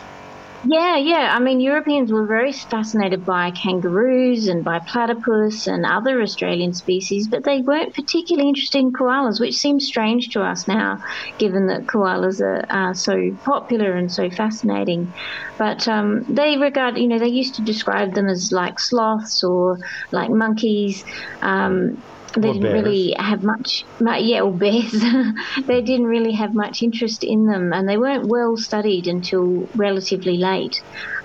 Yeah, 0.62 0.96
yeah. 0.96 1.32
I 1.32 1.38
mean, 1.38 1.60
Europeans 1.60 2.10
were 2.12 2.26
very 2.26 2.52
fascinated 2.52 3.24
by 3.24 3.52
kangaroos 3.52 4.48
and 4.48 4.64
by 4.64 4.80
platypus 4.80 5.66
and 5.68 5.86
other 5.86 6.20
Australian 6.20 6.72
species, 6.72 7.28
but 7.28 7.44
they 7.44 7.60
weren't 7.60 7.94
particularly 7.94 8.48
interested 8.48 8.80
in 8.80 8.92
koalas, 8.92 9.38
which 9.38 9.54
seems 9.54 9.86
strange 9.86 10.30
to 10.30 10.42
us 10.42 10.66
now, 10.66 10.98
given 11.38 11.68
that 11.68 11.86
koalas 11.86 12.40
are, 12.40 12.64
are 12.68 12.94
so 12.94 13.16
popular 13.44 13.92
and 13.96 14.10
so 14.10 14.28
fascinating. 14.30 15.14
But 15.56 15.86
um, 15.86 16.24
they 16.28 16.56
regard, 16.56 16.98
you 16.98 17.06
know, 17.06 17.18
they 17.20 17.28
used 17.28 17.54
to 17.56 17.62
describe 17.62 18.14
them 18.14 18.26
as 18.26 18.50
like 18.52 18.80
sloths 18.80 19.44
or 19.44 19.78
like 20.10 20.30
monkeys. 20.30 21.04
Um, 21.42 22.02
they 22.42 22.52
didn't 22.52 22.62
bears. 22.62 22.84
really 22.84 23.14
have 23.18 23.42
much, 23.42 23.84
yeah, 24.20 24.40
or 24.42 24.56
bears. 24.56 24.92
they 25.66 25.82
didn't 25.82 26.06
really 26.06 26.32
have 26.32 26.50
much 26.54 26.82
interest 26.82 27.24
in 27.24 27.46
them, 27.46 27.72
and 27.72 27.88
they 27.88 27.96
weren't 27.96 28.28
well 28.28 28.56
studied 28.56 29.06
until 29.06 29.68
relatively 29.74 30.38
late. 30.38 30.76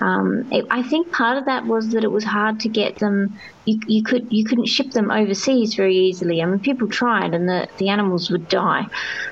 Um, 0.01 0.43
it, 0.51 0.65
I 0.71 0.83
think 0.83 1.11
part 1.11 1.37
of 1.37 1.45
that 1.45 1.65
was 1.65 1.89
that 1.91 2.03
it 2.03 2.11
was 2.11 2.23
hard 2.23 2.59
to 2.61 2.69
get 2.69 2.99
them 2.99 3.39
you, 3.65 3.79
you 3.87 4.03
could 4.03 4.27
you 4.29 4.43
couldn't 4.45 4.67
ship 4.67 4.91
them 4.91 5.11
overseas 5.11 5.75
very 5.75 5.95
easily. 5.95 6.41
I 6.41 6.45
mean, 6.45 6.59
people 6.59 6.87
tried, 6.87 7.33
and 7.33 7.47
the 7.47 7.67
the 7.77 7.89
animals 7.89 8.29
would 8.31 8.47
die, 8.47 8.85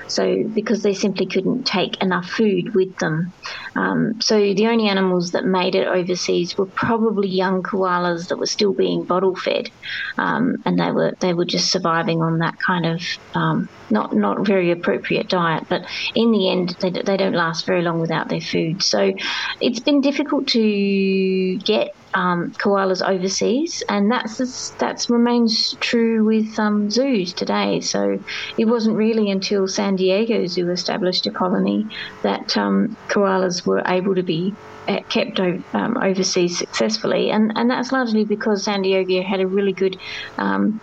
so 0.08 0.36
because 0.54 0.82
they 0.82 0.94
simply 0.94 1.26
couldn't 1.26 1.64
take 1.64 2.00
enough 2.02 2.26
food 2.26 2.74
with 2.74 2.96
them. 2.98 3.32
Um, 3.76 4.12
so 4.20 4.38
the 4.38 4.66
only 4.68 4.88
animals 4.88 5.32
that 5.32 5.44
made 5.44 5.74
it 5.74 5.86
overseas 5.86 6.56
were 6.56 6.66
probably 6.74 7.28
young 7.28 7.62
koalas 7.62 8.28
that 8.28 8.38
were 8.38 8.46
still 8.46 8.72
being 8.72 9.04
bottle 9.04 9.34
fed, 9.34 9.68
um, 10.16 10.54
and 10.64 10.78
they 10.78 10.92
were 10.92 11.12
they 11.20 11.34
were 11.34 11.44
just 11.44 11.70
surviving 11.72 12.22
on 12.22 12.38
that 12.38 12.54
kind 12.64 12.86
of 12.86 13.02
um, 13.34 13.68
not 13.90 14.14
not 14.14 14.46
very 14.46 14.70
appropriate 14.70 15.28
diet. 15.28 15.64
But 15.68 15.82
in 16.14 16.30
the 16.30 16.50
end, 16.50 16.76
they 16.80 16.90
they 16.90 17.16
don't 17.16 17.34
last 17.34 17.66
very 17.66 17.82
long 17.82 18.00
without 18.00 18.28
their 18.28 18.40
food. 18.40 18.82
So 18.82 19.12
it's 19.60 19.80
been 19.80 20.00
difficult 20.00 20.46
to 20.48 21.58
get 21.58 21.88
um, 22.14 22.50
koalas 22.52 23.06
overseas, 23.06 23.82
and 23.88 24.10
that's 24.10 24.70
that's 24.70 25.08
remains 25.10 25.74
true 25.80 26.24
with 26.24 26.58
um, 26.58 26.90
zoos 26.90 27.32
today. 27.32 27.80
So 27.80 28.18
it 28.58 28.64
wasn't 28.66 28.96
really 28.96 29.30
until 29.30 29.68
San 29.68 29.96
Diego 29.96 30.46
Zoo 30.46 30.70
established 30.70 31.26
a 31.26 31.30
colony 31.30 31.86
that 32.22 32.56
um, 32.56 32.96
koalas 33.08 33.64
were 33.66 33.82
able 33.86 34.14
to 34.14 34.22
be 34.22 34.54
uh, 34.88 35.00
kept 35.08 35.38
um, 35.38 35.96
overseas 36.02 36.58
successfully, 36.58 37.30
and 37.30 37.52
and 37.56 37.70
that's 37.70 37.92
largely 37.92 38.24
because 38.24 38.64
San 38.64 38.82
Diego 38.82 39.22
had 39.22 39.40
a 39.40 39.46
really 39.46 39.72
good 39.72 39.96
um, 40.38 40.80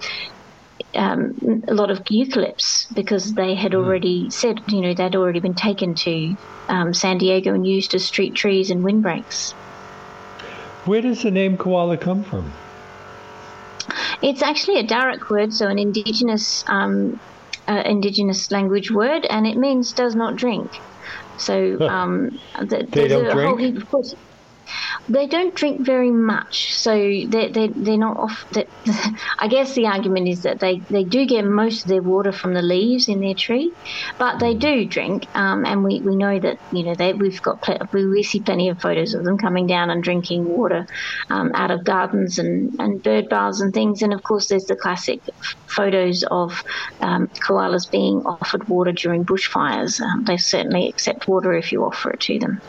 um, 0.95 1.63
a 1.67 1.73
lot 1.73 1.91
of 1.91 2.03
eucalypts 2.05 2.93
because 2.93 3.34
they 3.34 3.55
had 3.55 3.73
mm. 3.73 3.75
already 3.75 4.30
said, 4.30 4.61
you 4.67 4.82
know, 4.82 4.93
they'd 4.93 5.15
already 5.15 5.39
been 5.39 5.53
taken 5.53 5.93
to 5.93 6.36
um, 6.69 6.93
San 6.93 7.17
Diego 7.17 7.53
and 7.53 7.67
used 7.67 7.93
as 7.93 8.05
street 8.05 8.34
trees 8.34 8.71
and 8.71 8.84
windbreaks. 8.84 9.53
Where 10.88 11.01
does 11.01 11.23
the 11.23 11.31
name 11.31 11.57
koala 11.57 11.97
come 11.97 12.23
from? 12.23 12.51
It's 14.21 14.41
actually 14.41 14.79
a 14.79 14.83
Darug 14.83 15.29
word, 15.29 15.53
so 15.53 15.67
an 15.67 15.77
indigenous 15.77 16.63
um, 16.67 17.19
uh, 17.67 17.83
indigenous 17.85 18.51
language 18.51 18.89
word, 18.91 19.25
and 19.29 19.45
it 19.45 19.57
means 19.57 19.91
does 19.91 20.15
not 20.15 20.38
drink. 20.38 20.71
So 21.38 21.79
um, 21.88 22.39
the, 22.57 22.88
they 22.89 23.07
don't 23.07 23.31
drink. 23.31 23.83
Whole, 23.89 24.03
they 25.09 25.28
don't 25.28 25.55
drink 25.55 25.86
very 25.86 26.11
much, 26.11 26.74
so 26.74 26.93
they 26.93 27.49
they 27.53 27.70
they're 27.76 27.97
not 27.97 28.18
off. 28.18 28.45
That 28.51 28.68
I 29.39 29.47
guess 29.47 29.74
the 29.74 29.88
argument 29.88 30.28
is 30.28 30.43
that 30.43 30.59
they 30.59 30.80
they 30.89 31.03
do 31.03 31.26
get 31.26 31.45
most 31.45 31.86
of 31.86 31.89
their 31.89 32.01
water 32.01 32.32
from 32.32 32.53
the 32.53 32.61
leaves 32.61 33.07
in 33.07 33.20
their 33.20 33.34
tree, 33.34 33.72
but 34.18 34.39
they 34.39 34.53
do 34.53 34.86
drink, 34.86 35.28
um, 35.36 35.65
and 35.65 35.84
we, 35.84 36.01
we 36.01 36.15
know 36.15 36.39
that 36.39 36.57
you 36.72 36.84
know 36.84 36.95
they 36.95 37.13
we've 37.13 37.41
got 37.41 37.61
pl- 37.61 37.80
we 37.93 38.24
see 38.24 38.41
plenty 38.41 38.70
of 38.70 38.80
photos 38.80 39.13
of 39.13 39.24
them 39.24 39.38
coming 39.38 39.68
down 39.68 39.89
and 39.89 40.03
drinking 40.03 40.45
water 40.45 40.86
um, 41.30 41.51
out 41.53 41.72
of 41.72 41.84
gardens 41.84 42.38
and 42.38 42.72
and 42.80 43.01
bird 43.03 43.30
baths 43.30 43.61
and 43.61 43.74
things, 43.74 44.01
and 44.01 44.13
of 44.13 44.22
course 44.24 44.47
there's 44.47 44.65
the 44.65 44.76
classic 44.76 45.20
photos 45.68 46.24
of 46.30 46.61
um, 47.01 47.28
koalas 47.47 47.89
being 47.91 48.22
offered 48.26 48.68
water 48.68 48.91
during 48.91 49.26
bushfires. 49.26 50.01
Um, 50.01 50.24
they 50.26 50.38
certainly 50.38 50.89
accept 50.89 51.28
water 51.28 51.53
if 51.53 51.72
you 51.72 51.84
offer 51.84 52.11
it 52.11 52.20
to 52.22 52.39
them. 52.39 52.61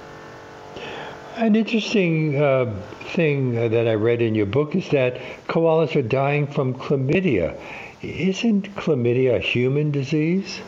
An 1.38 1.54
interesting 1.54 2.34
uh, 2.34 2.74
thing 3.14 3.54
that 3.54 3.86
I 3.86 3.94
read 3.94 4.20
in 4.22 4.34
your 4.34 4.46
book 4.46 4.74
is 4.74 4.88
that 4.88 5.20
koalas 5.46 5.94
are 5.94 6.02
dying 6.02 6.48
from 6.48 6.74
chlamydia. 6.74 7.56
Isn't 8.02 8.74
chlamydia 8.74 9.36
a 9.36 9.38
human 9.38 9.92
disease? 9.92 10.60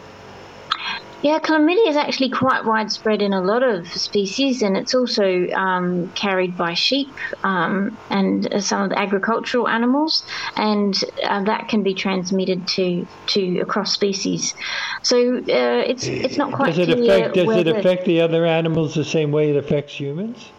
Yeah, 1.22 1.40
chlamydia 1.40 1.88
is 1.88 1.96
actually 1.96 2.30
quite 2.30 2.64
widespread 2.64 3.20
in 3.20 3.32
a 3.32 3.40
lot 3.40 3.64
of 3.64 3.88
species, 3.88 4.62
and 4.62 4.76
it's 4.76 4.94
also 4.94 5.48
um, 5.48 6.08
carried 6.14 6.56
by 6.56 6.74
sheep 6.74 7.08
um, 7.42 7.98
and 8.08 8.62
some 8.62 8.82
of 8.82 8.90
the 8.90 8.98
agricultural 8.98 9.66
animals, 9.66 10.24
and 10.54 10.94
uh, 11.24 11.42
that 11.42 11.66
can 11.68 11.82
be 11.82 11.94
transmitted 11.94 12.68
to 12.68 13.08
to 13.26 13.58
across 13.58 13.92
species. 13.92 14.54
So 15.02 15.38
uh, 15.38 15.82
it's 15.90 16.06
it's 16.06 16.36
not 16.36 16.52
quite 16.52 16.76
does 16.76 16.78
it 16.78 16.94
clear. 16.94 17.22
Affect, 17.22 17.34
does 17.34 17.56
it 17.56 17.66
affect 17.66 18.04
the 18.04 18.20
other 18.20 18.46
animals 18.46 18.94
the 18.94 19.04
same 19.04 19.32
way 19.32 19.50
it 19.50 19.56
affects 19.56 19.98
humans? 19.98 20.52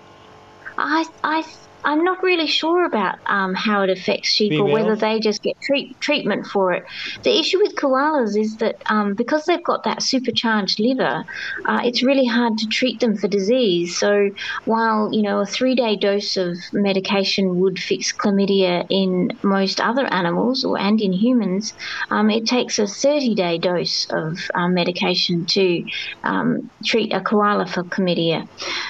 I 0.77 1.05
I 1.23 1.43
I'm 1.83 2.03
not 2.03 2.17
really 2.23 2.47
sure 2.47 2.85
about 2.85 3.15
um, 3.27 3.53
how 3.55 3.81
it 3.83 3.89
affects 3.89 4.29
sheep 4.29 4.51
Females? 4.51 4.69
or 4.69 4.73
whether 4.73 4.95
they 4.95 5.19
just 5.19 5.41
get 5.41 5.55
treat, 5.63 5.97
treatment 6.01 6.45
for 6.51 6.71
it. 6.73 6.83
The 7.23 7.39
issue 7.39 7.57
with 7.59 7.75
koalas 7.75 8.37
is 8.37 8.57
that 8.59 8.75
um, 8.89 9.13
because 9.15 9.45
they've 9.45 9.63
got 9.63 9.83
that 9.85 10.01
supercharged 10.01 10.77
liver, 10.79 11.23
uh, 11.67 11.79
it's 11.83 12.03
really 12.03 12.25
hard 12.25 12.53
to 12.57 12.67
treat 12.71 12.99
them 12.99 13.15
for 13.15 13.27
disease. 13.27 13.97
So 13.99 14.29
while 14.65 15.09
you 15.11 15.23
know 15.23 15.39
a 15.41 15.45
three-day 15.45 15.97
dose 15.97 16.37
of 16.37 16.55
medication 16.73 17.55
would 17.59 17.79
fix 17.79 18.13
chlamydia 18.23 18.85
in 18.89 19.29
most 19.43 19.81
other 19.81 20.05
animals 20.13 20.63
or 20.63 20.79
and 20.79 20.99
in 21.01 21.13
humans, 21.13 21.73
um, 22.11 22.29
it 22.29 22.45
takes 22.45 22.77
a 22.79 22.83
30-day 22.83 23.57
dose 23.59 24.05
of 24.11 24.37
um, 24.55 24.73
medication 24.73 25.45
to 25.49 25.83
um, 26.23 26.69
treat 26.85 27.13
a 27.13 27.21
koala 27.21 27.65
for 27.65 27.83
chlamydia. 27.85 28.43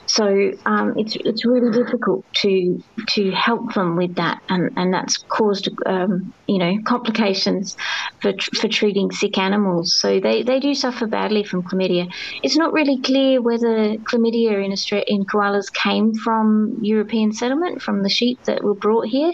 So 0.08 0.26
um, 0.66 0.94
it's 0.98 1.16
it's 1.20 1.46
really 1.46 1.72
difficult 1.72 2.26
to 2.42 2.81
to 3.10 3.32
help 3.32 3.74
them 3.74 3.96
with 3.96 4.16
that, 4.16 4.38
and, 4.50 4.70
and 4.76 4.94
that's 4.94 5.18
caused 5.32 5.70
um, 5.86 6.34
you 6.48 6.58
know 6.58 6.74
complications 6.86 7.74
for 8.22 8.34
for 8.60 8.68
treating 8.68 9.12
sick 9.12 9.38
animals. 9.38 9.98
So 10.00 10.20
they, 10.20 10.44
they 10.44 10.60
do 10.60 10.74
suffer 10.74 11.08
badly 11.08 11.44
from 11.44 11.64
chlamydia. 11.64 12.08
It's 12.44 12.58
not 12.58 12.74
really 12.74 13.00
clear 13.04 13.42
whether 13.42 13.96
chlamydia 14.12 14.64
in 14.64 14.72
Australia, 14.72 15.06
in 15.08 15.26
koalas 15.34 15.66
came 15.84 16.12
from 16.24 16.74
European 16.82 17.32
settlement 17.32 17.82
from 17.82 18.04
the 18.04 18.10
sheep 18.10 18.40
that 18.46 18.64
were 18.64 18.76
brought 18.76 19.06
here, 19.08 19.32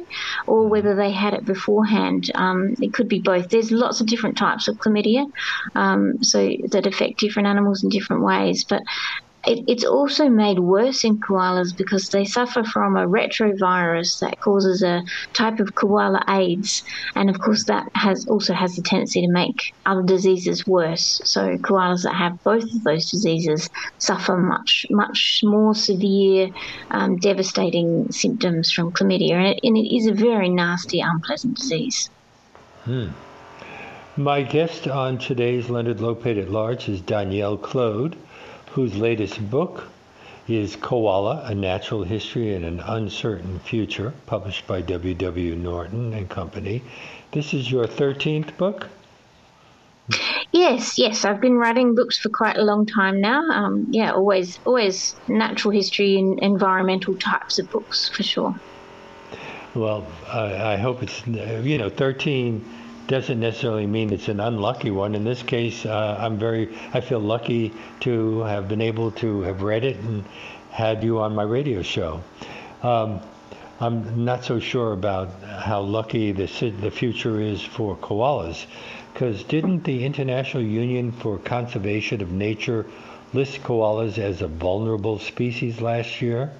or 0.47 0.69
whether 0.69 0.95
they 0.95 1.11
had 1.11 1.33
it 1.33 1.45
beforehand. 1.45 2.23
Um, 2.35 2.69
it 2.77 2.93
could 2.93 3.07
be 3.07 3.21
both. 3.23 3.49
There's 3.49 3.71
lots 3.71 4.01
of 4.01 4.07
different 4.07 4.37
types 4.37 4.67
of 4.67 4.77
chlamydia, 4.77 5.25
um, 5.75 6.13
so 6.21 6.49
that 6.71 6.87
affect 6.87 7.19
different 7.19 7.47
animals 7.47 7.83
in 7.83 7.89
different 7.89 8.23
ways. 8.23 8.65
But 8.67 8.81
it, 9.47 9.63
it's 9.67 9.85
also 9.85 10.29
made 10.29 10.59
worse 10.59 11.03
in 11.03 11.19
koalas 11.19 11.75
because 11.75 12.09
they 12.09 12.25
suffer 12.25 12.63
from 12.63 12.97
a 12.97 13.07
retrovirus 13.07 14.19
that 14.19 14.39
causes 14.41 14.83
a 14.83 15.01
type 15.33 15.59
of 15.59 15.73
koala 15.75 16.21
AIDS, 16.29 16.83
and 17.15 17.29
of 17.29 17.39
course 17.39 17.63
that 17.65 17.87
has 17.93 18.27
also 18.27 18.53
has 18.53 18.75
the 18.75 18.81
tendency 18.81 19.21
to 19.21 19.31
make 19.31 19.73
other 19.85 20.03
diseases 20.03 20.67
worse. 20.67 21.21
So 21.23 21.57
koalas 21.57 22.03
that 22.03 22.15
have 22.15 22.43
both 22.43 22.63
of 22.63 22.83
those 22.83 23.09
diseases 23.09 23.69
suffer 23.99 24.37
much 24.37 24.85
much 24.89 25.39
more 25.43 25.73
severe, 25.73 26.49
um, 26.91 27.15
devastating 27.17 28.11
symptoms 28.11 28.71
from 28.71 28.91
chlamydia, 28.91 29.31
and 29.31 29.47
it, 29.47 29.59
and 29.63 29.77
it 29.77 29.95
is 29.95 30.07
a 30.07 30.13
very 30.13 30.49
nasty, 30.49 30.99
unpleasant 30.99 31.57
disease. 31.57 32.09
Hmm. 32.83 33.07
My 34.17 34.41
guest 34.41 34.87
on 34.87 35.19
today's 35.19 35.69
Leonard 35.69 35.97
Lopate 35.97 36.41
at 36.41 36.49
Large 36.49 36.89
is 36.89 37.01
Danielle 37.01 37.57
Clode 37.57 38.17
whose 38.77 38.95
latest 38.95 39.49
book 39.49 39.85
is 40.47 40.75
Koala, 40.75 41.41
A 41.45 41.55
Natural 41.55 42.03
History 42.03 42.53
and 42.53 42.63
an 42.63 42.79
Uncertain 42.81 43.57
Future, 43.61 44.13
published 44.27 44.67
by 44.67 44.81
W.W. 44.81 45.55
Norton 45.55 46.13
and 46.13 46.29
Company. 46.29 46.83
This 47.31 47.55
is 47.55 47.71
your 47.71 47.85
13th 47.85 48.55
book? 48.55 48.87
Yes, 50.53 50.99
yes, 50.99 51.25
I've 51.25 51.41
been 51.41 51.57
writing 51.57 51.95
books 51.95 52.19
for 52.19 52.29
quite 52.29 52.55
a 52.55 52.61
long 52.61 52.85
time 52.85 53.19
now. 53.19 53.41
Um, 53.49 53.87
yeah, 53.89 54.11
always, 54.11 54.59
always 54.63 55.15
natural 55.27 55.71
history 55.71 56.19
and 56.19 56.37
environmental 56.43 57.15
types 57.15 57.57
of 57.57 57.67
books 57.71 58.11
for 58.15 58.21
sure. 58.21 58.53
Well, 59.73 60.05
I, 60.31 60.73
I 60.73 60.77
hope 60.77 61.01
it's 61.01 61.25
you 61.25 61.79
know 61.79 61.89
13 61.89 62.63
doesn't 63.07 63.39
necessarily 63.39 63.87
mean 63.87 64.11
it's 64.11 64.27
an 64.27 64.39
unlucky 64.39 64.91
one. 64.91 65.15
In 65.15 65.23
this 65.23 65.41
case, 65.41 65.85
uh, 65.85 66.17
I'm 66.19 66.37
very, 66.37 66.77
I 66.93 67.01
feel 67.01 67.19
lucky 67.19 67.73
to 68.01 68.41
have 68.41 68.67
been 68.67 68.81
able 68.81 69.11
to 69.11 69.41
have 69.41 69.61
read 69.61 69.83
it 69.83 69.97
and 69.97 70.25
had 70.71 71.03
you 71.03 71.19
on 71.19 71.33
my 71.33 71.43
radio 71.43 71.81
show. 71.81 72.21
Um, 72.83 73.21
I'm 73.79 74.25
not 74.25 74.43
so 74.43 74.59
sure 74.59 74.93
about 74.93 75.41
how 75.41 75.81
lucky 75.81 76.31
the, 76.31 76.47
the 76.81 76.91
future 76.91 77.39
is 77.39 77.61
for 77.61 77.95
koalas, 77.95 78.65
because 79.13 79.43
didn't 79.43 79.83
the 79.83 80.03
International 80.03 80.63
Union 80.63 81.11
for 81.11 81.37
Conservation 81.37 82.21
of 82.21 82.31
Nature 82.31 82.85
list 83.33 83.61
koalas 83.63 84.17
as 84.17 84.41
a 84.41 84.47
vulnerable 84.47 85.19
species 85.19 85.79
last 85.79 86.21
year? 86.21 86.51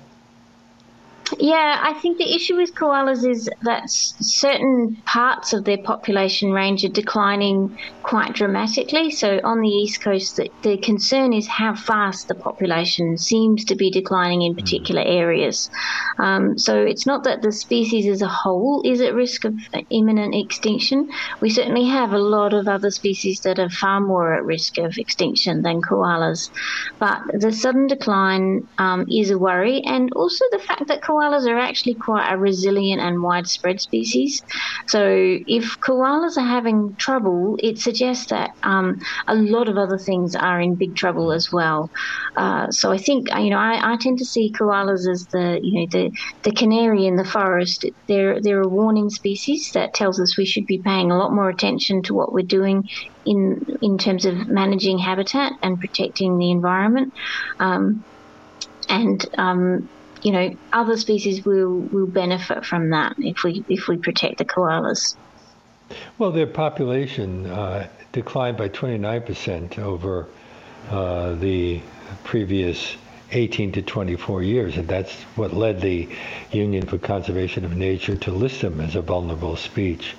Yeah, 1.40 1.80
I 1.82 1.94
think 1.94 2.18
the 2.18 2.36
issue 2.36 2.56
with 2.56 2.74
koalas 2.74 3.30
is 3.30 3.50
that 3.64 3.90
certain 3.90 4.96
parts 5.06 5.52
of 5.52 5.66
their 5.66 5.78
population 5.78 6.52
range 6.52 6.86
are 6.86 6.90
declining 6.90 7.78
quite 8.02 8.34
dramatically. 8.34 9.12
So 9.12 9.42
on 9.44 9.60
the 9.60 9.68
east 9.68 10.02
coast, 10.02 10.38
the, 10.38 10.50
the 10.62 10.78
concern 10.78 11.34
is 11.34 11.46
how 11.46 11.76
fast 11.76 12.30
the 12.30 12.36
population 12.36 13.18
seems 13.18 13.66
to 13.66 13.76
be 13.76 13.92
declining 13.92 14.42
in 14.42 14.56
particular 14.56 15.02
mm. 15.04 15.20
areas. 15.20 15.70
Um, 16.18 16.58
so 16.58 16.82
it's 16.82 17.06
not 17.06 17.26
that 17.26 17.42
the 17.42 17.52
species 17.52 18.08
as 18.08 18.22
a 18.22 18.28
whole 18.30 18.82
is 18.86 19.02
at 19.02 19.14
risk 19.14 19.44
of 19.44 19.54
imminent 19.90 20.34
extinction. 20.34 21.10
We 21.42 21.50
certainly 21.50 21.88
have 21.88 22.14
a 22.14 22.20
lot 22.20 22.54
of 22.54 22.70
other 22.70 22.90
species 22.90 23.42
that 23.42 23.60
are 23.60 23.70
far 23.70 24.00
more 24.00 24.34
at 24.34 24.46
risk 24.46 24.78
of 24.78 24.98
extinction 24.98 25.62
than 25.62 25.82
koalas. 25.82 26.50
But 27.00 27.22
the 27.34 27.52
sudden 27.52 27.88
decline 27.88 28.66
um, 28.78 29.06
is 29.12 29.30
a 29.30 29.38
worry, 29.38 29.82
and 29.86 30.10
also 30.14 30.46
the 30.52 30.60
fact 30.60 30.88
that 30.88 31.02
koalas 31.02 31.16
koalas 31.18 31.47
are 31.47 31.57
actually 31.57 31.95
quite 31.95 32.32
a 32.32 32.38
resilient 32.38 33.01
and 33.01 33.22
widespread 33.22 33.82
species. 33.82 34.41
So 34.88 35.01
if 35.47 35.80
koalas 35.80 36.38
are 36.38 36.47
having 36.47 36.95
trouble, 36.95 37.57
it 37.59 37.80
suggests 37.80 38.28
that 38.28 38.51
um, 38.63 38.99
a 39.28 39.36
lot 39.36 39.70
of 39.70 39.78
other 39.78 39.97
things 39.97 40.36
are 40.36 40.59
in 40.61 40.76
big 40.76 40.95
trouble 40.95 41.32
as 41.32 41.51
well. 41.51 41.89
Uh, 42.36 42.70
so 42.72 42.91
I 42.91 42.97
think 42.97 43.28
you 43.38 43.49
know 43.49 43.57
I, 43.57 43.93
I, 43.93 43.97
tend 43.97 44.20
to 44.20 44.26
see 44.26 44.51
koalas 44.51 45.09
as 45.09 45.26
the 45.32 45.59
you 45.61 45.80
know 45.80 45.88
the 45.91 46.11
the 46.43 46.51
canary 46.51 47.05
in 47.05 47.15
the 47.15 47.26
forest. 47.26 47.86
They're 48.07 48.41
they're 48.41 48.61
a 48.61 48.68
warning 48.68 49.09
species 49.09 49.72
that 49.74 49.93
tells 49.93 50.20
us 50.20 50.38
we 50.38 50.45
should 50.45 50.65
be 50.68 50.82
paying 50.84 51.11
a 51.11 51.18
lot 51.18 51.34
more 51.34 51.49
attention 51.49 52.03
to 52.03 52.13
what 52.13 52.32
we're 52.32 52.45
doing 52.45 52.88
in 53.26 53.65
in 53.82 53.97
terms 53.97 54.26
of 54.26 54.47
managing 54.47 54.99
habitat 54.99 55.53
and 55.61 55.80
protecting 55.80 56.38
the 56.38 56.51
environment. 56.51 57.13
Um, 57.59 58.05
and 58.89 59.26
um, 59.38 59.89
you 60.28 60.34
know, 60.34 60.58
other 60.74 60.98
species 60.98 61.46
will 61.46 61.80
will 61.80 62.06
benefit 62.06 62.66
from 62.66 62.90
that 62.90 63.16
if 63.18 63.44
we 63.46 63.64
if 63.70 63.88
we 63.88 63.96
protect 63.96 64.40
the 64.40 64.44
koalas. 64.44 65.16
Well, 66.18 66.32
their 66.32 66.48
population 66.48 67.46
uh, 67.46 67.88
declined 68.12 68.58
by 68.58 68.68
29% 68.68 69.80
over 69.80 70.28
uh, 70.90 71.36
the 71.36 71.82
previous 72.26 72.98
18 73.32 73.72
to 73.72 73.82
24 73.82 74.44
years, 74.44 74.76
and 74.76 74.86
that's 74.86 75.14
what 75.38 75.54
led 75.54 75.80
the 75.80 76.10
Union 76.52 76.86
for 76.86 76.98
Conservation 76.98 77.64
of 77.64 77.78
Nature 77.78 78.18
to 78.18 78.32
list 78.32 78.60
them 78.60 78.82
as 78.82 78.98
a 78.98 79.02
vulnerable 79.02 79.56
speech, 79.56 80.14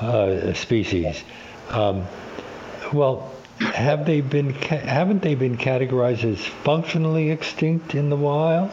uh, 0.00 0.52
species. 0.52 1.24
Um, 1.70 2.06
well, 2.92 3.32
have 3.58 4.04
they 4.04 4.20
been 4.20 4.50
haven't 4.50 5.22
they 5.22 5.34
been 5.34 5.56
categorized 5.56 6.24
as 6.30 6.44
functionally 6.44 7.30
extinct 7.30 7.94
in 7.94 8.10
the 8.10 8.16
wild? 8.16 8.70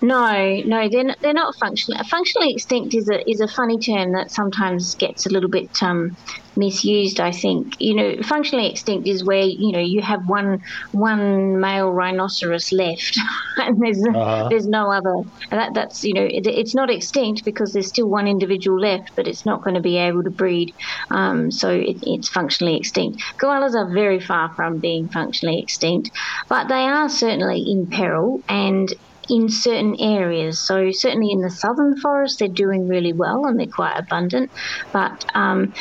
No, 0.00 0.60
no, 0.66 0.88
they're 0.88 1.04
not, 1.04 1.18
they're 1.20 1.32
not 1.32 1.54
functionally 1.56 2.02
functionally 2.08 2.52
extinct 2.52 2.94
is 2.94 3.08
a 3.08 3.28
is 3.28 3.40
a 3.40 3.48
funny 3.48 3.78
term 3.78 4.12
that 4.12 4.30
sometimes 4.30 4.94
gets 4.96 5.26
a 5.26 5.30
little 5.30 5.48
bit 5.48 5.82
um, 5.82 6.16
misused. 6.56 7.20
I 7.20 7.30
think 7.30 7.80
you 7.80 7.94
know 7.94 8.22
functionally 8.22 8.70
extinct 8.70 9.08
is 9.08 9.24
where 9.24 9.42
you 9.42 9.72
know 9.72 9.80
you 9.80 10.02
have 10.02 10.28
one 10.28 10.62
one 10.92 11.58
male 11.60 11.90
rhinoceros 11.90 12.70
left, 12.72 13.18
and 13.56 13.80
there's 13.80 14.04
uh-huh. 14.04 14.48
there's 14.50 14.66
no 14.66 14.92
other. 14.92 15.28
That 15.50 15.74
that's 15.74 16.04
you 16.04 16.14
know 16.14 16.24
it, 16.24 16.46
it's 16.46 16.74
not 16.74 16.90
extinct 16.90 17.44
because 17.44 17.72
there's 17.72 17.88
still 17.88 18.08
one 18.08 18.26
individual 18.26 18.78
left, 18.78 19.16
but 19.16 19.26
it's 19.26 19.46
not 19.46 19.62
going 19.62 19.74
to 19.74 19.80
be 19.80 19.96
able 19.96 20.22
to 20.22 20.30
breed. 20.30 20.74
Um, 21.10 21.50
so 21.50 21.70
it, 21.70 21.96
it's 22.02 22.28
functionally 22.28 22.76
extinct. 22.76 23.22
Koalas 23.38 23.74
are 23.74 23.90
very 23.92 24.20
far 24.20 24.50
from 24.54 24.78
being 24.78 25.08
functionally 25.08 25.60
extinct, 25.60 26.10
but 26.48 26.68
they 26.68 26.84
are 26.86 27.08
certainly 27.08 27.64
in 27.66 27.86
peril 27.86 28.42
and 28.48 28.92
in 29.28 29.48
certain 29.48 29.96
areas. 30.00 30.64
So, 30.66 30.90
certainly 30.92 31.30
in 31.32 31.40
the 31.40 31.50
southern 31.50 31.96
forest, 32.00 32.38
they're 32.38 32.48
doing 32.48 32.86
really 32.88 33.12
well 33.12 33.46
and 33.46 33.58
they're 33.58 33.66
quite 33.74 33.98
abundant. 33.98 34.50
But 34.92 35.12
um, 35.34 35.72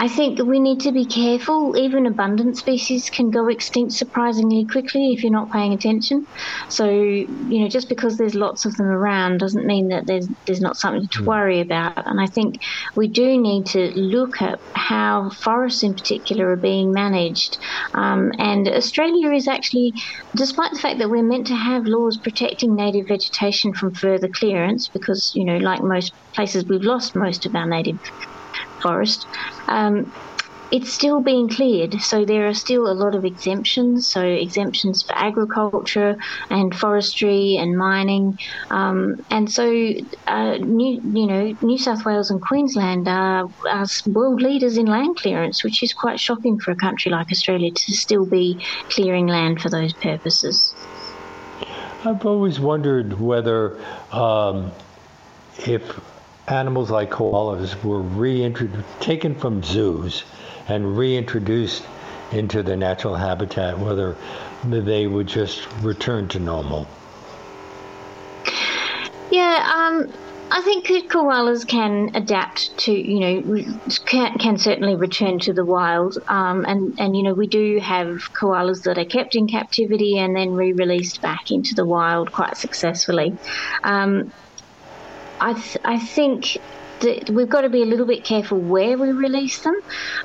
I 0.00 0.08
think 0.08 0.38
we 0.38 0.60
need 0.60 0.80
to 0.80 0.92
be 0.92 1.04
careful. 1.04 1.76
Even 1.76 2.06
abundant 2.06 2.56
species 2.56 3.10
can 3.10 3.30
go 3.30 3.48
extinct 3.48 3.92
surprisingly 3.92 4.64
quickly 4.64 5.12
if 5.12 5.22
you're 5.22 5.30
not 5.30 5.52
paying 5.52 5.74
attention. 5.74 6.26
So, 6.70 6.88
you 6.88 7.60
know, 7.60 7.68
just 7.68 7.90
because 7.90 8.16
there's 8.16 8.34
lots 8.34 8.64
of 8.64 8.74
them 8.78 8.86
around 8.86 9.40
doesn't 9.40 9.66
mean 9.66 9.88
that 9.88 10.06
there's 10.06 10.26
there's 10.46 10.62
not 10.62 10.78
something 10.78 11.06
to 11.08 11.18
hmm. 11.18 11.26
worry 11.26 11.60
about. 11.60 12.06
And 12.06 12.18
I 12.18 12.24
think 12.24 12.62
we 12.94 13.08
do 13.08 13.38
need 13.38 13.66
to 13.66 13.90
look 13.90 14.40
at 14.40 14.58
how 14.72 15.28
forests 15.28 15.82
in 15.82 15.92
particular 15.92 16.50
are 16.50 16.56
being 16.56 16.94
managed. 16.94 17.58
Um, 17.92 18.32
and 18.38 18.68
Australia 18.68 19.30
is 19.32 19.48
actually, 19.48 19.92
despite 20.34 20.72
the 20.72 20.78
fact 20.78 20.98
that 21.00 21.10
we're 21.10 21.22
meant 21.22 21.46
to 21.48 21.54
have 21.54 21.84
laws 21.84 22.16
protecting 22.16 22.74
native 22.74 23.08
vegetation 23.08 23.74
from 23.74 23.92
further 23.92 24.28
clearance, 24.28 24.88
because, 24.88 25.36
you 25.36 25.44
know, 25.44 25.58
like 25.58 25.82
most 25.82 26.14
places, 26.32 26.64
we've 26.64 26.80
lost 26.80 27.14
most 27.14 27.44
of 27.44 27.54
our 27.54 27.66
native 27.66 28.00
forest. 28.80 29.26
Um, 29.66 30.12
it's 30.70 30.92
still 30.92 31.20
being 31.20 31.48
cleared, 31.48 32.00
so 32.00 32.24
there 32.24 32.46
are 32.46 32.54
still 32.54 32.86
a 32.86 32.94
lot 32.94 33.14
of 33.14 33.24
exemptions. 33.24 34.08
So 34.08 34.22
exemptions 34.22 35.02
for 35.02 35.16
agriculture 35.16 36.16
and 36.48 36.72
forestry 36.74 37.56
and 37.58 37.76
mining, 37.76 38.38
um, 38.70 39.16
and 39.30 39.50
so 39.50 39.64
uh, 40.28 40.58
new, 40.58 41.00
you 41.12 41.26
know, 41.26 41.56
New 41.62 41.78
South 41.78 42.04
Wales 42.04 42.30
and 42.30 42.40
Queensland 42.40 43.08
are, 43.08 43.48
are 43.68 43.86
world 44.06 44.42
leaders 44.42 44.76
in 44.76 44.86
land 44.86 45.16
clearance, 45.16 45.64
which 45.64 45.82
is 45.82 45.92
quite 45.92 46.20
shocking 46.20 46.58
for 46.60 46.70
a 46.70 46.76
country 46.76 47.10
like 47.10 47.32
Australia 47.32 47.70
to 47.74 47.92
still 47.92 48.24
be 48.24 48.64
clearing 48.90 49.26
land 49.26 49.60
for 49.60 49.70
those 49.70 49.92
purposes. 49.94 50.72
I've 52.04 52.24
always 52.24 52.60
wondered 52.60 53.20
whether 53.20 53.76
um, 54.12 54.70
if 55.58 55.82
animals 56.48 56.90
like 56.90 57.10
koalas 57.10 57.82
were 57.84 58.00
reintroduced, 58.00 58.84
taken 59.00 59.34
from 59.34 59.62
zoos 59.62 60.24
and 60.68 60.96
reintroduced 60.96 61.84
into 62.32 62.62
their 62.62 62.76
natural 62.76 63.14
habitat, 63.14 63.78
whether 63.78 64.16
they 64.64 65.06
would 65.06 65.26
just 65.26 65.68
return 65.82 66.28
to 66.28 66.38
normal. 66.38 66.86
Yeah, 69.30 69.70
um, 69.74 70.12
I 70.52 70.62
think 70.62 70.86
koalas 71.08 71.66
can 71.66 72.10
adapt 72.14 72.76
to, 72.78 72.92
you 72.92 73.20
know, 73.20 73.64
can, 74.04 74.36
can 74.38 74.58
certainly 74.58 74.96
return 74.96 75.38
to 75.40 75.52
the 75.52 75.64
wild. 75.64 76.18
Um, 76.26 76.64
and, 76.66 76.98
and, 76.98 77.16
you 77.16 77.22
know, 77.22 77.34
we 77.34 77.46
do 77.46 77.78
have 77.78 78.32
koalas 78.32 78.82
that 78.84 78.98
are 78.98 79.04
kept 79.04 79.36
in 79.36 79.46
captivity 79.46 80.18
and 80.18 80.34
then 80.34 80.50
re 80.50 80.72
released 80.72 81.22
back 81.22 81.52
into 81.52 81.74
the 81.74 81.86
wild 81.86 82.32
quite 82.32 82.56
successfully. 82.56 83.38
Um, 83.84 84.32
I, 85.40 85.54
th- 85.54 85.78
I 85.84 85.98
think 85.98 86.58
we've 87.02 87.48
got 87.48 87.62
to 87.62 87.68
be 87.68 87.82
a 87.82 87.86
little 87.86 88.06
bit 88.06 88.24
careful 88.24 88.58
where 88.58 88.96
we 88.98 89.12
release 89.12 89.60
them. 89.60 89.74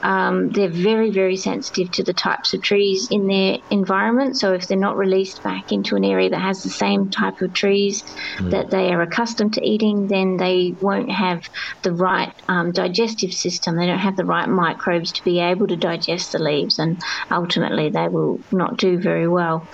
Um, 0.01 0.49
they're 0.49 0.69
very, 0.69 1.11
very 1.11 1.37
sensitive 1.37 1.91
to 1.91 2.03
the 2.03 2.13
types 2.13 2.53
of 2.53 2.61
trees 2.61 3.07
in 3.11 3.27
their 3.27 3.57
environment. 3.69 4.37
So 4.37 4.53
if 4.53 4.67
they're 4.67 4.77
not 4.77 4.97
released 4.97 5.43
back 5.43 5.71
into 5.71 5.95
an 5.95 6.03
area 6.03 6.29
that 6.29 6.39
has 6.39 6.63
the 6.63 6.69
same 6.69 7.09
type 7.09 7.41
of 7.41 7.53
trees 7.53 8.03
mm. 8.37 8.51
that 8.51 8.69
they 8.69 8.91
are 8.93 9.01
accustomed 9.01 9.53
to 9.53 9.65
eating, 9.65 10.07
then 10.07 10.37
they 10.37 10.75
won't 10.81 11.11
have 11.11 11.49
the 11.81 11.93
right 11.93 12.33
um, 12.47 12.71
digestive 12.71 13.33
system. 13.33 13.75
They 13.75 13.85
don't 13.85 13.99
have 13.99 14.17
the 14.17 14.25
right 14.25 14.47
microbes 14.47 15.11
to 15.13 15.23
be 15.23 15.39
able 15.39 15.67
to 15.67 15.75
digest 15.75 16.31
the 16.31 16.39
leaves, 16.39 16.79
and 16.79 17.01
ultimately 17.31 17.89
they 17.89 18.07
will 18.07 18.39
not 18.51 18.77
do 18.77 18.97
very 18.97 19.27
well. 19.27 19.67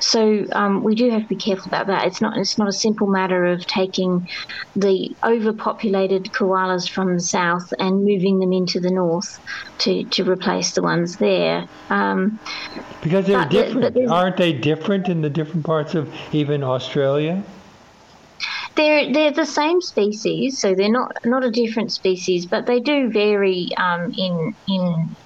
So 0.00 0.46
um, 0.52 0.84
we 0.84 0.94
do 0.94 1.10
have 1.10 1.22
to 1.22 1.28
be 1.28 1.36
careful 1.36 1.66
about 1.66 1.86
that. 1.88 2.06
It's 2.06 2.20
not. 2.20 2.36
It's 2.36 2.58
not 2.58 2.68
a 2.68 2.72
simple 2.72 3.06
matter 3.06 3.44
of 3.46 3.66
taking 3.66 4.28
the 4.76 5.14
overpopulated 5.22 6.32
koalas 6.44 6.88
from 6.88 7.14
the 7.14 7.20
south 7.20 7.72
and 7.78 8.04
moving 8.04 8.38
them 8.38 8.52
into 8.52 8.80
the 8.80 8.90
north 8.90 9.40
to, 9.78 10.04
to 10.04 10.24
replace 10.24 10.72
the 10.72 10.82
ones 10.82 11.16
there. 11.16 11.66
Um, 11.90 12.38
because 13.02 13.26
they're 13.26 13.46
different. 13.46 13.96
Aren't 14.08 14.36
they 14.36 14.52
different 14.52 15.08
in 15.08 15.20
the 15.22 15.30
different 15.30 15.64
parts 15.64 15.94
of 15.94 16.12
even 16.32 16.62
Australia? 16.62 17.42
They're 18.76 19.12
they're 19.12 19.30
the 19.30 19.46
same 19.46 19.80
species, 19.80 20.58
so 20.58 20.74
they're 20.74 20.90
not 20.90 21.24
not 21.24 21.44
a 21.44 21.50
different 21.50 21.92
species, 21.92 22.44
but 22.44 22.66
they 22.66 22.80
do 22.80 23.08
vary 23.10 23.68
um, 23.76 24.12
in 24.16 24.54
in 24.68 25.16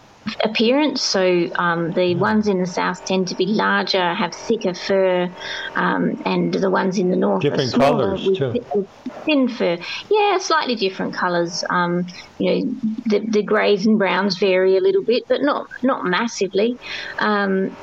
appearance. 0.45 1.03
So 1.03 1.51
um, 1.57 1.93
the 1.93 2.15
mm. 2.15 2.19
ones 2.19 2.47
in 2.49 2.61
the 2.61 2.67
south 2.67 3.05
tend 3.05 3.29
to 3.29 3.35
be 3.35 3.47
larger, 3.47 4.15
have 4.15 4.35
thicker 4.35 4.75
fur, 4.75 5.31
um, 5.75 6.21
and 6.25 6.53
the 6.55 6.71
ones 6.71 6.99
in 6.99 7.11
the 7.11 7.17
north 7.17 7.43
different 7.43 7.75
are 7.75 7.77
smaller 7.77 8.13
with, 8.13 8.37
too. 8.37 8.65
With 8.75 8.89
thin 9.25 9.49
fur. 9.49 9.79
Yeah, 10.11 10.39
slightly 10.39 10.75
different 10.75 11.15
colours. 11.15 11.65
Um, 11.71 12.07
you 12.39 12.51
know, 12.51 12.75
the, 13.07 13.19
the 13.21 13.43
greys 13.43 13.87
and 13.87 13.99
browns 13.99 14.39
vary 14.39 14.77
a 14.77 14.81
little 14.81 15.03
bit, 15.03 15.27
but 15.29 15.43
not 15.43 15.69
not 15.83 16.05
massively. 16.05 16.79
Um, 17.19 17.77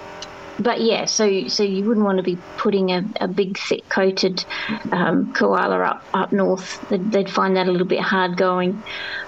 but 0.59 0.81
yeah, 0.81 1.05
so 1.05 1.47
so 1.47 1.63
you 1.63 1.83
wouldn't 1.83 2.05
want 2.05 2.17
to 2.17 2.23
be 2.23 2.37
putting 2.57 2.91
a, 2.91 3.03
a 3.19 3.27
big 3.27 3.57
thick 3.57 3.87
coated 3.89 4.45
um, 4.91 5.33
koala 5.33 5.79
up 5.79 6.03
up 6.13 6.31
north. 6.31 6.87
They'd, 6.89 7.11
they'd, 7.11 7.29
find 7.29 7.55
that 7.57 7.67
a 7.67 7.71
little 7.71 7.87
bit 7.87 7.99
hard 7.99 8.37
going. 8.37 8.81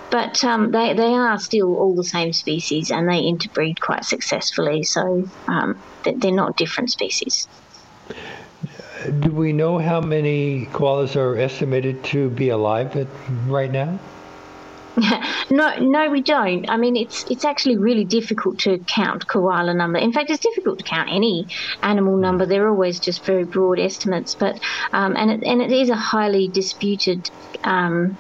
But 0.10 0.44
um, 0.44 0.72
they, 0.72 0.94
they 0.94 1.14
are 1.14 1.38
still 1.38 1.76
all 1.76 1.96
the 1.96 2.04
same 2.04 2.32
species 2.34 2.92
and 2.92 3.10
they 3.10 3.20
interbreed 3.20 3.82
quite 3.82 4.06
successfully, 4.06 4.84
so 4.84 5.28
um, 5.48 5.78
they're 6.04 6.32
not 6.32 6.58
different 6.58 6.92
species. 6.92 7.48
do 9.20 9.32
we 9.32 9.54
know 9.54 9.78
how 9.78 10.00
many 10.00 10.68
koalas 10.68 11.16
are 11.16 11.38
estimated 11.38 12.04
to 12.06 12.30
be 12.30 12.50
alive 12.50 12.96
at, 12.96 13.08
right 13.48 13.72
now? 13.72 14.00
no, 15.52 15.78
no, 15.80 16.10
we 16.10 16.22
don't. 16.22 16.68
I 16.70 16.78
mean, 16.78 16.96
it's 16.96 17.24
it's 17.30 17.46
actually 17.46 17.78
really 17.78 18.04
difficult 18.04 18.58
to 18.60 18.80
count 18.80 19.28
koala 19.28 19.74
number. 19.74 20.00
In 20.00 20.12
fact, 20.12 20.32
it's 20.32 20.40
difficult 20.40 20.80
to 20.80 20.86
count 20.86 21.10
any 21.12 21.48
animal 21.84 22.16
hmm. 22.16 22.22
number. 22.22 22.46
They're 22.46 22.68
always 22.68 23.00
just 23.00 23.24
very 23.24 23.44
broad 23.44 23.80
estimates. 23.80 24.34
But 24.34 24.60
um, 24.94 25.16
and 25.16 25.30
it, 25.32 25.44
and 25.44 25.62
it 25.62 25.72
is 25.72 25.90
a 25.90 25.96
highly 25.96 26.48
disputed. 26.48 27.30
Um, 27.64 28.18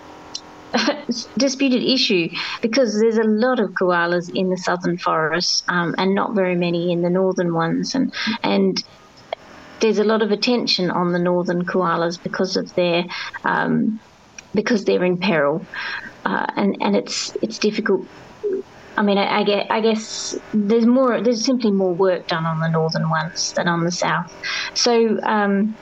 disputed 1.38 1.84
issue 1.84 2.30
because 2.61 2.99
there's 2.99 3.18
a 3.18 3.24
lot 3.24 3.59
of 3.59 3.70
koalas 3.72 4.30
in 4.34 4.49
the 4.49 4.57
southern 4.57 4.97
forests 4.97 5.63
um, 5.70 5.95
and 5.97 6.13
not 6.13 6.34
very 6.36 6.55
many 6.55 6.91
in 6.91 7.01
the 7.01 7.09
northern 7.09 7.53
ones 7.53 7.95
and 7.95 8.13
and 8.43 8.84
there's 9.80 9.99
a 9.99 10.03
lot 10.03 10.22
of 10.22 10.32
attention 10.32 10.89
on 10.89 11.13
the 11.13 11.20
northern 11.20 11.63
koalas 11.63 12.22
because 12.22 12.57
of 12.57 12.74
their 12.76 13.05
um, 13.43 13.99
because 14.53 14.86
they're 14.86 15.05
in 15.05 15.18
peril 15.18 15.65
uh, 16.28 16.45
and 16.55 16.78
and 16.82 16.95
it's 16.95 17.36
it's 17.41 17.57
difficult. 17.57 18.05
I 18.97 19.03
mean, 19.03 19.20
I, 19.20 19.41
I, 19.41 19.43
get, 19.43 19.72
I 19.72 19.80
guess 19.80 20.36
there's 20.53 20.88
more. 20.88 21.22
There's 21.22 21.45
simply 21.45 21.72
more 21.72 21.93
work 21.93 22.28
done 22.28 22.45
on 22.45 22.59
the 22.59 22.68
northern 22.68 23.09
ones 23.09 23.53
than 23.53 23.68
on 23.68 23.84
the 23.84 23.91
south. 23.91 24.34
So 24.74 25.20
um, 25.22 25.78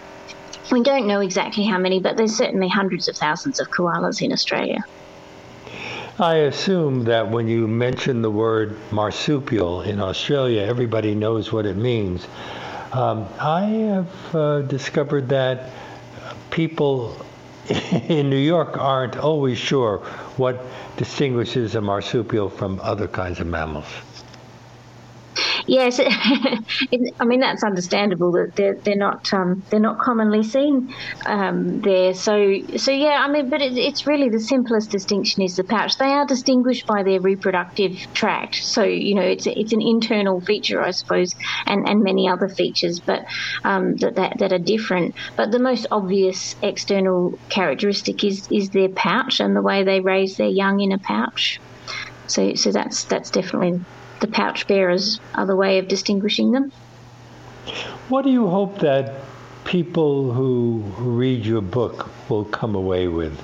we 0.72 0.84
don't 0.84 1.08
know 1.08 1.22
exactly 1.22 1.64
how 1.64 1.78
many, 1.78 2.00
but 2.00 2.18
there's 2.18 2.36
certainly 2.36 2.68
hundreds 2.68 3.08
of 3.08 3.16
thousands 3.16 3.60
of 3.60 3.70
koalas 3.70 4.22
in 4.22 4.32
Australia. 4.32 4.84
I 6.18 6.36
assume 6.36 7.04
that 7.06 7.30
when 7.30 7.48
you 7.48 7.68
mention 7.68 8.22
the 8.22 8.32
word 8.32 8.78
marsupial 8.92 9.82
in 9.82 10.00
Australia, 10.00 10.62
everybody 10.62 11.14
knows 11.14 11.52
what 11.52 11.66
it 11.66 11.76
means. 11.76 12.26
Um, 12.94 13.28
I 13.40 13.66
have 13.66 14.36
uh, 14.36 14.62
discovered 14.62 15.28
that 15.30 15.72
people 16.52 17.18
in 18.08 18.30
New 18.30 18.38
York 18.38 18.78
aren't 18.78 19.18
always 19.18 19.58
sure 19.58 19.98
what 20.38 20.66
distinguishes 20.96 21.76
a 21.76 21.82
marsupial 21.82 22.50
from 22.50 22.80
other 22.82 23.10
kinds 23.10 23.42
of 23.42 23.48
mammals. 23.48 23.88
Yes, 25.68 26.00
I 27.20 27.26
mean 27.26 27.40
that's 27.40 27.64
understandable 27.64 28.32
that 28.34 28.52
they're 28.56 28.76
they're 28.84 28.96
not 28.96 29.34
um, 29.34 29.64
they're 29.72 29.80
not 29.80 29.98
commonly 29.98 30.44
seen 30.44 30.90
um, 31.26 31.82
there. 31.82 32.14
So 32.14 32.54
so 32.78 32.92
yeah, 32.92 33.24
I 33.26 33.32
mean, 33.32 33.50
but 33.50 33.62
it, 33.62 33.74
it's 33.76 34.06
really 34.06 34.30
the 34.30 34.40
simplest 34.40 34.92
distinction 34.92 35.42
is 35.44 35.56
the 35.56 35.64
pouch. 35.64 35.98
They 35.98 36.12
are 36.12 36.26
distinguished 36.28 36.86
by 36.86 37.02
their 37.02 37.20
reproductive 37.20 37.94
tract. 38.14 38.58
So 38.62 38.84
you 38.84 39.16
know 39.16 39.24
it's 39.24 39.48
it's 39.48 39.74
an 39.74 39.82
internal 39.82 40.40
feature, 40.42 40.84
I 40.84 40.92
suppose, 40.92 41.32
and, 41.66 41.88
and 41.88 42.04
many 42.04 42.30
other 42.30 42.48
features, 42.48 43.02
but 43.06 43.22
um, 43.64 43.96
that, 44.02 44.16
that 44.16 44.34
that 44.40 44.54
are 44.54 44.60
different. 44.60 45.16
But 45.36 45.52
the 45.52 45.60
most 45.60 45.88
obvious 45.90 46.54
external 46.62 47.40
characteristic 47.50 48.24
is 48.24 48.48
is 48.52 48.70
their 48.70 48.90
pouch 48.96 49.40
and 49.40 49.56
the 49.56 49.64
way 49.64 49.84
they 49.84 50.00
raise 50.02 50.36
their 50.38 50.48
young 50.48 50.80
in 50.80 50.92
a 50.92 51.00
pouch. 51.00 51.60
So 52.28 52.54
so 52.56 52.72
that's 52.72 53.06
that's 53.06 53.32
definitely 53.32 53.86
the 54.20 54.28
pouch 54.28 54.68
bearers 54.68 55.20
are 55.34 55.46
the 55.46 55.56
way 55.56 55.80
of 55.80 55.88
distinguishing 55.88 56.52
them. 56.52 56.72
What 58.10 58.24
do 58.24 58.32
you 58.32 58.48
hope 58.48 58.80
that 58.80 59.14
people 59.66 60.32
who 60.32 60.84
read 60.98 61.46
your 61.46 61.62
book 61.62 62.10
will 62.30 62.46
come 62.46 62.76
away 62.76 63.08
with? 63.08 63.40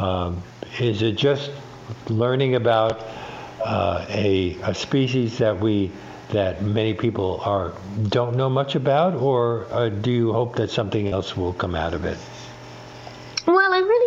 Um, 0.00 0.42
is 0.78 1.02
it 1.02 1.16
just 1.16 1.50
learning 2.08 2.54
about 2.54 3.04
uh, 3.64 4.04
a, 4.08 4.56
a 4.62 4.74
species 4.74 5.38
that 5.38 5.60
we 5.60 5.92
that 6.30 6.62
many 6.62 6.94
people 6.94 7.40
are 7.44 7.72
don't 8.08 8.36
know 8.36 8.48
much 8.48 8.76
about, 8.76 9.14
or 9.14 9.66
uh, 9.70 9.88
do 9.88 10.10
you 10.10 10.32
hope 10.32 10.56
that 10.56 10.70
something 10.70 11.08
else 11.08 11.36
will 11.36 11.52
come 11.52 11.74
out 11.74 11.92
of 11.92 12.04
it? 12.04 12.18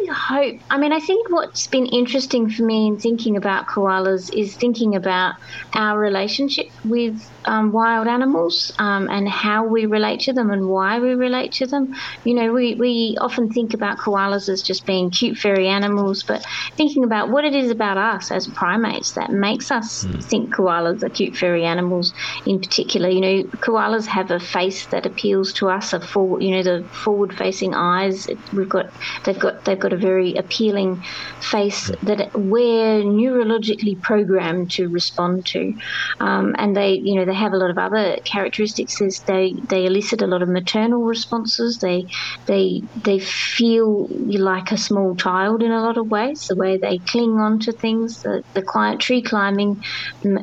Well, 0.06 0.16
I 0.30 0.40
really 0.40 0.58
hope. 0.58 0.62
I 0.70 0.78
mean, 0.78 0.92
I 0.92 1.00
think 1.00 1.30
what's 1.30 1.68
been 1.68 1.86
interesting 1.86 2.50
for 2.50 2.64
me 2.64 2.88
in 2.88 2.98
thinking 2.98 3.38
about 3.38 3.68
koalas 3.68 4.34
is 4.34 4.56
thinking 4.56 4.96
about 4.96 5.36
our 5.74 5.98
relationship 5.98 6.68
with 6.86 7.30
um, 7.46 7.72
wild 7.72 8.08
animals 8.08 8.74
um, 8.80 9.10
and 9.10 9.28
how 9.28 9.66
we 9.66 9.86
relate 9.86 10.22
to 10.22 10.34
them 10.34 10.50
and 10.50 10.68
why 10.68 11.00
we 11.00 11.14
relate 11.14 11.52
to 11.54 11.68
them. 11.68 11.96
You 12.24 12.34
know, 12.34 12.54
we, 12.54 12.76
we 12.76 13.18
often 13.20 13.50
think 13.50 13.74
about 13.74 13.98
koalas 13.98 14.50
as 14.50 14.62
just 14.62 14.86
being 14.86 15.10
cute, 15.10 15.38
furry 15.38 15.68
animals, 15.68 16.24
but 16.24 16.46
thinking 16.76 17.04
about 17.04 17.30
what 17.30 17.46
it 17.46 17.56
is 17.56 17.72
about 17.72 17.98
us 17.98 18.32
as 18.32 18.48
primates 18.48 19.14
that 19.14 19.32
makes 19.32 19.72
us 19.72 20.06
mm. 20.06 20.24
think 20.24 20.54
koalas 20.54 21.04
are 21.04 21.10
cute, 21.10 21.36
furry 21.36 21.66
animals 21.66 22.14
in 22.46 22.60
particular. 22.60 23.10
You 23.10 23.22
know, 23.22 23.44
koalas 23.44 24.06
have 24.08 24.32
a 24.32 24.40
face 24.40 24.86
that 24.88 25.06
appeals 25.06 25.54
to 25.54 25.70
us, 25.70 25.94
a 25.94 26.00
forward, 26.00 26.44
you 26.44 26.52
know, 26.52 26.64
the 26.64 26.84
forward 26.90 27.36
facing 27.36 27.74
eyes. 27.74 28.28
We've 28.54 28.70
got, 28.70 28.92
they've 29.26 29.40
got, 29.40 29.66
they've 29.66 29.80
got 29.80 29.93
a 29.94 29.98
very 29.98 30.36
appealing 30.36 31.02
face 31.40 31.92
that 32.04 32.32
we're 32.34 33.02
neurologically 33.04 34.02
programmed 34.02 34.72
to 34.72 34.90
respond 34.90 35.46
to. 35.46 35.74
Um, 36.20 36.56
and 36.58 36.76
they, 36.76 36.94
you 36.94 37.16
know, 37.16 37.26
they 37.26 37.34
have 37.34 37.54
a 37.54 37.58
lot 37.58 37.70
of 37.70 37.78
other 37.78 38.18
characteristics. 38.26 39.00
Is 39.02 39.20
they 39.22 39.54
they 39.70 39.86
elicit 39.86 40.22
a 40.22 40.28
lot 40.28 40.42
of 40.42 40.50
maternal 40.50 41.04
responses. 41.04 41.80
They 41.80 42.06
they 42.46 42.82
they 43.04 43.20
feel 43.20 44.08
like 44.52 44.72
a 44.72 44.78
small 44.78 45.16
child 45.16 45.64
in 45.64 45.72
a 45.72 45.82
lot 45.82 45.98
of 45.98 46.08
ways. 46.10 46.48
The 46.48 46.56
way 46.56 46.78
they 46.78 46.98
cling 46.98 47.38
on 47.40 47.60
to 47.60 47.72
things, 47.72 48.22
the, 48.24 48.44
the 48.54 48.62
client 48.62 49.00
tree 49.02 49.22
climbing, 49.22 49.82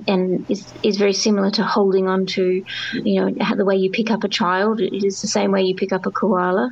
and 0.07 0.49
is 0.51 0.73
is 0.83 0.97
very 0.97 1.13
similar 1.13 1.51
to 1.53 1.63
holding 1.65 2.09
on 2.09 2.27
to, 2.27 2.63
you 2.93 3.21
know, 3.21 3.55
the 3.57 3.65
way 3.65 3.77
you 3.77 3.91
pick 3.91 4.11
up 4.11 4.25
a 4.25 4.29
child. 4.29 4.81
It 4.81 5.05
is 5.05 5.21
the 5.21 5.29
same 5.29 5.51
way 5.53 5.63
you 5.63 5.75
pick 5.75 5.93
up 5.93 6.07
a 6.07 6.11
koala, 6.11 6.71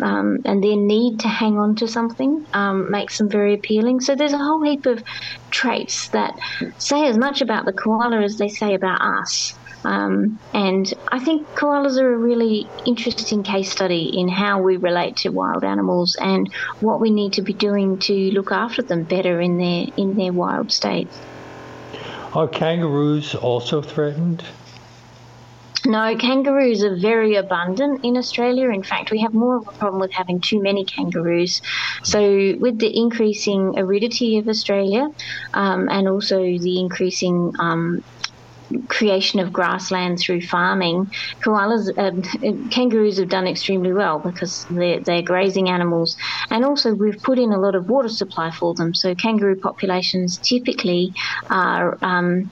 um, 0.00 0.38
and 0.44 0.62
their 0.62 0.76
need 0.76 1.20
to 1.20 1.28
hang 1.28 1.58
on 1.58 1.74
to 1.76 1.88
something 1.88 2.19
um, 2.52 2.90
makes 2.90 3.18
them 3.18 3.28
very 3.28 3.54
appealing. 3.54 4.00
So 4.00 4.14
there's 4.14 4.32
a 4.32 4.38
whole 4.38 4.62
heap 4.62 4.86
of 4.86 5.02
traits 5.50 6.08
that 6.08 6.38
say 6.78 7.06
as 7.06 7.16
much 7.16 7.40
about 7.40 7.64
the 7.64 7.72
koala 7.72 8.22
as 8.22 8.38
they 8.38 8.48
say 8.48 8.74
about 8.74 9.00
us. 9.00 9.54
Um, 9.84 10.38
and 10.52 10.92
I 11.08 11.18
think 11.18 11.48
koalas 11.54 11.98
are 11.98 12.12
a 12.12 12.18
really 12.18 12.68
interesting 12.86 13.42
case 13.42 13.70
study 13.70 14.10
in 14.18 14.28
how 14.28 14.60
we 14.60 14.76
relate 14.76 15.16
to 15.18 15.30
wild 15.30 15.64
animals 15.64 16.16
and 16.20 16.52
what 16.80 17.00
we 17.00 17.10
need 17.10 17.32
to 17.34 17.42
be 17.42 17.54
doing 17.54 17.98
to 18.00 18.14
look 18.32 18.52
after 18.52 18.82
them 18.82 19.04
better 19.04 19.40
in 19.40 19.56
their 19.56 19.86
in 19.96 20.16
their 20.16 20.32
wild 20.32 20.70
state. 20.70 21.08
Are 22.34 22.46
kangaroos 22.46 23.34
also 23.34 23.80
threatened? 23.80 24.44
No, 25.86 26.16
kangaroos 26.16 26.84
are 26.84 26.96
very 27.00 27.36
abundant 27.36 28.00
in 28.04 28.16
Australia. 28.16 28.68
In 28.70 28.82
fact, 28.82 29.10
we 29.10 29.20
have 29.20 29.32
more 29.32 29.56
of 29.56 29.64
a 29.68 29.72
problem 29.78 30.00
with 30.00 30.12
having 30.12 30.40
too 30.40 30.60
many 30.62 30.84
kangaroos. 30.84 31.60
So, 32.04 32.20
with 32.58 32.78
the 32.78 32.94
increasing 32.94 33.74
aridity 33.78 34.38
of 34.38 34.48
Australia 34.48 35.06
um, 35.54 35.88
and 35.88 36.08
also 36.08 36.36
the 36.38 36.80
increasing 36.80 37.52
um, 37.58 38.00
creation 38.88 39.40
of 39.40 39.52
grassland 39.52 40.18
through 40.20 40.42
farming, 40.42 41.06
koalas, 41.44 41.88
uh, 41.96 42.12
kangaroos 42.70 43.18
have 43.18 43.28
done 43.28 43.46
extremely 43.46 43.92
well 43.92 44.20
because 44.24 44.66
they're, 44.68 45.00
they're 45.04 45.22
grazing 45.22 45.70
animals. 45.70 46.14
And 46.50 46.64
also, 46.64 46.94
we've 46.94 47.22
put 47.22 47.38
in 47.38 47.52
a 47.52 47.60
lot 47.60 47.74
of 47.74 47.88
water 47.88 48.08
supply 48.10 48.50
for 48.50 48.74
them. 48.74 48.92
So, 48.94 49.14
kangaroo 49.14 49.56
populations 49.60 50.38
typically 50.38 51.12
are. 51.48 51.98
Um, 52.02 52.50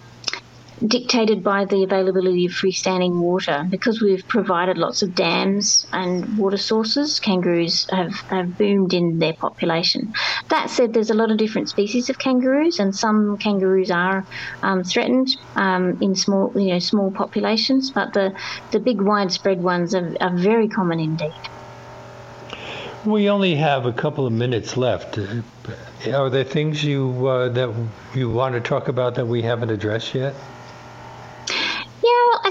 dictated 0.87 1.43
by 1.43 1.65
the 1.65 1.83
availability 1.83 2.47
of 2.47 2.53
freestanding 2.53 3.21
water. 3.21 3.67
Because 3.69 4.01
we've 4.01 4.27
provided 4.29 4.79
lots 4.79 5.03
of 5.03 5.15
dams 5.15 5.87
and 5.93 6.39
water 6.39 6.57
sources, 6.57 7.21
kangaroos 7.21 7.89
have, 7.91 8.15
have 8.31 8.57
boomed 8.57 8.95
in 8.95 9.19
their 9.19 9.33
population. 9.33 10.13
That 10.49 10.71
said, 10.71 10.93
there's 10.93 11.11
a 11.11 11.15
lot 11.15 11.31
of 11.31 11.37
different 11.37 11.69
species 11.69 12.11
of 12.11 12.19
kangaroos, 12.19 12.79
and 12.79 12.95
some 12.95 13.37
kangaroos 13.39 13.91
are 13.91 14.25
um, 14.63 14.85
threatened 14.85 15.37
um, 15.57 15.99
in 16.01 16.15
small, 16.15 16.53
you 16.57 16.73
know, 16.73 16.79
small 16.79 17.11
populations, 17.11 17.91
but 17.91 18.13
the, 18.13 18.39
the 18.71 18.81
big 18.81 19.01
widespread 19.01 19.63
ones 19.63 19.95
are, 19.95 20.17
are 20.21 20.37
very 20.37 20.69
common 20.69 21.01
indeed. 21.01 21.35
We 23.05 23.31
only 23.31 23.55
have 23.55 23.87
a 23.87 23.93
couple 23.93 24.27
of 24.27 24.33
minutes 24.33 24.77
left. 24.77 25.19
Are 26.13 26.29
there 26.31 26.45
things 26.45 26.83
you 26.83 27.27
uh, 27.27 27.49
that 27.51 27.73
you 28.15 28.29
want 28.29 28.55
to 28.55 28.61
talk 28.61 28.89
about 28.89 29.15
that 29.15 29.27
we 29.27 29.43
haven't 29.43 29.71
addressed 29.71 30.15
yet? 30.15 30.35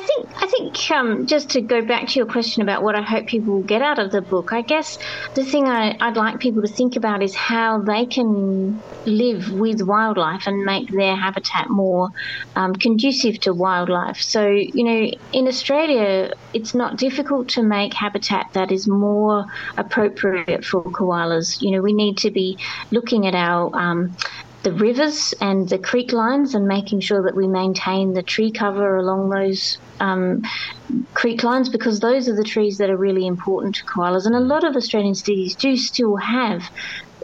I 0.08 0.16
think 0.16 0.44
I 0.44 0.48
think 0.48 0.92
um, 0.92 1.26
just 1.26 1.50
to 1.52 1.62
go 1.62 1.82
back 1.82 2.08
to 2.08 2.20
your 2.20 2.28
question 2.28 2.62
about 2.62 2.82
what 2.82 2.96
I 2.96 3.02
hope 3.02 3.28
people 3.28 3.56
will 3.56 3.64
get 3.64 3.82
out 3.82 4.00
of 4.00 4.12
the 4.12 4.22
book, 4.22 4.54
I 4.54 4.62
guess 4.62 4.98
the 5.34 5.44
thing 5.44 5.68
I, 5.68 5.98
would 6.00 6.16
like 6.16 6.40
people 6.40 6.62
to 6.62 6.68
think 6.68 6.96
about 6.96 7.22
is 7.22 7.36
how 7.36 7.82
they 7.82 8.06
can 8.06 8.82
live 9.06 9.52
with 9.52 9.82
wildlife 9.82 10.48
and 10.48 10.64
make 10.64 10.90
their 10.92 11.16
habitat 11.16 11.70
more 11.70 12.10
um, 12.56 12.74
conducive 12.76 13.40
to 13.42 13.54
wildlife. 13.54 14.22
So 14.22 14.48
you 14.48 14.84
know, 14.84 15.12
in 15.34 15.48
Australia, 15.48 16.32
it's 16.54 16.74
not 16.74 16.98
difficult 16.98 17.50
to 17.50 17.64
make 17.64 17.94
habitat 17.94 18.54
that 18.54 18.72
is 18.72 18.88
more 18.88 19.46
appropriate 19.76 20.64
for 20.64 20.84
koalas. 20.84 21.62
You 21.62 21.72
know, 21.72 21.82
we 21.82 21.92
need 21.92 22.18
to 22.20 22.32
be 22.32 22.58
looking 22.92 23.28
at 23.28 23.36
our 23.36 23.76
um, 23.76 24.16
the 24.64 24.74
rivers 24.74 25.34
and 25.40 25.70
the 25.70 25.78
creek 25.78 26.12
lines 26.12 26.56
and 26.56 26.68
making 26.68 27.00
sure 27.00 27.24
that 27.24 27.36
we 27.36 27.48
maintain 27.48 28.14
the 28.14 28.24
tree 28.24 28.52
cover 28.52 28.98
along 28.98 29.30
those 29.30 29.78
um, 30.00 30.42
creek 31.14 31.44
lines 31.44 31.70
because 31.70 32.00
those 32.00 32.28
are 32.28 32.36
the 32.36 32.44
trees 32.44 32.78
that 32.78 32.90
are 32.90 32.98
really 32.98 33.28
important 33.28 33.76
to 33.76 33.86
koalas. 33.86 34.26
And 34.26 34.36
a 34.36 34.40
lot 34.40 34.64
of 34.64 34.76
Australian 34.76 35.16
cities 35.16 35.56
do 35.56 35.78
still 35.78 36.16
have 36.18 36.64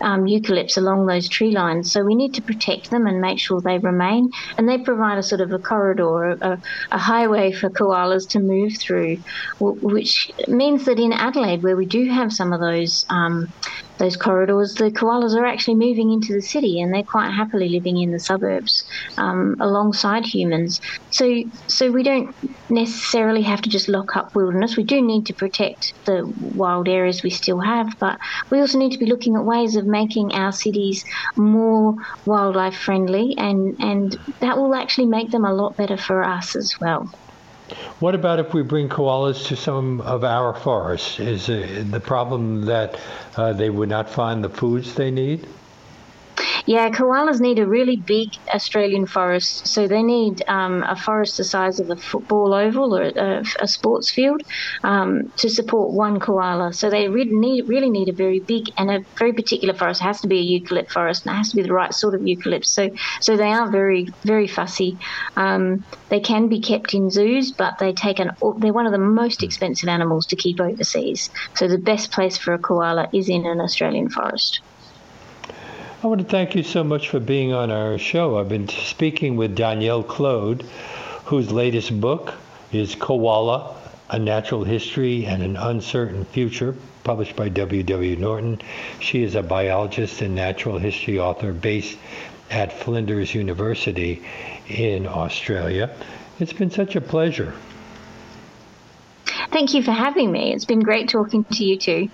um, 0.01 0.25
eucalypts 0.25 0.77
along 0.77 1.05
those 1.05 1.29
tree 1.29 1.51
lines. 1.51 1.91
So 1.91 2.03
we 2.03 2.15
need 2.15 2.33
to 2.35 2.41
protect 2.41 2.89
them 2.89 3.07
and 3.07 3.21
make 3.21 3.39
sure 3.39 3.61
they 3.61 3.77
remain. 3.77 4.29
And 4.57 4.67
they 4.67 4.77
provide 4.77 5.17
a 5.17 5.23
sort 5.23 5.41
of 5.41 5.51
a 5.51 5.59
corridor, 5.59 6.37
a, 6.41 6.57
a 6.91 6.97
highway 6.97 7.51
for 7.51 7.69
koalas 7.69 8.29
to 8.29 8.39
move 8.39 8.73
through, 8.79 9.17
which 9.59 10.31
means 10.47 10.85
that 10.85 10.99
in 10.99 11.13
Adelaide, 11.13 11.63
where 11.63 11.77
we 11.77 11.85
do 11.85 12.09
have 12.09 12.31
some 12.31 12.53
of 12.53 12.59
those 12.59 13.05
um, 13.09 13.47
those 13.97 14.17
corridors, 14.17 14.75
the 14.77 14.91
koalas 14.91 15.35
are 15.35 15.45
actually 15.45 15.75
moving 15.75 16.11
into 16.11 16.33
the 16.33 16.41
city, 16.41 16.79
and 16.81 16.93
they're 16.93 17.03
quite 17.03 17.31
happily 17.31 17.69
living 17.69 18.01
in 18.01 18.11
the 18.11 18.19
suburbs 18.19 18.83
um, 19.17 19.55
alongside 19.59 20.25
humans. 20.25 20.79
So, 21.11 21.43
so 21.67 21.91
we 21.91 22.03
don't 22.03 22.35
necessarily 22.69 23.41
have 23.43 23.61
to 23.61 23.69
just 23.69 23.89
lock 23.89 24.15
up 24.15 24.29
wilderness. 24.35 24.77
We 24.77 24.83
do 24.83 25.01
need 25.01 25.25
to 25.27 25.33
protect 25.33 25.93
the 26.05 26.31
wild 26.39 26.87
areas 26.87 27.23
we 27.23 27.29
still 27.29 27.59
have, 27.59 27.87
but 27.99 28.17
we 28.49 28.59
also 28.59 28.79
need 28.79 28.91
to 28.91 28.99
be 28.99 29.05
looking 29.05 29.35
at 29.35 29.45
ways 29.45 29.75
of 29.75 29.85
making 29.85 30.33
our 30.33 30.51
cities 30.51 31.03
more 31.35 31.95
wildlife 32.25 32.75
friendly, 32.75 33.35
and 33.37 33.75
and 33.79 34.17
that 34.41 34.57
will 34.57 34.75
actually 34.75 35.07
make 35.07 35.31
them 35.31 35.45
a 35.45 35.53
lot 35.53 35.77
better 35.77 35.97
for 35.97 36.23
us 36.23 36.55
as 36.55 36.73
well. 36.81 37.09
What 37.99 38.15
about 38.15 38.39
if 38.39 38.53
we 38.53 38.61
bring 38.61 38.89
koalas 38.89 39.47
to 39.47 39.55
some 39.55 40.01
of 40.01 40.23
our 40.23 40.53
forests? 40.53 41.19
Is 41.19 41.47
the 41.47 42.01
problem 42.03 42.65
that 42.65 42.99
uh, 43.37 43.53
they 43.53 43.69
would 43.69 43.89
not 43.89 44.09
find 44.09 44.43
the 44.43 44.49
foods 44.49 44.95
they 44.95 45.11
need? 45.11 45.47
Yeah, 46.65 46.89
koalas 46.89 47.41
need 47.41 47.59
a 47.59 47.67
really 47.67 48.01
big 48.05 48.29
Australian 48.53 49.05
forest. 49.05 49.67
So 49.67 49.87
they 49.87 50.01
need 50.01 50.43
um, 50.47 50.83
a 50.83 50.95
forest 50.95 51.37
the 51.37 51.43
size 51.43 51.79
of 51.79 51.89
a 51.89 51.97
football 51.97 52.53
oval 52.53 52.95
or 52.95 53.03
a, 53.03 53.43
a 53.59 53.67
sports 53.67 54.11
field 54.11 54.41
um, 54.83 55.23
to 55.37 55.49
support 55.49 55.93
one 55.93 56.19
koala. 56.19 56.73
So 56.73 56.89
they 56.89 57.09
really 57.09 57.33
need, 57.33 57.63
really 57.67 57.89
need 57.89 58.09
a 58.09 58.15
very 58.15 58.41
big 58.47 58.63
and 58.77 58.89
a 58.89 58.99
very 59.19 59.33
particular 59.33 59.73
forest. 59.73 60.01
It 60.01 60.05
has 60.05 60.21
to 60.21 60.27
be 60.27 60.39
a 60.39 60.59
eucalypt 60.59 60.89
forest 60.91 61.25
and 61.25 61.33
it 61.33 61.37
has 61.37 61.49
to 61.49 61.57
be 61.57 61.63
the 61.63 61.73
right 61.73 61.93
sort 61.93 62.15
of 62.15 62.21
eucalypt. 62.21 62.65
So, 62.65 62.89
so 63.21 63.35
they 63.35 63.51
are 63.51 63.69
very, 63.69 64.05
very 64.25 64.47
fussy. 64.47 64.97
Um, 65.35 65.85
they 66.09 66.19
can 66.19 66.47
be 66.47 66.61
kept 66.61 66.93
in 66.93 67.09
zoos, 67.09 67.53
but 67.57 67.73
they 67.79 67.93
take 67.93 68.19
an, 68.19 68.31
they're 68.59 68.73
one 68.73 68.85
of 68.85 68.91
the 68.93 68.99
most 68.99 69.43
expensive 69.43 69.89
animals 69.89 70.25
to 70.27 70.35
keep 70.35 70.59
overseas. 70.61 71.29
So 71.57 71.67
the 71.67 71.77
best 71.77 72.11
place 72.11 72.37
for 72.37 72.53
a 72.53 72.59
koala 72.59 73.07
is 73.13 73.29
in 73.29 73.45
an 73.45 73.59
Australian 73.59 74.09
forest. 74.09 74.61
I 76.03 76.07
want 76.07 76.19
to 76.19 76.27
thank 76.27 76.53
you 76.53 76.63
so 76.63 76.83
much 76.83 77.07
for 77.07 77.21
being 77.21 77.53
on 77.53 77.71
our 77.71 77.97
show. 77.97 78.37
I've 78.37 78.49
been 78.49 78.67
speaking 78.67 79.37
with 79.37 79.55
Danielle 79.55 80.03
Clode, 80.03 80.63
whose 81.23 81.49
latest 81.49 82.01
book 82.01 82.33
is 82.73 82.93
Koala, 82.93 83.73
A 84.09 84.19
Natural 84.19 84.65
History 84.65 85.25
and 85.25 85.41
an 85.41 85.55
Uncertain 85.55 86.25
Future, 86.25 86.75
published 87.05 87.37
by 87.37 87.47
W. 87.47 87.83
W. 87.83 88.17
Norton. 88.17 88.59
She 88.99 89.23
is 89.23 89.35
a 89.35 89.41
biologist 89.41 90.21
and 90.21 90.35
natural 90.35 90.77
history 90.77 91.19
author 91.19 91.53
based 91.53 91.97
at 92.51 92.73
Flinders 92.73 93.33
University 93.33 94.23
in 94.67 95.07
Australia. 95.07 95.89
It's 96.37 96.51
been 96.51 96.69
such 96.69 96.97
a 96.97 97.01
pleasure. 97.01 97.53
Thank 99.53 99.73
you 99.73 99.81
for 99.81 99.93
having 99.93 100.33
me. 100.33 100.53
It's 100.53 100.65
been 100.65 100.81
great 100.81 101.07
talking 101.07 101.45
to 101.45 101.63
you 101.63 101.77
too. 101.77 102.09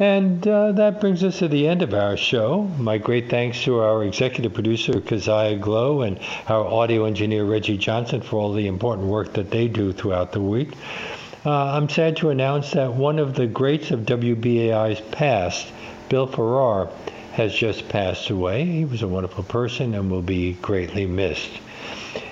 And 0.00 0.46
uh, 0.46 0.72
that 0.72 1.00
brings 1.00 1.24
us 1.24 1.40
to 1.40 1.48
the 1.48 1.66
end 1.66 1.82
of 1.82 1.92
our 1.92 2.16
show. 2.16 2.62
My 2.78 2.98
great 2.98 3.28
thanks 3.28 3.64
to 3.64 3.80
our 3.80 4.04
executive 4.04 4.54
producer, 4.54 5.00
Keziah 5.00 5.56
Glow, 5.56 6.02
and 6.02 6.20
our 6.46 6.64
audio 6.64 7.04
engineer, 7.04 7.44
Reggie 7.44 7.78
Johnson, 7.78 8.20
for 8.20 8.36
all 8.36 8.52
the 8.52 8.68
important 8.68 9.08
work 9.08 9.32
that 9.32 9.50
they 9.50 9.66
do 9.66 9.92
throughout 9.92 10.30
the 10.30 10.40
week. 10.40 10.70
Uh, 11.44 11.50
I'm 11.50 11.88
sad 11.88 12.16
to 12.18 12.30
announce 12.30 12.72
that 12.72 12.94
one 12.94 13.18
of 13.18 13.34
the 13.34 13.48
greats 13.48 13.90
of 13.90 14.00
WBAI's 14.00 15.00
past, 15.10 15.66
Bill 16.08 16.28
Farrar, 16.28 16.90
has 17.32 17.52
just 17.52 17.88
passed 17.88 18.30
away. 18.30 18.64
He 18.64 18.84
was 18.84 19.02
a 19.02 19.08
wonderful 19.08 19.44
person 19.44 19.94
and 19.94 20.10
will 20.10 20.22
be 20.22 20.52
greatly 20.54 21.06
missed. 21.06 21.50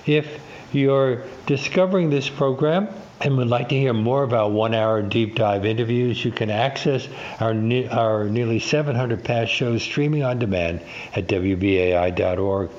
If 0.06 0.40
you're 0.72 1.22
discovering 1.46 2.10
this 2.10 2.28
program, 2.28 2.88
and 3.20 3.36
would 3.38 3.48
like 3.48 3.70
to 3.70 3.74
hear 3.74 3.92
more 3.92 4.22
about 4.22 4.52
one 4.52 4.74
hour 4.74 5.00
deep 5.02 5.34
dive 5.34 5.64
interviews, 5.64 6.24
you 6.24 6.30
can 6.30 6.50
access 6.50 7.08
our, 7.40 7.54
ne- 7.54 7.88
our 7.88 8.24
nearly 8.24 8.58
700 8.58 9.24
past 9.24 9.50
shows 9.50 9.82
streaming 9.82 10.22
on 10.22 10.38
demand 10.38 10.80
at 11.14 11.26
WBAI.org. 11.26 12.70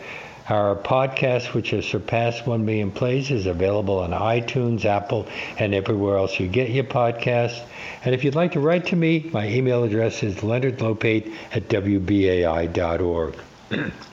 Our 0.49 0.75
podcast, 0.77 1.53
which 1.53 1.71
has 1.71 1.85
surpassed 1.85 2.47
1 2.47 2.63
million 2.63 2.91
plays, 2.91 3.31
is 3.31 3.47
available 3.47 3.99
on 3.99 4.11
iTunes, 4.11 4.85
Apple, 4.85 5.27
and 5.59 5.73
everywhere 5.73 6.15
else 6.17 6.39
you 6.39 6.47
get 6.47 6.69
your 6.69 6.85
podcasts. 6.85 7.61
And 8.05 8.15
if 8.15 8.23
you'd 8.23 8.35
like 8.35 8.53
to 8.53 8.61
write 8.61 8.85
to 8.87 8.95
me, 8.95 9.29
my 9.33 9.47
email 9.49 9.83
address 9.83 10.23
is 10.23 10.35
leonardlopate 10.35 11.33
at 11.51 11.67
WBAI.org. 11.67 13.35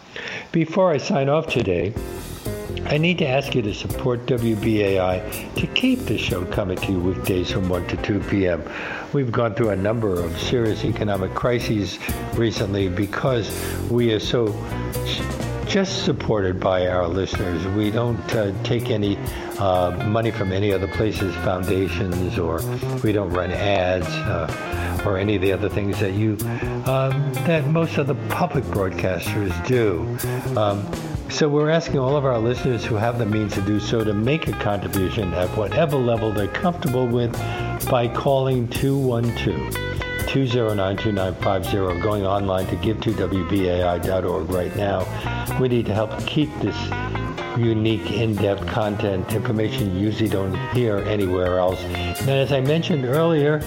Before 0.52 0.90
I 0.90 0.98
sign 0.98 1.28
off 1.28 1.46
today, 1.46 1.94
I 2.86 2.98
need 2.98 3.18
to 3.18 3.26
ask 3.26 3.54
you 3.54 3.62
to 3.62 3.72
support 3.72 4.26
WBAI 4.26 5.54
to 5.54 5.66
keep 5.68 6.00
the 6.00 6.18
show 6.18 6.44
coming 6.44 6.76
to 6.76 6.92
you 6.92 7.00
weekdays 7.00 7.50
from 7.50 7.68
1 7.68 7.86
to 7.88 7.96
2 7.96 8.20
p.m. 8.28 8.62
We've 9.12 9.32
gone 9.32 9.54
through 9.54 9.70
a 9.70 9.76
number 9.76 10.22
of 10.22 10.38
serious 10.38 10.84
economic 10.84 11.34
crises 11.34 11.98
recently 12.34 12.88
because 12.88 13.50
we 13.90 14.12
are 14.12 14.20
so 14.20 14.48
just 15.66 16.04
supported 16.04 16.60
by 16.60 16.88
our 16.88 17.08
listeners. 17.08 17.66
We 17.68 17.90
don't 17.90 18.34
uh, 18.34 18.52
take 18.62 18.90
any 18.90 19.16
uh, 19.58 19.90
money 20.06 20.30
from 20.30 20.52
any 20.52 20.72
other 20.72 20.88
places, 20.88 21.34
foundations, 21.36 22.38
or 22.38 22.60
we 23.02 23.12
don't 23.12 23.30
run 23.30 23.50
ads. 23.50 24.06
Uh, 24.06 24.80
or 25.04 25.18
any 25.18 25.36
of 25.36 25.42
the 25.42 25.52
other 25.52 25.68
things 25.68 26.00
that 26.00 26.14
you 26.14 26.32
um, 26.86 27.32
that 27.44 27.66
most 27.66 27.98
of 27.98 28.06
the 28.06 28.14
public 28.30 28.64
broadcasters 28.64 29.52
do. 29.66 30.00
Um, 30.58 30.90
so 31.30 31.48
we're 31.48 31.70
asking 31.70 31.98
all 31.98 32.16
of 32.16 32.24
our 32.24 32.38
listeners 32.38 32.84
who 32.84 32.94
have 32.94 33.18
the 33.18 33.26
means 33.26 33.54
to 33.54 33.60
do 33.62 33.80
so 33.80 34.04
to 34.04 34.14
make 34.14 34.48
a 34.48 34.52
contribution 34.52 35.32
at 35.34 35.48
whatever 35.56 35.96
level 35.96 36.32
they're 36.32 36.48
comfortable 36.48 37.06
with 37.06 37.32
by 37.90 38.08
calling 38.08 38.68
212 38.68 40.03
209 40.35 40.97
2950 40.97 42.03
going 42.03 42.26
online 42.26 42.66
to 42.66 42.74
give2wbai.org 42.76 44.51
right 44.51 44.74
now. 44.74 45.59
We 45.61 45.68
need 45.68 45.87
to 45.87 45.95
help 45.95 46.11
keep 46.26 46.51
this 46.59 46.76
unique, 47.57 48.11
in-depth 48.11 48.66
content 48.66 49.32
information 49.32 49.95
you 49.95 50.07
usually 50.07 50.28
don't 50.28 50.57
hear 50.74 50.99
anywhere 50.99 51.61
else. 51.61 51.80
And 51.85 52.30
as 52.30 52.51
I 52.51 52.61
mentioned 52.62 53.05
earlier, 53.05 53.62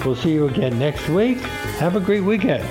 We'll 0.07 0.14
see 0.14 0.30
you 0.30 0.46
again 0.46 0.78
next 0.78 1.09
week. 1.09 1.38
Have 1.80 1.96
a 1.96 2.01
great 2.01 2.22
weekend. 2.22 2.62